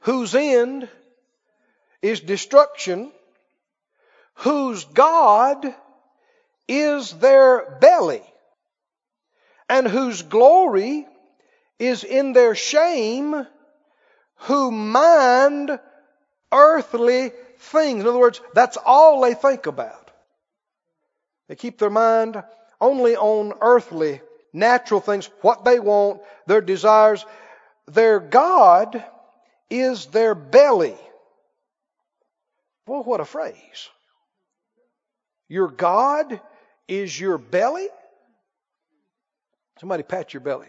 Whose 0.00 0.34
end 0.34 0.88
is 2.04 2.20
destruction, 2.20 3.10
whose 4.34 4.84
God 4.84 5.74
is 6.68 7.12
their 7.12 7.78
belly, 7.80 8.22
and 9.70 9.88
whose 9.88 10.20
glory 10.20 11.06
is 11.78 12.04
in 12.04 12.34
their 12.34 12.54
shame, 12.54 13.46
who 14.40 14.70
mind 14.70 15.78
earthly 16.52 17.32
things. 17.58 18.02
In 18.02 18.06
other 18.06 18.18
words, 18.18 18.42
that's 18.52 18.76
all 18.76 19.22
they 19.22 19.32
think 19.32 19.64
about. 19.64 20.10
They 21.48 21.56
keep 21.56 21.78
their 21.78 21.88
mind 21.88 22.42
only 22.82 23.16
on 23.16 23.54
earthly, 23.62 24.20
natural 24.52 25.00
things, 25.00 25.30
what 25.40 25.64
they 25.64 25.80
want, 25.80 26.20
their 26.46 26.60
desires. 26.60 27.24
Their 27.86 28.20
God 28.20 29.02
is 29.70 30.04
their 30.04 30.34
belly. 30.34 30.98
Boy, 32.86 33.00
what 33.00 33.20
a 33.20 33.24
phrase. 33.24 33.88
Your 35.48 35.68
God 35.68 36.40
is 36.88 37.18
your 37.18 37.38
belly? 37.38 37.88
Somebody 39.80 40.02
pat 40.02 40.34
your 40.34 40.40
belly. 40.40 40.68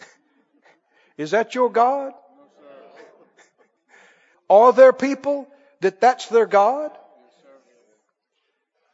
is 1.18 1.32
that 1.32 1.54
your 1.54 1.70
God? 1.70 2.12
Are 4.50 4.72
there 4.72 4.92
people 4.92 5.48
that 5.80 6.00
that's 6.00 6.28
their 6.28 6.46
God? 6.46 6.90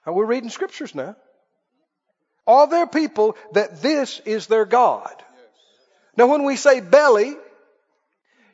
And 0.07 0.15
we're 0.15 0.27
reading 0.27 0.51
scriptures 0.51 0.95
now. 0.95 1.17
Are 2.47 2.67
there 2.67 2.87
people 2.87 3.37
that 3.53 3.83
this 3.83 4.21
is 4.25 4.47
their 4.47 4.65
God? 4.65 5.13
Now, 6.17 6.27
when 6.27 6.45
we 6.45 6.57
say 6.57 6.81
belly, 6.81 7.37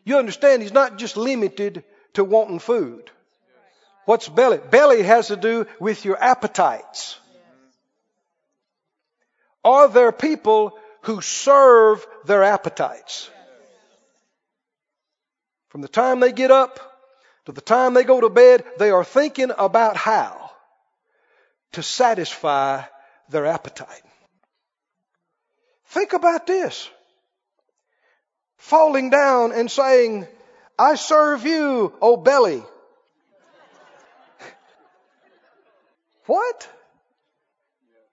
you 0.04 0.18
understand 0.18 0.62
he's 0.62 0.72
not 0.72 0.98
just 0.98 1.16
limited 1.16 1.84
to 2.14 2.24
wanting 2.24 2.58
food. 2.58 3.10
What's 4.06 4.28
belly? 4.28 4.58
Belly 4.70 5.02
has 5.02 5.28
to 5.28 5.36
do 5.36 5.66
with 5.80 6.04
your 6.04 6.16
appetites. 6.22 7.18
Are 9.64 9.88
there 9.88 10.12
people 10.12 10.78
who 11.02 11.20
serve 11.20 12.06
their 12.24 12.44
appetites? 12.44 13.28
From 15.68 15.82
the 15.82 15.88
time 15.88 16.20
they 16.20 16.32
get 16.32 16.52
up 16.52 16.78
to 17.46 17.52
the 17.52 17.60
time 17.60 17.94
they 17.94 18.04
go 18.04 18.20
to 18.20 18.30
bed, 18.30 18.64
they 18.78 18.90
are 18.90 19.04
thinking 19.04 19.50
about 19.58 19.96
how 19.96 20.50
to 21.72 21.82
satisfy 21.82 22.82
their 23.28 23.46
appetite. 23.46 24.02
Think 25.86 26.12
about 26.12 26.46
this. 26.46 26.88
Falling 28.56 29.10
down 29.10 29.50
and 29.52 29.68
saying, 29.68 30.28
I 30.78 30.94
serve 30.94 31.44
you, 31.44 31.92
O 32.00 32.16
belly. 32.16 32.62
What? 36.26 36.68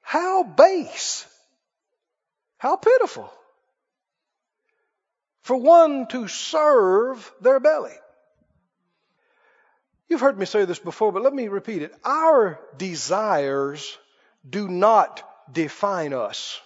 How 0.01 0.43
base. 0.43 1.25
How 2.57 2.75
pitiful. 2.75 3.31
For 5.41 5.57
one 5.57 6.07
to 6.07 6.27
serve 6.27 7.31
their 7.41 7.59
belly. 7.59 7.95
You've 10.07 10.21
heard 10.21 10.37
me 10.37 10.45
say 10.45 10.65
this 10.65 10.79
before, 10.79 11.11
but 11.11 11.23
let 11.23 11.33
me 11.33 11.47
repeat 11.47 11.81
it. 11.81 11.93
Our 12.03 12.59
desires 12.77 13.97
do 14.47 14.67
not 14.67 15.27
define 15.51 16.13
us. 16.13 16.61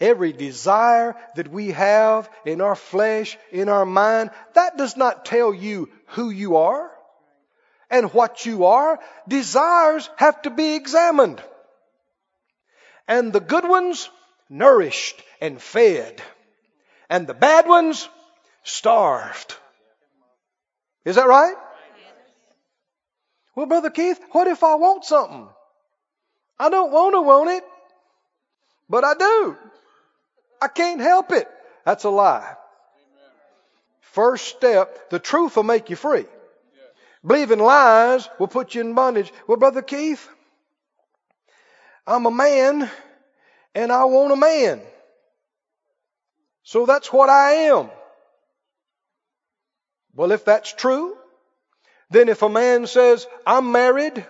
Every 0.00 0.32
desire 0.32 1.14
that 1.36 1.48
we 1.48 1.70
have 1.70 2.28
in 2.44 2.60
our 2.60 2.74
flesh, 2.74 3.38
in 3.52 3.68
our 3.68 3.86
mind, 3.86 4.30
that 4.54 4.76
does 4.76 4.96
not 4.96 5.24
tell 5.24 5.54
you 5.54 5.88
who 6.08 6.30
you 6.30 6.56
are 6.56 6.93
and 7.90 8.12
what 8.12 8.46
you 8.46 8.64
are. 8.64 8.98
Desires 9.28 10.08
have 10.16 10.42
to 10.42 10.50
be 10.50 10.74
examined. 10.74 11.42
And 13.06 13.32
the 13.32 13.40
good 13.40 13.68
ones, 13.68 14.08
nourished 14.48 15.20
and 15.40 15.60
fed. 15.60 16.22
And 17.10 17.26
the 17.26 17.34
bad 17.34 17.66
ones, 17.66 18.08
starved. 18.62 19.56
Is 21.04 21.16
that 21.16 21.28
right? 21.28 21.54
Well, 23.54 23.66
Brother 23.66 23.90
Keith, 23.90 24.20
what 24.32 24.48
if 24.48 24.64
I 24.64 24.74
want 24.74 25.04
something? 25.04 25.46
I 26.58 26.70
don't 26.70 26.92
want 26.92 27.14
to 27.14 27.22
want 27.22 27.50
it, 27.50 27.64
but 28.88 29.04
I 29.04 29.14
do. 29.14 29.56
I 30.60 30.68
can't 30.68 31.00
help 31.00 31.30
it. 31.30 31.48
That's 31.84 32.04
a 32.04 32.10
lie. 32.10 32.54
First 34.00 34.46
step, 34.46 35.10
the 35.10 35.18
truth 35.18 35.56
will 35.56 35.64
make 35.64 35.90
you 35.90 35.96
free. 35.96 36.26
Believing 37.26 37.58
lies 37.58 38.28
will 38.38 38.48
put 38.48 38.74
you 38.74 38.82
in 38.82 38.94
bondage. 38.94 39.32
Well, 39.46 39.56
Brother 39.56 39.82
Keith, 39.82 40.28
I'm 42.06 42.26
a 42.26 42.30
man 42.30 42.90
and 43.74 43.90
I 43.90 44.04
want 44.04 44.32
a 44.32 44.36
man. 44.36 44.82
So 46.62 46.86
that's 46.86 47.12
what 47.12 47.28
I 47.28 47.52
am. 47.72 47.90
Well, 50.14 50.32
if 50.32 50.44
that's 50.44 50.72
true, 50.72 51.16
then 52.10 52.28
if 52.28 52.42
a 52.42 52.48
man 52.48 52.86
says, 52.86 53.26
I'm 53.46 53.72
married, 53.72 54.24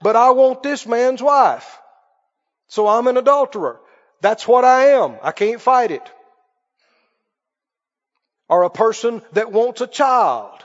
but 0.00 0.16
I 0.16 0.30
want 0.30 0.62
this 0.62 0.86
man's 0.86 1.22
wife, 1.22 1.78
so 2.66 2.88
I'm 2.88 3.06
an 3.06 3.16
adulterer, 3.16 3.80
that's 4.20 4.48
what 4.48 4.64
I 4.64 4.86
am. 4.86 5.16
I 5.22 5.32
can't 5.32 5.60
fight 5.60 5.90
it. 5.90 6.02
Or 8.48 8.64
a 8.64 8.70
person 8.70 9.22
that 9.32 9.52
wants 9.52 9.80
a 9.80 9.86
child, 9.86 10.64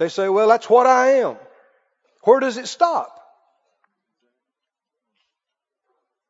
they 0.00 0.08
say, 0.08 0.30
well, 0.30 0.48
that's 0.48 0.68
what 0.70 0.86
I 0.86 1.20
am. 1.20 1.36
Where 2.22 2.40
does 2.40 2.56
it 2.56 2.68
stop? 2.68 3.14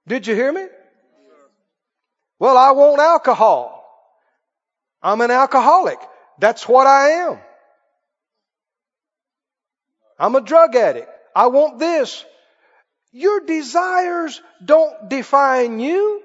Did 0.08 0.26
you 0.26 0.34
hear 0.34 0.52
me? 0.52 0.66
Well, 2.40 2.58
I 2.58 2.72
want 2.72 3.00
alcohol. 3.00 3.76
I'm 5.00 5.20
an 5.20 5.30
alcoholic. 5.30 6.00
That's 6.40 6.66
what 6.66 6.88
I 6.88 7.10
am. 7.28 7.38
I'm 10.18 10.34
a 10.34 10.40
drug 10.40 10.74
addict. 10.74 11.08
I 11.36 11.46
want 11.46 11.78
this. 11.78 12.24
Your 13.12 13.38
desires 13.38 14.42
don't 14.64 15.08
define 15.08 15.78
you. 15.78 16.24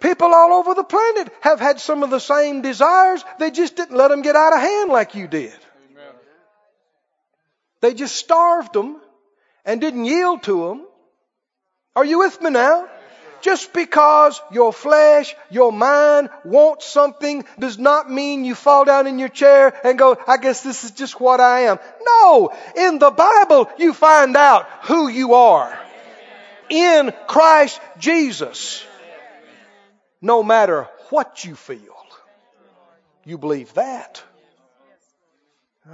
People 0.00 0.32
all 0.32 0.54
over 0.54 0.72
the 0.72 0.82
planet 0.82 1.30
have 1.42 1.60
had 1.60 1.78
some 1.78 2.02
of 2.02 2.08
the 2.08 2.20
same 2.20 2.62
desires. 2.62 3.22
They 3.38 3.50
just 3.50 3.76
didn't 3.76 3.98
let 3.98 4.08
them 4.08 4.22
get 4.22 4.34
out 4.34 4.54
of 4.54 4.60
hand 4.60 4.90
like 4.90 5.14
you 5.14 5.28
did. 5.28 5.52
They 7.80 7.94
just 7.94 8.16
starved 8.16 8.72
them 8.72 9.00
and 9.64 9.80
didn't 9.80 10.04
yield 10.04 10.42
to 10.44 10.68
them. 10.68 10.86
Are 11.94 12.04
you 12.04 12.18
with 12.20 12.40
me 12.40 12.50
now? 12.50 12.88
Just 13.42 13.72
because 13.72 14.40
your 14.50 14.72
flesh, 14.72 15.34
your 15.50 15.70
mind 15.72 16.30
wants 16.44 16.86
something 16.86 17.44
does 17.58 17.78
not 17.78 18.10
mean 18.10 18.44
you 18.44 18.54
fall 18.54 18.84
down 18.84 19.06
in 19.06 19.18
your 19.18 19.28
chair 19.28 19.72
and 19.86 19.98
go, 19.98 20.16
I 20.26 20.36
guess 20.38 20.62
this 20.62 20.84
is 20.84 20.90
just 20.92 21.20
what 21.20 21.38
I 21.40 21.60
am. 21.60 21.78
No! 22.04 22.52
In 22.76 22.98
the 22.98 23.10
Bible, 23.10 23.70
you 23.78 23.92
find 23.92 24.36
out 24.36 24.66
who 24.84 25.08
you 25.08 25.34
are. 25.34 25.78
In 26.68 27.12
Christ 27.28 27.80
Jesus. 27.98 28.84
No 30.20 30.42
matter 30.42 30.88
what 31.10 31.44
you 31.44 31.54
feel. 31.54 31.96
You 33.24 33.38
believe 33.38 33.74
that. 33.74 34.22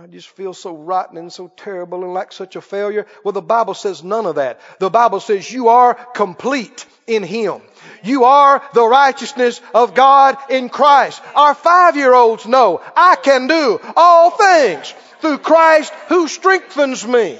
I 0.00 0.06
just 0.06 0.28
feel 0.28 0.54
so 0.54 0.74
rotten 0.74 1.18
and 1.18 1.30
so 1.30 1.48
terrible 1.48 2.02
and 2.02 2.14
like 2.14 2.32
such 2.32 2.56
a 2.56 2.62
failure. 2.62 3.06
Well, 3.24 3.32
the 3.32 3.42
Bible 3.42 3.74
says 3.74 4.02
none 4.02 4.24
of 4.24 4.36
that. 4.36 4.58
The 4.78 4.88
Bible 4.88 5.20
says 5.20 5.52
you 5.52 5.68
are 5.68 5.92
complete 5.94 6.86
in 7.06 7.22
Him. 7.22 7.60
You 8.02 8.24
are 8.24 8.62
the 8.72 8.86
righteousness 8.86 9.60
of 9.74 9.94
God 9.94 10.38
in 10.48 10.70
Christ. 10.70 11.20
Our 11.34 11.54
five 11.54 11.96
year 11.96 12.14
olds 12.14 12.46
know 12.46 12.80
I 12.96 13.16
can 13.16 13.48
do 13.48 13.80
all 13.94 14.30
things 14.30 14.94
through 15.20 15.38
Christ 15.38 15.92
who 16.08 16.26
strengthens 16.26 17.06
me. 17.06 17.38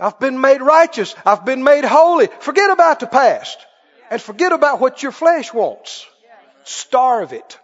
I've 0.00 0.18
been 0.18 0.40
made 0.40 0.62
righteous. 0.62 1.14
I've 1.26 1.44
been 1.44 1.62
made 1.62 1.84
holy. 1.84 2.28
Forget 2.40 2.70
about 2.70 3.00
the 3.00 3.06
past 3.06 3.58
and 4.10 4.20
forget 4.20 4.52
about 4.52 4.80
what 4.80 5.02
your 5.02 5.12
flesh 5.12 5.52
wants. 5.52 6.06
Starve 6.64 7.34
it. 7.34 7.58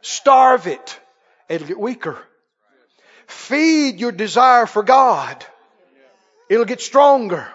Starve 0.00 0.66
it 0.66 1.00
it'll 1.48 1.68
get 1.68 1.78
weaker. 1.78 2.18
Feed 3.26 4.00
your 4.00 4.12
desire 4.12 4.66
for 4.66 4.82
God. 4.82 5.44
It'll 6.48 6.64
get 6.64 6.80
stronger. 6.80 7.48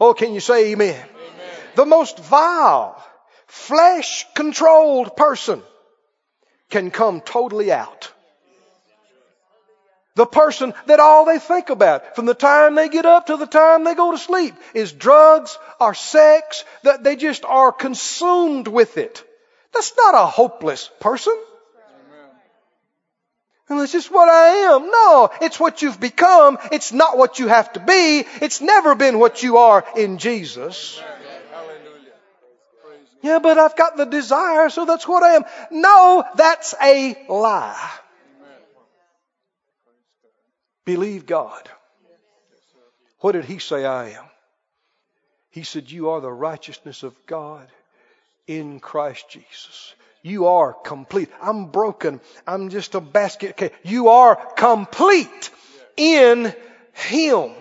Oh, 0.00 0.14
can 0.14 0.32
you 0.32 0.40
say 0.40 0.72
amen? 0.72 0.94
amen. 0.94 1.06
The 1.74 1.86
most 1.86 2.18
vile, 2.18 3.04
flesh 3.46 4.26
controlled 4.34 5.16
person 5.16 5.62
can 6.70 6.90
come 6.90 7.20
totally 7.20 7.72
out. 7.72 8.12
The 10.14 10.26
person 10.26 10.74
that 10.86 10.98
all 10.98 11.24
they 11.24 11.38
think 11.38 11.70
about 11.70 12.16
from 12.16 12.26
the 12.26 12.34
time 12.34 12.74
they 12.74 12.88
get 12.88 13.06
up 13.06 13.26
to 13.26 13.36
the 13.36 13.46
time 13.46 13.84
they 13.84 13.94
go 13.94 14.10
to 14.10 14.18
sleep 14.18 14.54
is 14.74 14.92
drugs 14.92 15.56
or 15.80 15.94
sex, 15.94 16.64
that 16.82 17.04
they 17.04 17.14
just 17.14 17.44
are 17.44 17.70
consumed 17.70 18.66
with 18.66 18.98
it. 18.98 19.22
That's 19.72 19.92
not 19.96 20.14
a 20.16 20.26
hopeless 20.26 20.90
person. 20.98 21.36
And 23.68 23.78
that's 23.78 23.92
just 23.92 24.10
what 24.10 24.28
I 24.28 24.74
am. 24.74 24.90
No, 24.90 25.30
it's 25.42 25.60
what 25.60 25.82
you've 25.82 26.00
become. 26.00 26.58
It's 26.72 26.92
not 26.92 27.18
what 27.18 27.38
you 27.38 27.48
have 27.48 27.72
to 27.74 27.80
be. 27.80 28.24
It's 28.40 28.60
never 28.60 28.94
been 28.94 29.18
what 29.18 29.42
you 29.42 29.58
are 29.58 29.84
in 29.96 30.18
Jesus. 30.18 31.00
Yeah, 33.20 33.40
but 33.40 33.58
I've 33.58 33.76
got 33.76 33.96
the 33.96 34.06
desire, 34.06 34.70
so 34.70 34.84
that's 34.84 35.06
what 35.06 35.22
I 35.22 35.34
am. 35.34 35.44
No, 35.70 36.24
that's 36.36 36.74
a 36.80 37.26
lie. 37.28 37.90
Believe 40.84 41.26
God. 41.26 41.68
What 43.20 43.32
did 43.32 43.44
He 43.44 43.58
say 43.58 43.84
I 43.84 44.10
am? 44.10 44.24
He 45.50 45.62
said, 45.64 45.90
You 45.90 46.10
are 46.10 46.20
the 46.20 46.32
righteousness 46.32 47.02
of 47.02 47.14
God 47.26 47.68
in 48.46 48.80
Christ 48.80 49.28
Jesus. 49.28 49.94
You 50.22 50.46
are 50.46 50.72
complete. 50.72 51.30
I'm 51.40 51.66
broken. 51.66 52.20
I'm 52.46 52.70
just 52.70 52.94
a 52.94 53.00
basket 53.00 53.56
case. 53.56 53.72
You 53.82 54.08
are 54.08 54.36
complete 54.56 55.50
in 55.96 56.52
Him. 56.92 57.52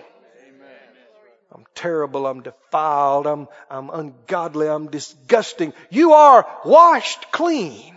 I'm 1.53 1.65
terrible. 1.75 2.25
I'm 2.25 2.41
defiled. 2.41 3.27
I'm, 3.27 3.47
I'm 3.69 3.89
ungodly. 3.89 4.67
I'm 4.67 4.87
disgusting. 4.87 5.73
You 5.89 6.13
are 6.13 6.47
washed 6.65 7.31
clean 7.31 7.95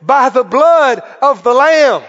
by 0.00 0.30
the 0.30 0.44
blood 0.44 1.00
of 1.20 1.42
the 1.42 1.52
Lamb. 1.52 2.02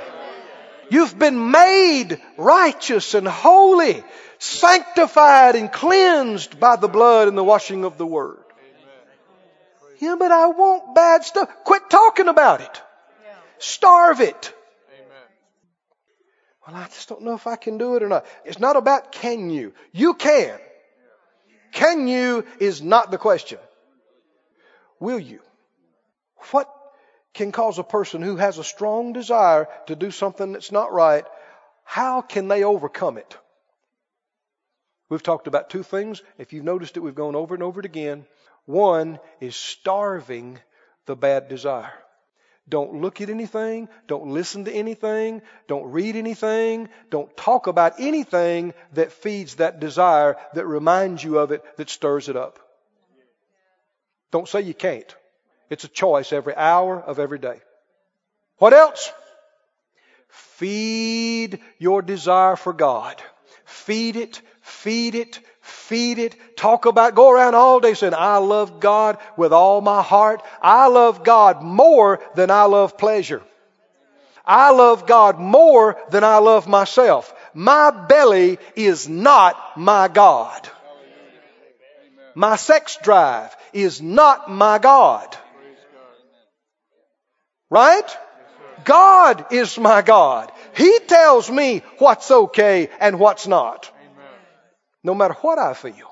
You've 0.90 1.18
been 1.18 1.52
made 1.52 2.22
righteous 2.38 3.16
and 3.16 3.28
holy, 3.28 4.04
sanctified 4.40 5.56
and 5.56 5.72
cleansed 5.72 6.60
by 6.60 6.76
the 6.76 6.88
blood 6.88 7.28
and 7.28 7.38
the 7.38 7.44
washing 7.44 7.84
of 7.86 7.98
the 7.98 8.06
Word. 8.06 8.45
Yeah, 10.06 10.16
but 10.20 10.32
I 10.32 10.46
want 10.48 10.94
bad 10.94 11.24
stuff. 11.24 11.50
Quit 11.64 11.90
talking 11.90 12.28
about 12.28 12.62
it. 12.62 12.82
Starve 13.58 14.22
it. 14.22 14.54
Well, 16.66 16.76
I 16.76 16.86
just 16.86 17.10
don't 17.10 17.24
know 17.24 17.34
if 17.34 17.48
I 17.48 17.56
can 17.56 17.80
do 17.80 17.96
it 17.96 18.04
or 18.04 18.10
not. 18.10 18.28
It's 18.44 18.60
not 18.60 18.76
about 18.76 19.12
can 19.12 19.50
you. 19.50 19.74
You 19.94 20.14
can. 20.14 20.60
Can 21.72 22.08
you 22.08 22.46
is 22.60 22.84
not 22.84 23.10
the 23.10 23.18
question. 23.18 23.58
Will 25.00 25.20
you? 25.20 25.40
What 26.52 26.70
can 27.34 27.52
cause 27.52 27.80
a 27.80 27.84
person 27.84 28.22
who 28.22 28.36
has 28.36 28.60
a 28.60 28.64
strong 28.64 29.12
desire 29.12 29.68
to 29.88 29.96
do 29.96 30.12
something 30.12 30.52
that's 30.52 30.72
not 30.72 30.94
right, 30.94 31.26
how 31.84 32.22
can 32.22 32.48
they 32.48 32.64
overcome 32.64 33.18
it? 33.18 33.38
We've 35.10 35.24
talked 35.24 35.48
about 35.48 35.72
two 35.72 35.82
things. 35.82 36.22
If 36.38 36.54
you've 36.54 36.64
noticed 36.64 36.96
it, 36.96 37.00
we've 37.00 37.16
gone 37.16 37.36
over 37.36 37.56
and 37.56 37.64
over 37.64 37.80
it 37.80 37.86
again. 37.88 38.26
One 38.66 39.20
is 39.40 39.56
starving 39.56 40.60
the 41.06 41.16
bad 41.16 41.48
desire. 41.48 41.94
Don't 42.68 43.02
look 43.02 43.22
at 43.22 43.30
anything. 43.30 43.90
Don't 44.08 44.28
listen 44.28 44.66
to 44.66 44.72
anything. 44.72 45.44
Don't 45.68 45.92
read 45.92 46.16
anything. 46.16 46.90
Don't 47.12 47.36
talk 47.38 47.68
about 47.68 48.00
anything 48.00 48.74
that 48.94 49.12
feeds 49.12 49.56
that 49.56 49.80
desire, 49.80 50.36
that 50.56 50.66
reminds 50.66 51.24
you 51.24 51.38
of 51.38 51.52
it, 51.52 51.64
that 51.78 51.90
stirs 51.90 52.28
it 52.28 52.36
up. 52.36 52.60
Don't 54.32 54.48
say 54.48 54.62
you 54.62 54.74
can't. 54.74 55.16
It's 55.70 55.84
a 55.84 55.90
choice 55.90 56.34
every 56.34 56.56
hour 56.56 57.00
of 57.00 57.20
every 57.20 57.40
day. 57.40 57.60
What 58.58 58.74
else? 58.74 59.12
Feed 60.30 61.60
your 61.78 62.02
desire 62.02 62.56
for 62.56 62.74
God. 62.74 63.22
Feed 63.66 64.16
it, 64.16 64.42
feed 64.62 65.14
it, 65.14 65.40
feed 65.66 66.20
it. 66.20 66.58
Talk 66.58 66.86
about, 66.86 67.16
go 67.16 67.32
around 67.32 67.56
all 67.56 67.80
day 67.80 67.94
saying, 67.94 68.14
I 68.16 68.38
love 68.38 68.80
God 68.80 69.18
with 69.36 69.52
all 69.52 69.82
my 69.82 70.02
heart. 70.02 70.42
I 70.62 70.88
love 70.88 71.24
God 71.24 71.64
more 71.64 72.22
than 72.36 72.52
I 72.52 72.64
love 72.66 72.98
pleasure. 72.98 73.42
I 74.46 74.72
love 74.72 75.08
God 75.08 75.40
more 75.40 75.98
than 76.12 76.24
I 76.24 76.38
love 76.38 76.68
myself. 76.68 77.34
My 77.54 77.90
belly 77.90 78.60
is 78.76 79.10
not 79.10 79.76
my 79.76 80.08
God. 80.08 80.70
My 82.36 82.56
sex 82.58 82.98
drive 83.02 83.56
is 83.74 84.02
not 84.02 84.52
my 84.52 84.78
God. 84.78 85.36
Right? 87.72 88.18
God 88.84 89.48
is 89.52 89.80
my 89.80 90.04
God. 90.04 90.52
He 90.76 91.00
tells 91.08 91.50
me 91.50 91.82
what's 91.98 92.30
okay 92.30 92.90
and 93.00 93.20
what's 93.20 93.48
not. 93.48 93.92
No 95.06 95.14
matter 95.14 95.36
what 95.36 95.60
I 95.60 95.76
feel. 95.76 96.12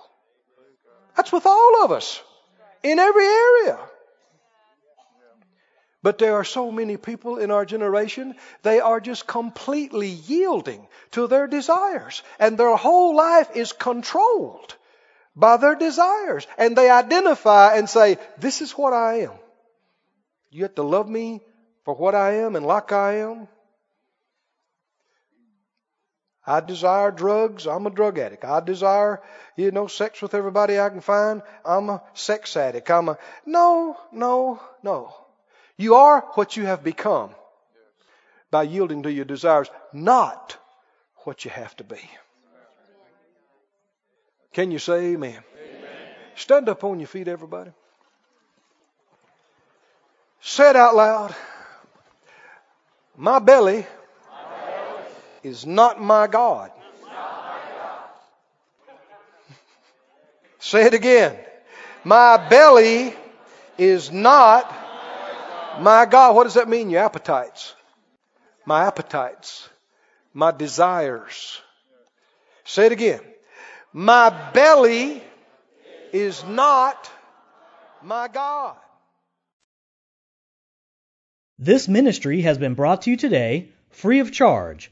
That's 1.15 1.31
with 1.31 1.47
all 1.47 1.83
of 1.83 1.91
us. 1.91 2.21
In 2.83 2.99
every 2.99 3.25
area. 3.25 3.79
But 6.03 6.19
there 6.19 6.35
are 6.35 6.43
so 6.43 6.71
many 6.71 6.97
people 6.97 7.37
in 7.37 7.49
our 7.49 7.65
generation, 7.65 8.35
they 8.61 8.81
are 8.81 8.99
just 8.99 9.25
completely 9.25 10.09
yielding 10.09 10.85
to 11.11 11.25
their 11.25 11.47
desires. 11.47 12.21
And 12.37 12.55
their 12.55 12.75
whole 12.75 13.15
life 13.15 13.55
is 13.55 13.71
controlled 13.71 14.75
by 15.35 15.57
their 15.57 15.75
desires. 15.75 16.45
And 16.59 16.75
they 16.75 16.91
identify 16.91 17.77
and 17.77 17.89
say, 17.89 18.17
This 18.37 18.61
is 18.61 18.73
what 18.73 18.93
I 18.93 19.21
am. 19.21 19.33
You 20.51 20.63
have 20.63 20.75
to 20.75 20.83
love 20.83 21.09
me 21.09 21.41
for 21.83 21.95
what 21.95 22.13
I 22.13 22.45
am 22.45 22.55
and 22.55 22.65
like 22.65 22.91
I 22.91 23.21
am. 23.21 23.47
I 26.45 26.59
desire 26.59 27.11
drugs. 27.11 27.65
I'm 27.67 27.87
a 27.87 27.89
drug 27.89 28.19
addict. 28.19 28.43
I 28.43 28.59
desire, 28.59 29.21
you 29.55 29.71
know, 29.71 29.87
sex 29.87 30.21
with 30.21 30.33
everybody 30.33 30.79
I 30.79 30.89
can 30.89 31.01
find. 31.01 31.41
I'm 31.65 31.89
a 31.89 32.03
sex 32.13 32.57
addict. 32.57 32.91
I'm 32.91 33.09
a, 33.09 33.17
no, 33.45 33.97
no, 34.11 34.61
no. 34.81 35.13
You 35.77 35.95
are 35.95 36.21
what 36.33 36.57
you 36.57 36.65
have 36.65 36.83
become 36.83 37.31
by 38.51 38.63
yielding 38.63 39.03
to 39.03 39.11
your 39.11 39.25
desires, 39.25 39.69
not 39.93 40.57
what 41.23 41.45
you 41.45 41.51
have 41.51 41.75
to 41.77 41.83
be. 41.83 42.01
Can 44.51 44.69
you 44.69 44.79
say 44.79 45.13
amen? 45.13 45.31
amen? 45.31 45.43
Stand 46.35 46.69
up 46.69 46.83
on 46.83 46.99
your 46.99 47.07
feet, 47.07 47.27
everybody. 47.27 47.71
Say 50.41 50.69
it 50.69 50.75
out 50.75 50.95
loud. 50.95 51.33
My 53.15 53.39
belly, 53.39 53.87
is 55.43 55.65
not 55.65 56.01
my 56.01 56.27
God. 56.27 56.71
Say 60.59 60.85
it 60.85 60.93
again. 60.93 61.37
My 62.05 62.37
belly 62.49 63.13
is 63.77 64.11
not 64.11 64.73
my 65.79 66.05
God. 66.05 66.35
What 66.35 66.45
does 66.45 66.53
that 66.53 66.69
mean? 66.69 66.89
Your 66.89 67.03
appetites. 67.03 67.75
My 68.65 68.85
appetites. 68.85 69.67
My 70.33 70.51
desires. 70.51 71.61
Say 72.63 72.85
it 72.85 72.91
again. 72.91 73.19
My 73.91 74.29
belly 74.53 75.21
is 76.13 76.43
not 76.45 77.11
my 78.01 78.27
God. 78.27 78.75
This 81.59 81.87
ministry 81.87 82.41
has 82.41 82.57
been 82.57 82.73
brought 82.73 83.03
to 83.03 83.11
you 83.11 83.17
today 83.17 83.69
free 83.91 84.19
of 84.19 84.31
charge 84.31 84.91